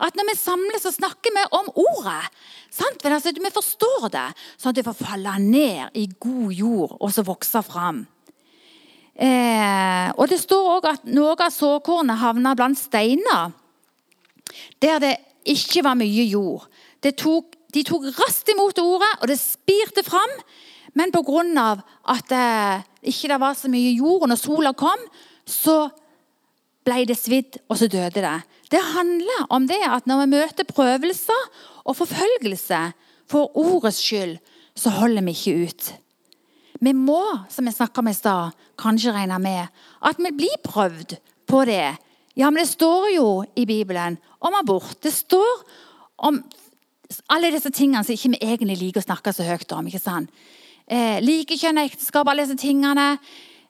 At 0.05 0.18
når 0.18 0.29
vi 0.29 0.37
samles, 0.37 0.85
så 0.85 0.92
snakker 0.92 1.33
vi 1.35 1.46
om 1.57 1.70
ordet. 1.72 2.29
Sant? 2.70 3.00
Men 3.03 3.16
altså, 3.16 3.33
vi 3.33 3.53
forstår 3.55 4.11
det, 4.12 4.26
sånn 4.61 4.74
at 4.74 4.79
det 4.79 4.87
får 4.87 4.98
falle 5.00 5.38
ned 5.42 5.96
i 5.98 6.05
god 6.20 6.53
jord 6.55 6.94
og 7.00 7.14
så 7.14 7.24
vokse 7.26 7.64
fram. 7.66 8.05
Eh, 9.16 10.12
og 10.14 10.29
Det 10.29 10.38
står 10.44 10.70
òg 10.76 10.92
at 10.92 11.09
noe 11.09 11.35
av 11.35 11.53
såkornet 11.53 12.20
havna 12.20 12.55
blant 12.57 12.79
steiner 12.79 13.50
der 14.81 15.00
det 15.00 15.16
ikke 15.48 15.83
var 15.85 15.96
mye 15.96 16.24
jord. 16.29 16.68
Tok, 17.00 17.57
de 17.72 17.83
tok 17.87 18.11
raskt 18.18 18.48
imot 18.53 18.79
ordet, 18.83 19.11
og 19.20 19.31
det 19.31 19.40
spirte 19.40 20.05
fram. 20.05 20.33
Men 20.94 21.12
pga. 21.12 21.83
at 22.09 22.29
det 22.29 23.12
ikke 23.12 23.40
var 23.40 23.55
så 23.55 23.68
mye 23.68 23.92
jord, 23.94 24.29
når 24.29 24.37
sola 24.37 24.72
kom, 24.72 24.98
så 25.46 25.90
ble 26.85 27.05
det 27.07 27.18
svidd, 27.18 27.59
og 27.68 27.79
så 27.79 27.88
døde 27.88 28.22
det. 28.22 28.42
Det 28.70 28.81
handler 28.94 29.46
om 29.50 29.66
det 29.66 29.83
at 29.87 30.07
når 30.07 30.24
vi 30.24 30.37
møter 30.37 30.64
prøvelser 30.64 31.48
og 31.85 31.96
forfølgelse 31.96 32.92
for 33.31 33.57
ordets 33.57 34.00
skyld, 34.03 34.38
så 34.74 34.90
holder 34.90 35.22
vi 35.26 35.35
ikke 35.35 35.66
ut. 35.66 35.90
Vi 36.81 36.92
må, 36.96 37.20
som 37.53 37.66
jeg 37.66 37.76
snakka 37.76 38.00
om 38.00 38.09
i 38.09 38.16
stad, 38.16 38.55
kanskje 38.81 39.12
regne 39.12 39.38
med 39.42 39.66
at 40.00 40.16
vi 40.18 40.31
blir 40.33 40.62
prøvd 40.64 41.18
på 41.50 41.64
det. 41.68 41.96
Ja, 42.38 42.48
men 42.48 42.62
det 42.62 42.70
står 42.70 43.11
jo 43.14 43.29
i 43.59 43.66
Bibelen 43.68 44.16
om 44.40 44.55
abort. 44.57 44.96
Det 45.03 45.12
står 45.12 45.64
om 46.24 46.40
alle 47.29 47.50
disse 47.53 47.72
tingene 47.74 48.05
som 48.07 48.14
ikke 48.14 48.33
vi 48.37 48.40
egentlig 48.46 48.79
liker 48.81 49.03
å 49.03 49.09
snakke 49.09 49.35
så 49.35 49.44
høyt 49.44 49.72
om. 49.76 49.87
ikke 49.87 50.00
sant? 50.00 50.31
Eh, 50.90 51.20
Likekjønn 51.22 51.79
ekteskap, 51.85 52.26
alle 52.26 52.42
disse 52.42 52.59
tingene. 52.59 53.12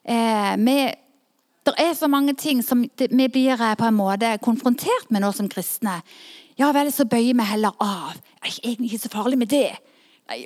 Eh, 0.01 0.53
vi, 0.57 0.75
det 1.67 1.73
er 1.77 1.93
så 1.93 2.09
mange 2.09 2.33
ting 2.33 2.63
som 2.65 2.81
vi 2.81 3.27
blir 3.29 3.61
eh, 3.61 3.75
på 3.77 3.85
en 3.85 3.97
måte 3.99 4.31
konfrontert 4.41 5.11
med 5.13 5.21
nå 5.21 5.29
som 5.37 5.49
kristne. 5.51 5.99
Ja 6.57 6.71
vel, 6.73 6.89
så 6.93 7.05
bøyer 7.05 7.37
vi 7.37 7.45
heller 7.51 7.77
av. 7.77 8.17
Det 8.17 8.49
er 8.49 8.57
egentlig 8.71 8.89
ikke 8.89 9.03
så 9.03 9.13
farlig 9.13 9.37
med 9.37 9.53
det. 9.53 9.69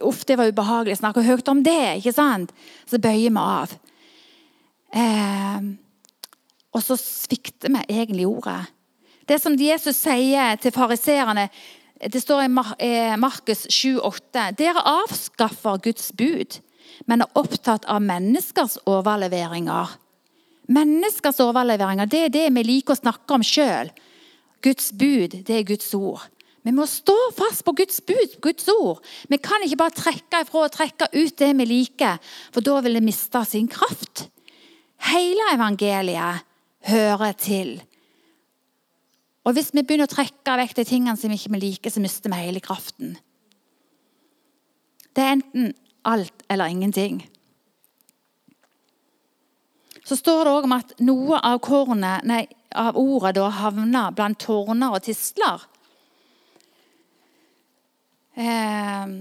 Uff, 0.03 0.25
det 0.27 0.35
var 0.39 0.51
ubehagelig 0.51 0.97
å 0.97 1.03
snakke 1.05 1.23
høyt 1.23 1.47
om 1.51 1.63
det. 1.63 2.01
ikke 2.01 2.15
sant? 2.15 2.51
Så 2.89 2.99
bøyer 2.99 3.31
vi 3.31 3.45
av. 3.45 3.79
Eh, 4.99 5.71
og 6.75 6.83
så 6.83 6.99
svikter 6.99 7.71
vi 7.71 7.88
egentlig 8.01 8.27
ordet. 8.27 8.59
Det 9.25 9.39
som 9.41 9.55
Jesus 9.55 9.95
sier 10.03 10.59
til 10.59 10.75
fariseerne 10.75 11.47
det 12.11 12.19
står 12.19 12.43
i 12.43 12.51
Markus 13.17 13.63
7,8.: 13.71 14.51
Dere 14.59 14.83
avskaffer 14.83 15.79
Guds 15.79 16.11
bud, 16.11 16.59
men 17.05 17.23
er 17.23 17.39
opptatt 17.39 17.86
av 17.91 18.03
menneskers 18.03 18.77
overleveringer. 18.89 19.97
Menneskers 20.75 21.41
overleveringer 21.43 22.10
det 22.10 22.21
er 22.25 22.34
det 22.34 22.45
vi 22.55 22.63
liker 22.65 22.95
å 22.95 23.01
snakke 23.03 23.38
om 23.38 23.43
sjøl. 23.45 23.91
Guds 24.65 24.89
bud, 24.97 25.41
det 25.45 25.60
er 25.60 25.67
Guds 25.67 25.91
ord. 25.93 26.23
Vi 26.65 26.73
må 26.73 26.88
stå 26.89 27.13
fast 27.38 27.62
på 27.67 27.75
Guds 27.77 27.99
bud, 28.01 28.39
Guds 28.41 28.65
ord. 28.73 29.03
Vi 29.29 29.38
kan 29.38 29.62
ikke 29.62 29.77
bare 29.84 29.93
trekke 29.93 30.41
ifra 30.41 30.63
og 30.65 30.73
trekke 30.73 31.12
ut 31.13 31.36
det 31.38 31.51
vi 31.60 31.67
liker, 31.69 32.17
for 32.49 32.65
da 32.65 32.79
vil 32.81 32.97
det 32.97 33.05
miste 33.05 33.43
sin 33.45 33.69
kraft. 33.69 34.25
Hele 35.12 35.51
evangeliet 35.53 36.41
hører 36.89 37.38
til. 37.38 37.77
Og 39.45 39.53
Hvis 39.53 39.69
vi 39.75 39.84
begynner 39.86 40.10
å 40.10 40.15
trekke 40.15 40.58
vekk 40.58 40.73
de 40.79 40.88
tingene 40.89 41.17
som 41.21 41.29
vi 41.29 41.38
ikke 41.38 41.62
liker, 41.62 41.93
så 41.93 42.01
mister 42.01 42.34
vi 42.34 42.41
hele 42.47 42.63
kraften. 42.65 43.13
Det 45.13 45.21
er 45.21 45.36
enten 45.38 45.69
alt 46.06 46.46
eller 46.50 46.72
ingenting. 46.72 47.24
Så 50.06 50.18
står 50.20 50.46
det 50.46 50.54
òg 50.54 50.68
om 50.68 50.76
at 50.76 50.91
noe 51.02 51.39
av, 51.41 51.60
kornet, 51.65 52.26
nei, 52.30 52.44
av 52.78 52.98
ordet 53.00 53.34
da 53.39 53.48
havner 53.50 54.13
blant 54.13 54.38
tårner 54.38 54.94
og 54.94 55.02
tisler. 55.08 55.63
Eh, 58.38 59.15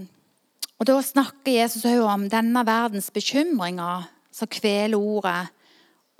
og 0.75 0.85
Da 0.85 0.95
snakker 1.01 1.55
Jesus 1.55 1.87
òg 1.89 2.03
om 2.05 2.27
denne 2.29 2.65
verdens 2.67 3.09
bekymringer 3.15 4.05
som 4.35 4.51
kveler 4.51 4.99
ordet. 4.99 5.49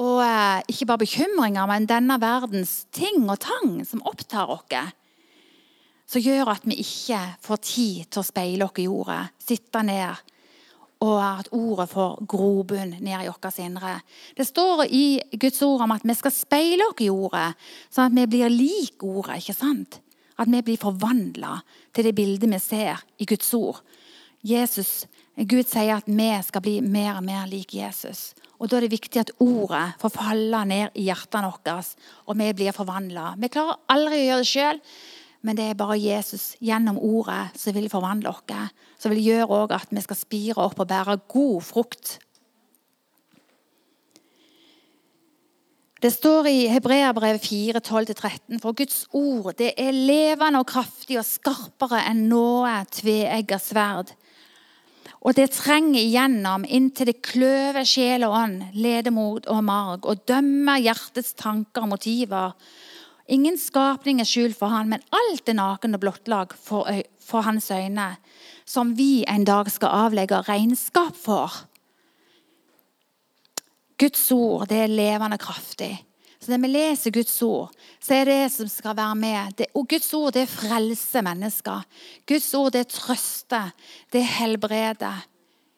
Og 0.02 0.22
eh, 0.26 0.64
ikke 0.72 0.90
bare 0.90 1.04
bekymringer, 1.06 1.68
men 1.70 1.86
denne 1.88 2.18
verdens 2.20 2.86
ting 2.96 3.28
og 3.30 3.44
tang 3.46 3.84
som 3.86 4.04
opptar 4.08 4.50
oss. 4.50 4.96
Som 6.10 6.22
gjør 6.26 6.56
at 6.56 6.66
vi 6.66 6.80
ikke 6.82 7.22
får 7.44 7.62
tid 7.62 8.10
til 8.10 8.22
å 8.22 8.26
speile 8.26 8.66
oss 8.66 8.82
i 8.82 8.90
ordet, 8.90 9.22
sitte 9.42 9.84
ned. 9.86 10.34
Og 11.04 11.18
at 11.20 11.50
ordet 11.52 11.90
får 11.92 12.22
grobunn 12.32 12.96
ned 13.04 13.26
i 13.26 13.28
vårt 13.28 13.60
indre. 13.60 13.98
Det 14.38 14.48
står 14.48 14.86
i 14.88 15.20
Guds 15.36 15.62
ord 15.66 15.84
om 15.84 15.92
at 15.92 16.06
vi 16.08 16.16
skal 16.16 16.32
speile 16.32 16.88
oss 16.88 17.04
i 17.04 17.10
ordet, 17.12 17.52
sånn 17.92 18.08
at 18.08 18.16
vi 18.16 18.28
blir 18.32 18.54
lik 18.54 19.04
ordet. 19.04 19.42
ikke 19.42 19.58
sant? 19.58 20.00
At 20.40 20.48
vi 20.52 20.62
blir 20.62 20.80
forvandla 20.80 21.60
til 21.94 22.08
det 22.08 22.16
bildet 22.16 22.52
vi 22.52 22.60
ser 22.60 23.04
i 23.20 23.28
Guds 23.28 23.54
ord. 23.54 23.84
Jesus, 24.46 25.06
Gud 25.36 25.68
sier 25.68 25.98
at 25.98 26.08
vi 26.08 26.32
skal 26.48 26.64
bli 26.64 26.80
mer 26.82 27.18
og 27.18 27.26
mer 27.28 27.48
lik 27.50 27.74
Jesus. 27.76 28.34
Og 28.60 28.70
Da 28.70 28.78
er 28.78 28.86
det 28.86 28.96
viktig 28.96 29.20
at 29.20 29.32
ordet 29.44 29.98
får 30.00 30.14
falle 30.16 30.62
ned 30.66 30.96
i 30.96 31.10
hjertene 31.10 31.52
våre, 31.52 31.82
og 32.28 32.38
vi 32.40 32.54
blir 32.54 32.76
forvandla. 32.76 33.36
Vi 33.38 33.50
klarer 33.52 33.82
aldri 33.92 34.22
å 34.22 34.28
gjøre 34.30 34.44
det 34.44 34.52
sjøl, 34.52 34.80
men 35.46 35.58
det 35.58 35.70
er 35.70 35.78
bare 35.78 35.98
Jesus 36.02 36.56
gjennom 36.64 36.98
ordet 36.98 37.54
som 37.60 37.76
vil 37.76 37.90
forvandle 37.92 38.34
oss. 38.34 38.74
Som 38.98 39.14
vil 39.14 39.24
gjøre 39.24 39.68
at 39.76 39.92
vi 39.94 40.02
skal 40.02 40.18
spire 40.18 40.64
opp 40.66 40.80
og 40.82 40.90
bære 40.90 41.20
god 41.30 41.62
frukt. 41.62 42.18
Det 46.02 46.12
står 46.14 46.50
i 46.50 46.68
Hebreabrevet 46.70 47.42
4, 47.42 47.80
12-13.: 47.80 48.60
For 48.62 48.74
Guds 48.74 49.06
ord 49.14 49.56
det 49.58 49.74
er 49.78 49.94
levende 49.94 50.62
og 50.62 50.68
kraftig 50.70 51.18
og 51.22 51.26
skarpere 51.26 52.04
enn 52.10 52.28
noe 52.30 52.82
tveegget 52.92 53.64
sverd 53.64 54.16
og 55.26 55.34
det 55.34 55.48
trenger 55.56 55.98
igjennom 55.98 56.68
inntil 56.70 57.10
det 57.10 57.24
kløver 57.26 57.86
sjel 57.88 58.28
og 58.28 58.36
ånd, 58.38 58.60
ledemot 58.78 59.48
og 59.50 59.64
marg, 59.66 60.06
og 60.06 60.22
dømmer 60.30 60.84
hjertets 60.84 61.34
tanker 61.40 61.82
og 61.82 61.96
motiver. 61.96 62.54
Ingen 63.26 63.58
skapning 63.58 64.20
er 64.22 64.30
skjult 64.30 64.58
for 64.58 64.70
han, 64.70 64.90
men 64.92 65.04
alt 65.16 65.50
er 65.50 65.58
naken 65.58 65.98
og 65.98 66.04
blottlag 66.04 66.54
for, 66.62 66.90
for 67.18 67.46
hans 67.48 67.72
øyne, 67.74 68.12
som 68.70 68.94
vi 68.98 69.24
en 69.30 69.46
dag 69.48 69.70
skal 69.74 70.06
avlegge 70.06 70.44
regnskap 70.46 71.18
for. 71.18 71.64
Guds 73.98 74.28
ord 74.36 74.68
det 74.70 74.84
er 74.84 74.92
levende 74.92 75.40
kraftig. 75.42 75.96
Så 76.46 76.52
når 76.52 76.62
vi 76.62 76.70
leser 76.70 77.14
Guds 77.16 77.38
ord, 77.42 77.72
så 78.04 78.20
er 78.20 78.28
det 78.30 78.42
som 78.54 78.68
skal 78.70 78.94
være 78.98 79.16
med. 79.18 79.56
Det, 79.58 79.72
og 79.74 79.88
Guds 79.90 80.12
ord 80.14 80.36
det 80.36 80.46
frelser 80.52 81.26
mennesker. 81.26 81.88
Guds 82.30 82.52
ord 82.54 82.76
det 82.76 82.84
trøster, 82.94 83.72
det 84.14 84.22
helbreder. 84.36 85.24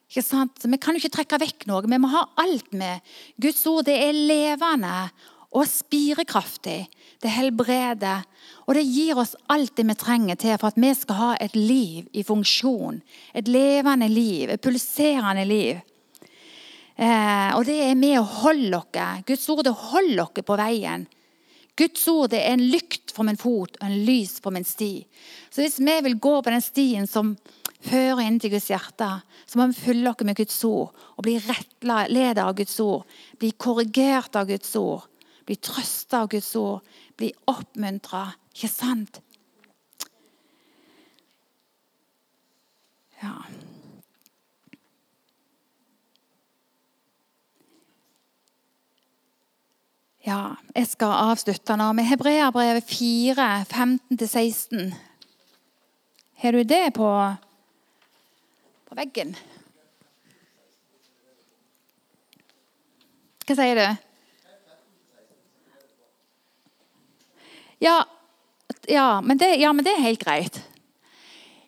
Ikke 0.09 0.25
sant? 0.25 0.59
Så 0.59 0.67
Vi 0.67 0.79
kan 0.81 0.95
jo 0.95 0.99
ikke 0.99 1.15
trekke 1.15 1.39
vekk 1.45 1.67
noe. 1.69 1.87
Vi 1.87 2.01
må 2.01 2.11
ha 2.11 2.25
alt 2.43 2.73
med. 2.75 2.99
Guds 3.39 3.63
ord 3.69 3.87
det 3.87 3.95
er 4.09 4.11
levende 4.15 4.95
og 5.55 5.67
spirekraftig. 5.69 6.87
Det 7.21 7.31
helbreder. 7.33 8.25
Og 8.67 8.75
det 8.75 8.85
gir 8.85 9.17
oss 9.17 9.35
alt 9.49 9.75
det 9.77 9.87
vi 9.87 9.95
trenger 9.97 10.39
til 10.39 10.57
for 10.59 10.69
at 10.69 10.79
vi 10.79 10.93
skal 10.93 11.19
ha 11.21 11.29
et 11.41 11.55
liv 11.55 12.07
i 12.13 12.23
funksjon. 12.27 13.01
Et 13.33 13.47
levende 13.47 14.09
liv, 14.11 14.49
et 14.49 14.61
pulserende 14.61 15.45
liv. 15.47 15.79
Eh, 16.97 17.49
og 17.53 17.63
det 17.65 17.77
er 17.85 17.97
med 17.97 18.19
å 18.19 18.31
holde 18.43 18.81
dere. 18.93 19.23
Guds 19.27 19.45
ord 19.53 19.63
det 19.67 19.75
holder 19.91 20.33
dere 20.33 20.45
på 20.45 20.59
veien. 20.59 21.07
Guds 21.77 22.07
ord 22.09 22.31
det 22.33 22.41
er 22.41 22.55
en 22.55 22.69
lykt 22.71 23.13
for 23.13 23.27
min 23.27 23.37
fot 23.37 23.75
og 23.77 23.85
en 23.85 23.99
lys 24.05 24.39
for 24.41 24.53
min 24.53 24.65
sti. 24.65 25.05
Så 25.53 25.61
hvis 25.61 25.77
vi 25.77 25.97
vil 26.07 26.17
gå 26.17 26.39
på 26.41 26.53
den 26.53 26.63
stien 26.65 27.05
som 27.09 27.35
fører 27.85 28.23
inn 28.25 28.39
til 28.41 28.55
Guds 28.55 28.71
hjerte, 28.71 29.09
så 29.45 29.59
må 29.59 29.69
vi 29.69 29.77
følge 29.77 30.09
oss 30.09 30.25
med 30.25 30.39
Guds 30.39 30.57
ord 30.65 31.05
og 31.13 31.27
bli 31.27 31.37
rettledet 31.45 32.41
av 32.41 32.55
Guds 32.57 32.79
ord. 32.81 33.05
Bli 33.37 33.53
korrigert 33.61 34.35
av 34.35 34.49
Guds 34.49 34.73
ord. 34.79 35.05
Bli 35.47 35.55
trøsta 35.63 36.25
av 36.25 36.31
Guds 36.33 36.51
ord. 36.59 36.83
Bli 37.15 37.31
oppmuntra. 37.47 38.25
Ikke 38.51 38.69
sant? 38.71 39.21
Ja. 43.21 43.33
Ja, 50.27 50.41
jeg 50.75 50.89
skal 50.91 51.13
avslutte 51.31 51.77
nå 51.79 51.85
med 51.95 52.09
Hebreabrevet 52.09 52.83
4, 52.89 53.43
15-16. 53.69 54.89
Har 56.43 56.51
du 56.51 56.65
det 56.67 56.89
på, 56.97 57.11
på 58.89 58.97
veggen? 58.99 59.31
Hva 63.47 63.55
sier 63.55 63.79
du? 63.79 63.87
Ja, 67.87 67.95
ja, 68.87 69.21
men 69.21 69.37
det, 69.37 69.55
ja, 69.61 69.73
men 69.73 69.85
det 69.85 69.93
er 69.95 70.05
helt 70.09 70.23
greit. 70.23 70.61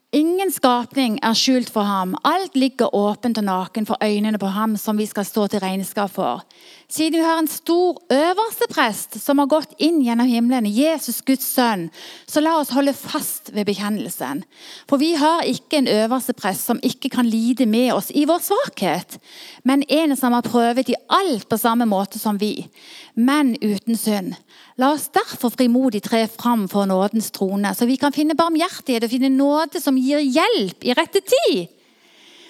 Ingen 0.09 0.49
skapning 0.49 1.19
er 1.21 1.35
skjult 1.37 1.67
for 1.69 1.85
ham. 1.85 2.15
Alt 2.25 2.55
ligger 2.57 2.95
åpent 2.97 3.37
og 3.37 3.45
naken 3.45 3.85
for 3.85 4.01
øynene 4.01 4.39
på 4.41 4.49
ham 4.49 4.73
som 4.81 4.97
vi 4.97 5.05
skal 5.05 5.27
stå 5.27 5.43
til 5.51 5.61
regnskap 5.61 6.09
for. 6.15 6.41
Siden 6.89 7.19
vi 7.19 7.27
har 7.27 7.37
en 7.37 7.47
stor 7.51 7.99
øverste 8.09 8.65
prest 8.71 9.19
som 9.21 9.37
har 9.37 9.51
gått 9.51 9.75
inn 9.77 9.99
gjennom 10.01 10.25
himmelen, 10.25 10.65
Jesus 10.65 11.21
Guds 11.21 11.45
sønn, 11.45 11.91
så 12.25 12.41
la 12.41 12.55
oss 12.57 12.73
holde 12.73 12.95
fast 12.97 13.51
ved 13.53 13.67
bekjennelsen. 13.69 14.41
For 14.89 14.97
vi 14.97 15.11
har 15.13 15.45
ikke 15.45 15.83
en 15.83 15.91
øverste 15.93 16.33
prest 16.33 16.65
som 16.65 16.81
ikke 16.81 17.13
kan 17.13 17.29
lide 17.29 17.69
med 17.69 17.93
oss 17.93 18.09
i 18.09 18.25
vår 18.25 18.41
svakhet, 18.47 19.19
men 19.61 19.85
en 19.93 20.17
som 20.17 20.33
har 20.33 20.49
prøvet 20.49 20.89
i 20.89 20.97
alt 21.05 21.45
på 21.45 21.61
samme 21.61 21.85
måte 21.85 22.17
som 22.17 22.41
vi, 22.41 22.65
men 23.13 23.53
uten 23.61 23.93
synd. 23.93 24.33
La 24.79 24.93
oss 24.95 25.09
derfor 25.11 25.51
frimodig 25.51 25.99
tre 26.05 26.21
fram 26.31 26.63
for 26.71 26.87
nådens 26.87 27.33
trone, 27.35 27.73
så 27.75 27.83
vi 27.89 27.97
kan 27.99 28.15
finne 28.15 28.37
barmhjertighet 28.39 29.03
og 29.03 29.11
finne 29.11 29.31
nåde 29.33 29.81
som 29.83 29.97
gir 29.99 30.23
hjelp 30.23 30.85
i 30.87 30.95
rette 30.95 31.19
tid. 31.19 31.67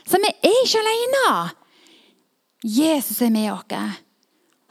Så 0.05 0.19
vi 0.21 0.29
er 0.29 0.59
ikke 0.61 0.83
alene. 0.83 1.31
Jesus 2.61 3.23
er 3.25 3.33
med 3.33 3.49
oss. 3.55 3.97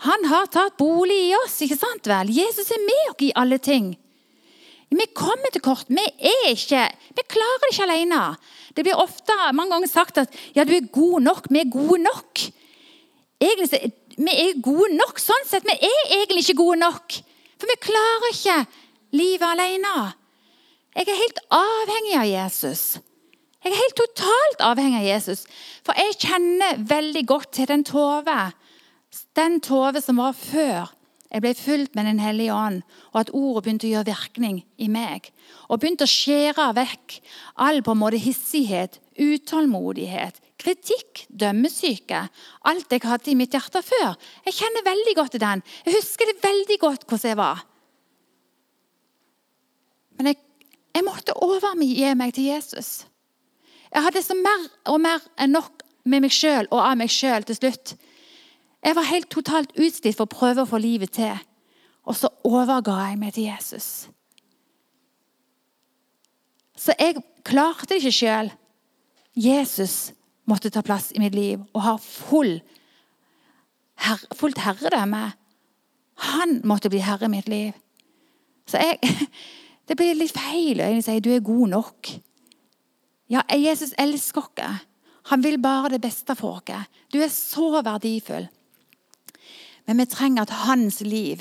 Han 0.06 0.28
har 0.30 0.46
tatt 0.54 0.76
bolig 0.78 1.16
i 1.26 1.34
oss, 1.40 1.56
ikke 1.66 1.80
sant 1.80 2.06
vel? 2.06 2.30
Jesus 2.30 2.70
er 2.70 2.84
med 2.84 3.10
oss 3.10 3.26
i 3.26 3.34
alle 3.34 3.58
ting. 3.58 3.96
Vi 4.88 5.06
kommer 5.10 5.50
til 5.52 5.64
kort. 5.64 5.90
Vi 5.90 6.04
er 6.06 6.52
ikke, 6.52 6.84
vi 7.16 7.24
klarer 7.26 7.64
det 7.64 7.72
ikke 7.74 7.88
alene. 7.88 8.22
Det 8.70 8.86
blir 8.86 9.02
ofte 9.02 9.34
mange 9.50 9.74
ganger 9.74 9.90
sagt 9.90 10.22
at 10.22 10.38
ja, 10.54 10.62
du 10.62 10.76
er 10.76 10.92
god 10.94 11.26
nok. 11.26 11.50
Vi 11.50 11.64
er 11.64 11.72
gode 11.72 11.98
nok. 12.06 12.44
Egentlig, 13.42 13.90
vi 14.14 14.36
er 14.46 14.62
gode 14.62 14.94
nok 14.94 15.18
sånn 15.18 15.50
sett. 15.50 15.66
Vi 15.66 15.74
er 15.74 16.14
egentlig 16.20 16.46
ikke 16.46 16.62
gode 16.62 16.78
nok. 16.86 17.18
For 17.58 17.70
vi 17.70 17.76
klarer 17.82 18.32
ikke 18.32 18.58
livet 19.18 19.46
alene. 19.48 19.96
Jeg 20.96 21.08
er 21.08 21.20
helt 21.20 21.42
avhengig 21.54 22.16
av 22.18 22.28
Jesus. 22.30 22.84
Jeg 23.64 23.72
er 23.74 23.80
helt 23.82 23.98
totalt 23.98 24.62
avhengig 24.64 25.02
av 25.02 25.08
Jesus. 25.08 25.44
For 25.86 25.98
jeg 25.98 26.18
kjenner 26.22 26.80
veldig 26.88 27.24
godt 27.28 27.52
til 27.58 27.70
den 27.70 27.84
Tove 27.86 28.40
den 29.38 29.60
Tove 29.64 30.00
som 30.04 30.20
var 30.20 30.36
før 30.36 30.94
jeg 31.28 31.44
ble 31.44 31.50
fulgt 31.52 31.96
med 31.96 32.06
Den 32.08 32.20
hellige 32.24 32.54
ånd, 32.56 32.80
og 33.12 33.20
at 33.20 33.30
ordet 33.36 33.64
begynte 33.66 33.84
å 33.84 33.90
gjøre 33.90 34.08
virkning 34.14 34.62
i 34.80 34.86
meg. 34.88 35.26
Og 35.68 35.80
begynte 35.80 36.06
å 36.06 36.08
skjære 36.08 36.70
vekk 36.78 37.18
all 37.60 37.82
på 37.84 37.92
en 37.92 38.00
måte 38.00 38.20
hissighet, 38.22 38.96
utålmodighet, 39.20 40.40
kritikk, 40.58 41.24
dømmesyke. 41.28 42.24
Alt 42.68 42.92
jeg 42.92 43.04
hadde 43.06 43.30
i 43.30 43.36
mitt 43.38 43.54
hjerte 43.54 43.82
før. 43.84 44.16
Jeg 44.46 44.58
kjenner 44.58 44.86
veldig 44.86 45.14
godt 45.18 45.36
til 45.36 45.42
den. 45.44 45.62
Jeg 45.86 45.96
husker 45.98 46.28
det 46.28 46.42
veldig 46.42 46.78
godt 46.82 47.06
hvordan 47.06 47.32
jeg 47.32 47.38
var. 47.38 47.64
Men 50.18 50.32
jeg, 50.32 50.40
jeg 50.96 51.06
måtte 51.06 51.36
overgi 51.38 52.14
meg 52.18 52.34
til 52.34 52.50
Jesus. 52.50 53.06
Jeg 53.92 54.04
hadde 54.04 54.22
så 54.22 54.36
mer 54.36 54.66
og 54.90 55.00
mer 55.00 55.22
enn 55.40 55.54
nok 55.54 55.84
med 56.08 56.24
meg 56.24 56.34
sjøl 56.34 56.68
og 56.72 56.82
av 56.82 56.98
meg 56.98 57.12
sjøl 57.12 57.46
til 57.46 57.56
slutt. 57.58 57.94
Jeg 58.84 58.96
var 58.96 59.08
helt 59.08 59.30
totalt 59.32 59.74
utslitt 59.78 60.16
for 60.16 60.26
å 60.26 60.32
prøve 60.32 60.64
å 60.64 60.70
få 60.70 60.80
livet 60.82 61.14
til. 61.16 61.34
Og 62.08 62.16
så 62.16 62.30
overga 62.46 62.94
jeg 63.08 63.18
meg 63.20 63.34
til 63.36 63.48
Jesus. 63.48 64.08
Så 66.78 66.94
jeg 66.98 67.18
klarte 67.46 67.90
det 67.90 68.00
ikke 68.00 68.14
sjøl. 68.20 68.52
Jesus 69.38 69.96
måtte 70.48 70.72
ta 70.72 70.82
plass 70.82 71.10
i 71.12 71.20
mitt 71.22 71.36
liv 71.36 71.60
og 71.74 71.84
ha 71.84 71.94
full, 72.02 72.58
her, 74.04 74.24
fullt 74.36 74.62
herredømme. 74.64 75.22
Han 76.28 76.58
måtte 76.66 76.90
bli 76.90 77.02
herre 77.04 77.28
i 77.28 77.32
mitt 77.32 77.48
liv. 77.48 77.76
Så 78.68 78.80
jeg, 78.82 78.98
Det 79.88 79.96
blir 79.96 80.18
litt 80.18 80.36
feil 80.36 80.82
å 80.84 80.88
si 81.00 81.14
du 81.24 81.30
er 81.32 81.44
god 81.44 81.72
nok. 81.72 82.10
Ja, 83.32 83.40
Jesus 83.56 83.94
elsker 83.96 84.44
oss. 84.44 84.84
Han 85.28 85.42
vil 85.44 85.58
bare 85.60 85.90
det 85.92 86.00
beste 86.00 86.36
for 86.36 86.60
oss. 86.60 86.88
Du 87.12 87.20
er 87.20 87.32
så 87.32 87.80
verdifull. 87.84 88.48
Men 89.88 90.00
vi 90.00 90.08
trenger 90.08 90.44
at 90.44 90.52
hans 90.66 91.00
liv 91.00 91.40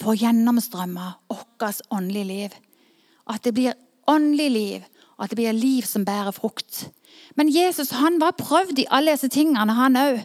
får 0.00 0.20
gjennomstrømme 0.20 1.06
vårt 1.28 1.80
åndelige 1.88 2.28
liv. 2.28 2.56
At 3.28 3.44
det 3.44 3.54
blir 3.56 3.76
åndelig 4.08 4.50
liv, 4.50 4.84
og 5.16 5.24
at 5.24 5.32
det 5.32 5.40
blir 5.40 5.56
liv 5.56 5.88
som 5.88 6.04
bærer 6.04 6.36
frukt. 6.36 6.86
Men 7.38 7.50
Jesus 7.52 7.92
han 7.98 8.18
var 8.20 8.38
prøvd 8.38 8.82
i 8.82 8.88
alle 8.90 9.14
disse 9.14 9.30
tingene, 9.32 9.74
han 9.76 9.98
òg. 9.98 10.24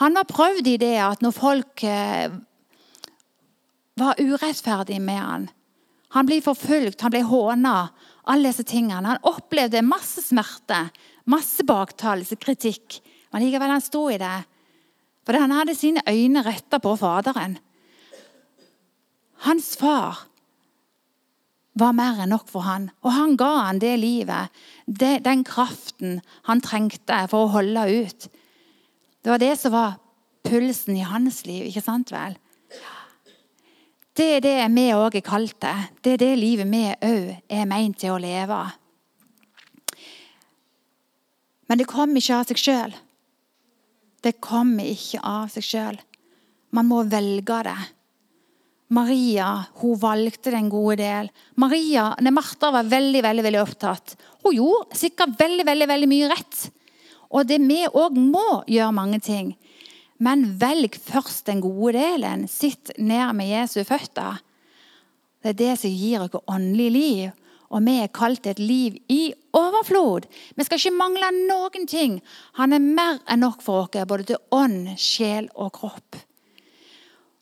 Han 0.00 0.16
var 0.16 0.28
prøvd 0.28 0.68
i 0.70 0.78
det 0.80 0.96
at 1.02 1.24
når 1.24 1.34
folk 1.36 1.82
eh, 1.84 2.32
var 4.00 4.20
urettferdige 4.20 5.00
med 5.00 5.18
han, 5.20 5.48
Han 6.10 6.26
ble 6.26 6.40
forfulgt, 6.42 7.04
han 7.04 7.12
ble 7.14 7.20
håna, 7.22 7.92
alle 8.26 8.50
disse 8.50 8.64
tingene. 8.66 9.06
Han 9.06 9.28
opplevde 9.30 9.78
masse 9.86 10.24
smerte, 10.24 10.88
masse 11.30 11.62
baktalelse, 11.62 12.34
kritikk. 12.34 12.98
Men 13.30 13.44
likevel 13.44 13.70
han 13.70 13.84
sto 13.84 14.08
i 14.10 14.18
det. 14.18 14.40
For 15.22 15.38
han 15.38 15.54
hadde 15.54 15.76
sine 15.78 16.02
øyne 16.08 16.42
retta 16.42 16.80
på 16.82 16.96
Faderen. 16.98 17.60
Hans 19.46 19.76
far 19.78 20.26
var 21.80 21.96
mer 21.96 22.20
enn 22.22 22.32
nok 22.34 22.48
for 22.50 22.66
han, 22.66 22.90
og 23.02 23.14
han 23.16 23.36
ga 23.40 23.50
han 23.66 23.80
det 23.82 23.94
livet, 24.00 24.52
det, 24.86 25.20
den 25.24 25.42
kraften 25.48 26.20
han 26.48 26.62
trengte 26.64 27.24
for 27.32 27.46
å 27.46 27.54
holde 27.56 27.86
ut. 28.04 28.28
Det 29.20 29.32
var 29.32 29.42
det 29.42 29.54
som 29.60 29.74
var 29.74 29.98
pulsen 30.46 30.96
i 30.96 31.06
hans 31.06 31.42
liv, 31.48 31.66
ikke 31.68 31.84
sant 31.84 32.12
vel? 32.14 32.36
Det 34.16 34.26
er 34.36 34.42
det 34.44 34.56
vi 34.74 34.88
òg 34.92 35.16
er 35.16 35.24
kalt 35.24 35.56
til. 35.62 35.84
Det 36.02 36.16
er 36.16 36.20
det 36.20 36.32
livet 36.38 36.68
vi 36.68 36.82
òg 36.92 37.28
er 37.48 37.68
meint 37.68 37.98
til 38.00 38.16
å 38.16 38.20
leve. 38.20 38.58
Men 41.70 41.78
det 41.78 41.86
kom 41.88 42.16
ikke 42.18 42.40
av 42.40 42.50
seg 42.50 42.60
sjøl. 42.60 42.96
Det 44.20 44.40
kommer 44.42 44.88
ikke 44.90 45.22
av 45.24 45.52
seg 45.54 45.64
sjøl. 45.64 46.00
Man 46.74 46.88
må 46.90 47.04
velge 47.08 47.62
det. 47.68 47.78
Maria 48.90 49.48
hun 49.80 49.98
valgte 50.02 50.50
den 50.50 50.68
gode 50.70 50.98
del. 50.98 51.30
Maria, 51.62 52.10
nei, 52.18 52.32
Martha 52.34 52.72
var 52.74 52.88
veldig 52.90 53.22
veldig, 53.22 53.44
veldig 53.46 53.62
opptatt. 53.62 54.16
Hun 54.42 54.56
gjorde 54.56 54.98
sikkert 54.98 55.36
veldig 55.38 55.66
veldig, 55.68 55.88
veldig 55.92 56.08
mye 56.10 56.30
rett. 56.32 56.62
Og 57.30 57.46
det 57.46 57.60
vi 57.62 57.84
òg 57.86 58.16
må 58.18 58.62
gjøre 58.66 58.94
mange 58.96 59.20
ting. 59.22 59.52
Men 60.18 60.42
velg 60.60 60.98
først 61.00 61.46
den 61.46 61.62
gode 61.62 61.94
delen. 61.96 62.48
Sitt 62.50 62.90
ned 62.98 63.36
med 63.38 63.52
Jesu 63.52 63.84
føtter. 63.86 64.40
Det 65.40 65.54
er 65.54 65.60
det 65.60 65.76
som 65.80 65.94
gir 65.94 66.26
dere 66.26 66.42
åndelig 66.50 66.88
liv. 66.92 67.36
Og 67.70 67.84
vi 67.86 67.94
er 68.02 68.10
kalt 68.10 68.48
et 68.50 68.58
liv 68.58 68.96
i 69.08 69.30
overflod. 69.54 70.26
Vi 70.58 70.66
skal 70.66 70.82
ikke 70.82 70.98
mangle 70.98 71.30
noen 71.36 71.86
ting. 71.86 72.18
Han 72.58 72.74
er 72.74 72.82
mer 72.82 73.22
enn 73.30 73.44
nok 73.46 73.62
for 73.62 73.84
oss, 73.84 73.94
både 73.94 74.26
til 74.32 74.42
ånd, 74.50 74.90
sjel 74.98 75.46
og 75.54 75.70
kropp. 75.78 76.18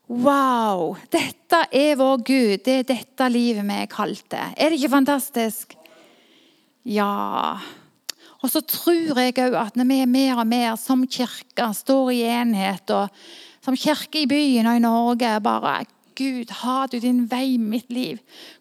Wow! 0.09 0.94
Dette 1.12 1.66
er 1.68 1.98
vår 2.00 2.22
Gud. 2.24 2.62
Det 2.64 2.78
er 2.80 2.86
dette 2.88 3.26
livet 3.28 3.66
vi 3.68 3.74
er 3.76 3.90
kalt 3.92 4.24
til. 4.32 4.54
Er 4.56 4.70
det 4.70 4.78
ikke 4.78 4.94
fantastisk? 4.94 5.74
Ja. 6.88 7.59
Og 8.40 8.48
så 8.48 8.62
tror 8.64 9.20
jeg 9.20 9.36
òg 9.36 9.56
at 9.61 9.76
når 9.76 9.90
vi 9.90 10.00
er 10.00 10.09
mer 10.09 10.40
og 10.40 10.48
mer 10.48 10.78
som 10.80 11.04
kirke 11.04 11.68
står 11.76 12.12
i 12.14 12.22
enhet, 12.24 12.88
og 12.88 13.12
som 13.61 13.76
kirke 13.76 14.22
i 14.22 14.30
byen 14.30 14.70
og 14.70 14.78
i 14.78 14.84
Norge 14.86 15.34
bare 15.44 15.82
Gud, 16.18 16.50
har 16.64 16.88
du 16.88 16.96
din 16.98 17.26
vei 17.30 17.54
i 17.54 17.61
mitt 17.61 17.92
liv. 17.92 18.18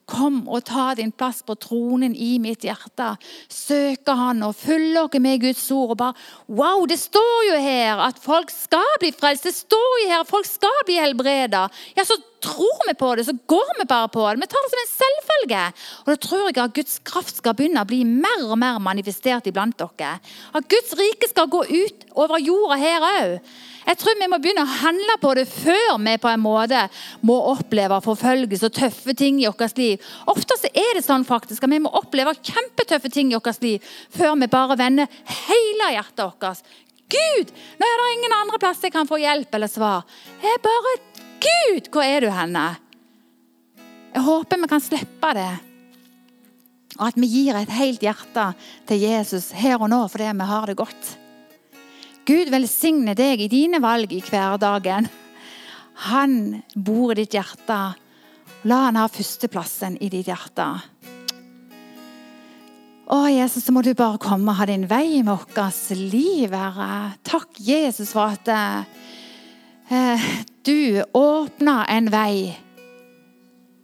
Kom 0.07 0.45
og 0.47 0.63
ta 0.63 0.93
din 0.95 1.11
plass 1.11 1.41
på 1.43 1.57
tronen 1.59 2.13
i 2.15 2.37
mitt 2.39 2.63
hjerte. 2.63 3.09
Søke 3.51 4.15
Han 4.15 4.45
og 4.47 4.55
dere 4.63 5.19
med 5.19 5.41
Guds 5.41 5.65
ord. 5.71 5.89
og 5.91 5.97
bare, 5.97 6.13
Wow, 6.47 6.85
det 6.87 6.99
står 6.99 7.51
jo 7.51 7.57
her 7.59 7.99
at 7.99 8.15
folk 8.19 8.49
skal 8.49 8.87
bli 8.99 9.11
frelst. 9.11 9.43
Det 9.43 9.53
står 9.53 10.01
jo 10.03 10.09
her 10.09 10.21
at 10.21 10.31
folk 10.31 10.45
skal 10.45 10.79
bli 10.85 10.95
helbreda. 10.95 11.67
Ja, 11.97 12.03
så 12.03 12.15
tror 12.41 12.87
vi 12.87 12.93
på 12.93 13.15
det, 13.15 13.25
så 13.25 13.33
går 13.47 13.79
vi 13.79 13.85
bare 13.85 14.07
på 14.07 14.23
det. 14.29 14.39
Vi 14.41 14.47
tar 14.47 14.63
det 14.63 14.71
som 14.71 14.83
en 14.83 14.93
selvfølge. 14.95 15.63
Og 16.05 16.11
da 16.13 16.15
tror 16.15 16.45
jeg 16.47 16.57
at 16.63 16.73
Guds 16.73 16.99
kraft 17.03 17.37
skal 17.37 17.55
begynne 17.57 17.83
å 17.83 17.89
bli 17.89 18.03
mer 18.07 18.45
og 18.47 18.57
mer 18.57 18.79
manifestert 18.79 19.47
iblant 19.47 19.77
dere. 19.77 20.19
At 20.53 20.69
Guds 20.69 20.93
rike 20.99 21.27
skal 21.29 21.49
gå 21.51 21.65
ut 21.67 22.05
over 22.15 22.39
jorda 22.39 22.79
her 22.79 23.07
òg. 23.11 23.39
Jeg 23.87 23.99
tror 24.01 24.17
vi 24.19 24.27
må 24.27 24.37
begynne 24.43 24.65
å 24.65 24.77
handle 24.81 25.13
på 25.21 25.29
det 25.37 25.45
før 25.47 25.93
vi 26.03 26.17
på 26.19 26.27
en 26.27 26.41
måte 26.43 26.81
må 27.23 27.37
oppleve 27.53 28.01
forfølgelse 28.03 28.67
og 28.67 28.75
tøffe 28.75 29.15
ting 29.15 29.39
i 29.39 29.47
vårt 29.47 29.79
liv. 29.79 29.96
Ofte 30.31 30.57
så 30.59 30.71
er 30.71 30.97
det 30.97 31.05
sånn 31.05 31.25
faktisk 31.27 31.63
at 31.65 31.71
vi 31.71 31.81
må 31.83 31.91
oppleve 31.97 32.35
kjempetøffe 32.39 33.11
ting 33.13 33.31
i 33.31 33.37
vårt 33.37 33.61
liv 33.63 33.93
før 34.13 34.35
vi 34.41 34.49
bare 34.51 34.79
vender 34.79 35.21
hele 35.45 35.93
hjertet 35.95 36.25
vårt. 36.25 36.65
Gud, 37.07 37.53
nå 37.79 37.87
er 37.87 38.01
det 38.01 38.09
ingen 38.17 38.35
andre 38.35 38.59
plass 38.59 38.83
jeg 38.83 38.91
kan 38.91 39.07
få 39.07 39.19
hjelp 39.21 39.53
eller 39.55 39.71
svar. 39.71 40.03
Jeg 40.43 40.63
bare 40.63 40.97
Gud, 41.37 41.87
hvor 41.93 42.03
er 42.03 42.25
du 42.25 42.31
henne? 42.33 42.65
Jeg 44.13 44.25
håper 44.25 44.59
vi 44.63 44.69
kan 44.71 44.83
slippe 44.83 45.31
det. 45.37 45.51
Og 46.97 47.05
at 47.11 47.19
vi 47.21 47.29
gir 47.29 47.57
et 47.59 47.71
helt 47.77 48.01
hjerte 48.01 48.49
til 48.89 49.03
Jesus 49.03 49.51
her 49.55 49.77
og 49.77 49.91
nå 49.93 50.01
fordi 50.09 50.31
vi 50.33 50.49
har 50.49 50.67
det 50.67 50.77
godt. 50.79 51.13
Gud 52.27 52.49
velsigne 52.51 53.13
deg 53.15 53.45
i 53.45 53.51
dine 53.51 53.79
valg 53.79 54.11
i 54.11 54.23
hverdagen. 54.25 55.07
Han 56.09 56.33
bor 56.75 57.13
i 57.13 57.21
ditt 57.21 57.37
hjerte. 57.37 57.77
La 58.67 58.83
han 58.87 58.99
ha 58.99 59.07
førsteplassen 59.07 59.95
i 60.03 60.09
ditt 60.11 60.27
hjerte. 60.27 60.67
Å, 63.07 63.17
Jesus, 63.31 63.63
så 63.63 63.71
må 63.71 63.83
du 63.85 63.93
bare 63.95 64.19
komme 64.19 64.51
og 64.51 64.59
ha 64.59 64.67
din 64.67 64.83
vei 64.89 65.21
med 65.23 65.31
vårt 65.31 65.91
liv, 65.95 66.51
Herre. 66.51 67.13
Takk, 67.23 67.55
Jesus, 67.63 68.11
for 68.11 68.35
at 68.35 68.51
eh, 68.51 70.25
du 70.67 70.99
åpna 71.15 71.85
en 71.95 72.11
vei 72.11 72.51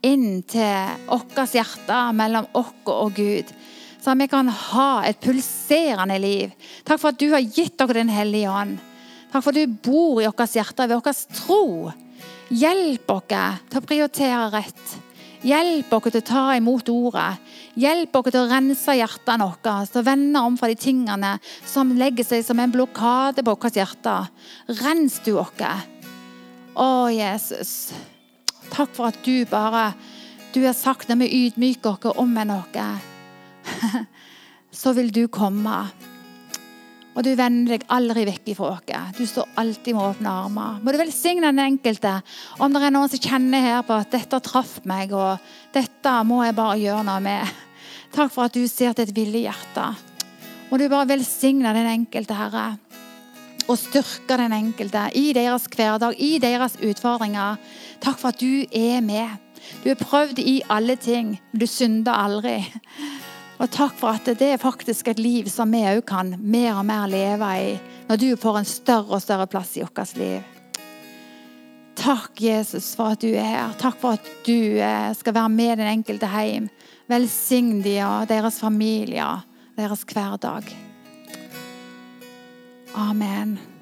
inn 0.04 0.44
til 0.44 0.98
vårt 1.08 1.56
hjerte, 1.56 2.02
mellom 2.20 2.52
oss 2.60 2.76
og 2.92 3.16
Gud 3.16 3.56
så 4.04 4.16
vi 4.20 4.28
kan 4.28 4.50
ha 4.52 5.04
et 5.08 5.20
pulserende 5.24 6.18
liv. 6.20 6.52
Takk 6.84 7.00
for 7.00 7.14
at 7.14 7.20
du 7.22 7.30
har 7.32 7.40
gitt 7.40 7.80
oss 7.82 7.94
Den 7.96 8.12
hellige 8.12 8.52
ånd. 8.52 8.80
Takk 9.32 9.46
for 9.46 9.54
at 9.54 9.62
du 9.64 9.78
bor 9.88 10.20
i 10.20 10.28
vårt 10.28 10.58
hjerte 10.58 10.88
ved 10.90 11.00
vår 11.00 11.22
tro. 11.38 11.94
Hjelp 12.54 13.10
oss 13.10 13.26
til 13.72 13.80
å 13.80 13.82
prioritere 13.82 14.50
rett. 14.54 14.90
Hjelp 15.44 15.94
oss 15.98 16.12
til 16.12 16.22
å 16.22 16.26
ta 16.28 16.44
imot 16.54 16.90
ordet. 16.94 17.40
Hjelp 17.80 18.14
oss 18.20 18.30
til 18.30 18.44
å 18.44 18.50
rense 18.52 18.94
hjertene 18.94 19.48
våre, 19.48 19.74
til 19.90 20.02
å 20.04 20.06
vende 20.06 20.44
om 20.46 20.58
fra 20.60 20.70
de 20.70 20.78
tingene 20.78 21.32
som 21.66 21.96
legger 21.98 22.28
seg 22.28 22.46
som 22.46 22.62
en 22.62 22.74
blokade 22.74 23.42
på 23.42 23.56
vårt 23.56 23.80
hjerte. 23.80 24.16
Rens 24.84 25.18
du 25.26 25.34
oss. 25.42 25.64
Å, 26.78 27.10
Jesus. 27.10 27.74
Takk 28.74 28.94
for 28.94 29.10
at 29.12 29.20
du 29.26 29.46
bare 29.46 29.92
Du 30.54 30.62
har 30.62 30.74
sagt 30.78 31.10
når 31.10 31.24
vi 31.24 31.48
ydmyker 31.48 31.96
oss 31.96 32.12
om 32.14 32.28
omvender 32.28 32.62
oss, 32.62 34.04
så 34.84 34.94
vil 34.94 35.10
du 35.10 35.26
komme. 35.28 35.80
Og 37.14 37.22
du 37.22 37.34
vender 37.38 37.76
deg 37.76 37.84
aldri 37.94 38.24
vekk 38.26 38.48
ifra 38.56 38.72
oss. 38.74 39.12
Du 39.18 39.26
står 39.30 39.52
alltid 39.62 39.94
med 39.94 40.06
åpne 40.08 40.32
armer. 40.44 40.80
Må 40.82 40.94
du 40.94 40.98
velsigne 40.98 41.52
den 41.52 41.62
enkelte. 41.62 42.16
Om 42.58 42.74
det 42.74 42.82
er 42.82 42.96
noen 42.96 43.12
som 43.12 43.22
kjenner 43.22 43.62
her 43.62 43.84
på 43.86 44.00
at 44.00 44.10
'dette 44.12 44.40
traff 44.42 44.80
meg', 44.86 45.14
og 45.14 45.38
'dette 45.74 46.14
må 46.26 46.44
jeg 46.44 46.56
bare 46.56 46.80
gjøre 46.80 47.04
noe 47.06 47.20
med'. 47.22 47.54
Takk 48.14 48.32
for 48.32 48.46
at 48.46 48.54
du 48.54 48.68
ser 48.68 48.94
til 48.94 49.08
et 49.08 49.16
villig 49.16 49.46
hjerte. 49.46 49.96
Må 50.72 50.78
du 50.78 50.90
bare 50.90 51.08
velsigne 51.08 51.74
den 51.74 51.86
enkelte, 51.86 52.34
Herre. 52.34 52.78
Og 53.70 53.78
styrke 53.78 54.38
den 54.38 54.52
enkelte 54.52 55.10
i 55.16 55.34
deres 55.34 55.68
hverdag, 55.70 56.16
i 56.18 56.40
deres 56.40 56.78
utfordringer. 56.82 57.58
Takk 58.02 58.18
for 58.20 58.30
at 58.30 58.40
du 58.40 58.66
er 58.74 59.02
med. 59.02 59.30
Du 59.84 59.90
er 59.90 59.96
prøvd 59.96 60.40
i 60.40 60.62
alle 60.70 60.96
ting, 60.96 61.40
men 61.52 61.60
du 61.60 61.68
synder 61.68 62.14
aldri. 62.14 62.58
Og 63.62 63.70
takk 63.72 63.94
for 64.00 64.18
at 64.18 64.28
det 64.40 64.54
er 64.54 64.62
faktisk 64.62 65.12
et 65.12 65.22
liv 65.22 65.50
som 65.52 65.72
vi 65.72 65.84
òg 65.86 66.02
kan 66.10 66.34
mer 66.40 66.80
og 66.80 66.88
mer 66.90 67.06
leve 67.12 67.52
i 67.62 67.76
når 68.10 68.20
du 68.20 68.30
får 68.40 68.60
en 68.60 68.68
større 68.68 69.18
og 69.18 69.24
større 69.24 69.48
plass 69.48 69.78
i 69.78 69.86
vårt 69.86 70.18
liv. 70.20 70.42
Takk, 71.96 72.42
Jesus, 72.42 72.96
for 72.98 73.14
at 73.14 73.22
du 73.22 73.30
er 73.32 73.46
her. 73.48 73.76
Takk 73.80 74.00
for 74.02 74.18
at 74.18 74.32
du 74.48 74.80
eh, 74.82 75.12
skal 75.16 75.36
være 75.38 75.52
med 75.54 75.78
den 75.80 75.88
enkelte 75.88 76.28
hjem. 76.28 76.68
Velsign 77.08 77.84
de 77.86 78.00
og 78.04 78.28
deres 78.32 78.60
familier, 78.60 79.46
deres 79.78 80.04
hverdag. 80.10 80.74
Amen. 82.96 83.73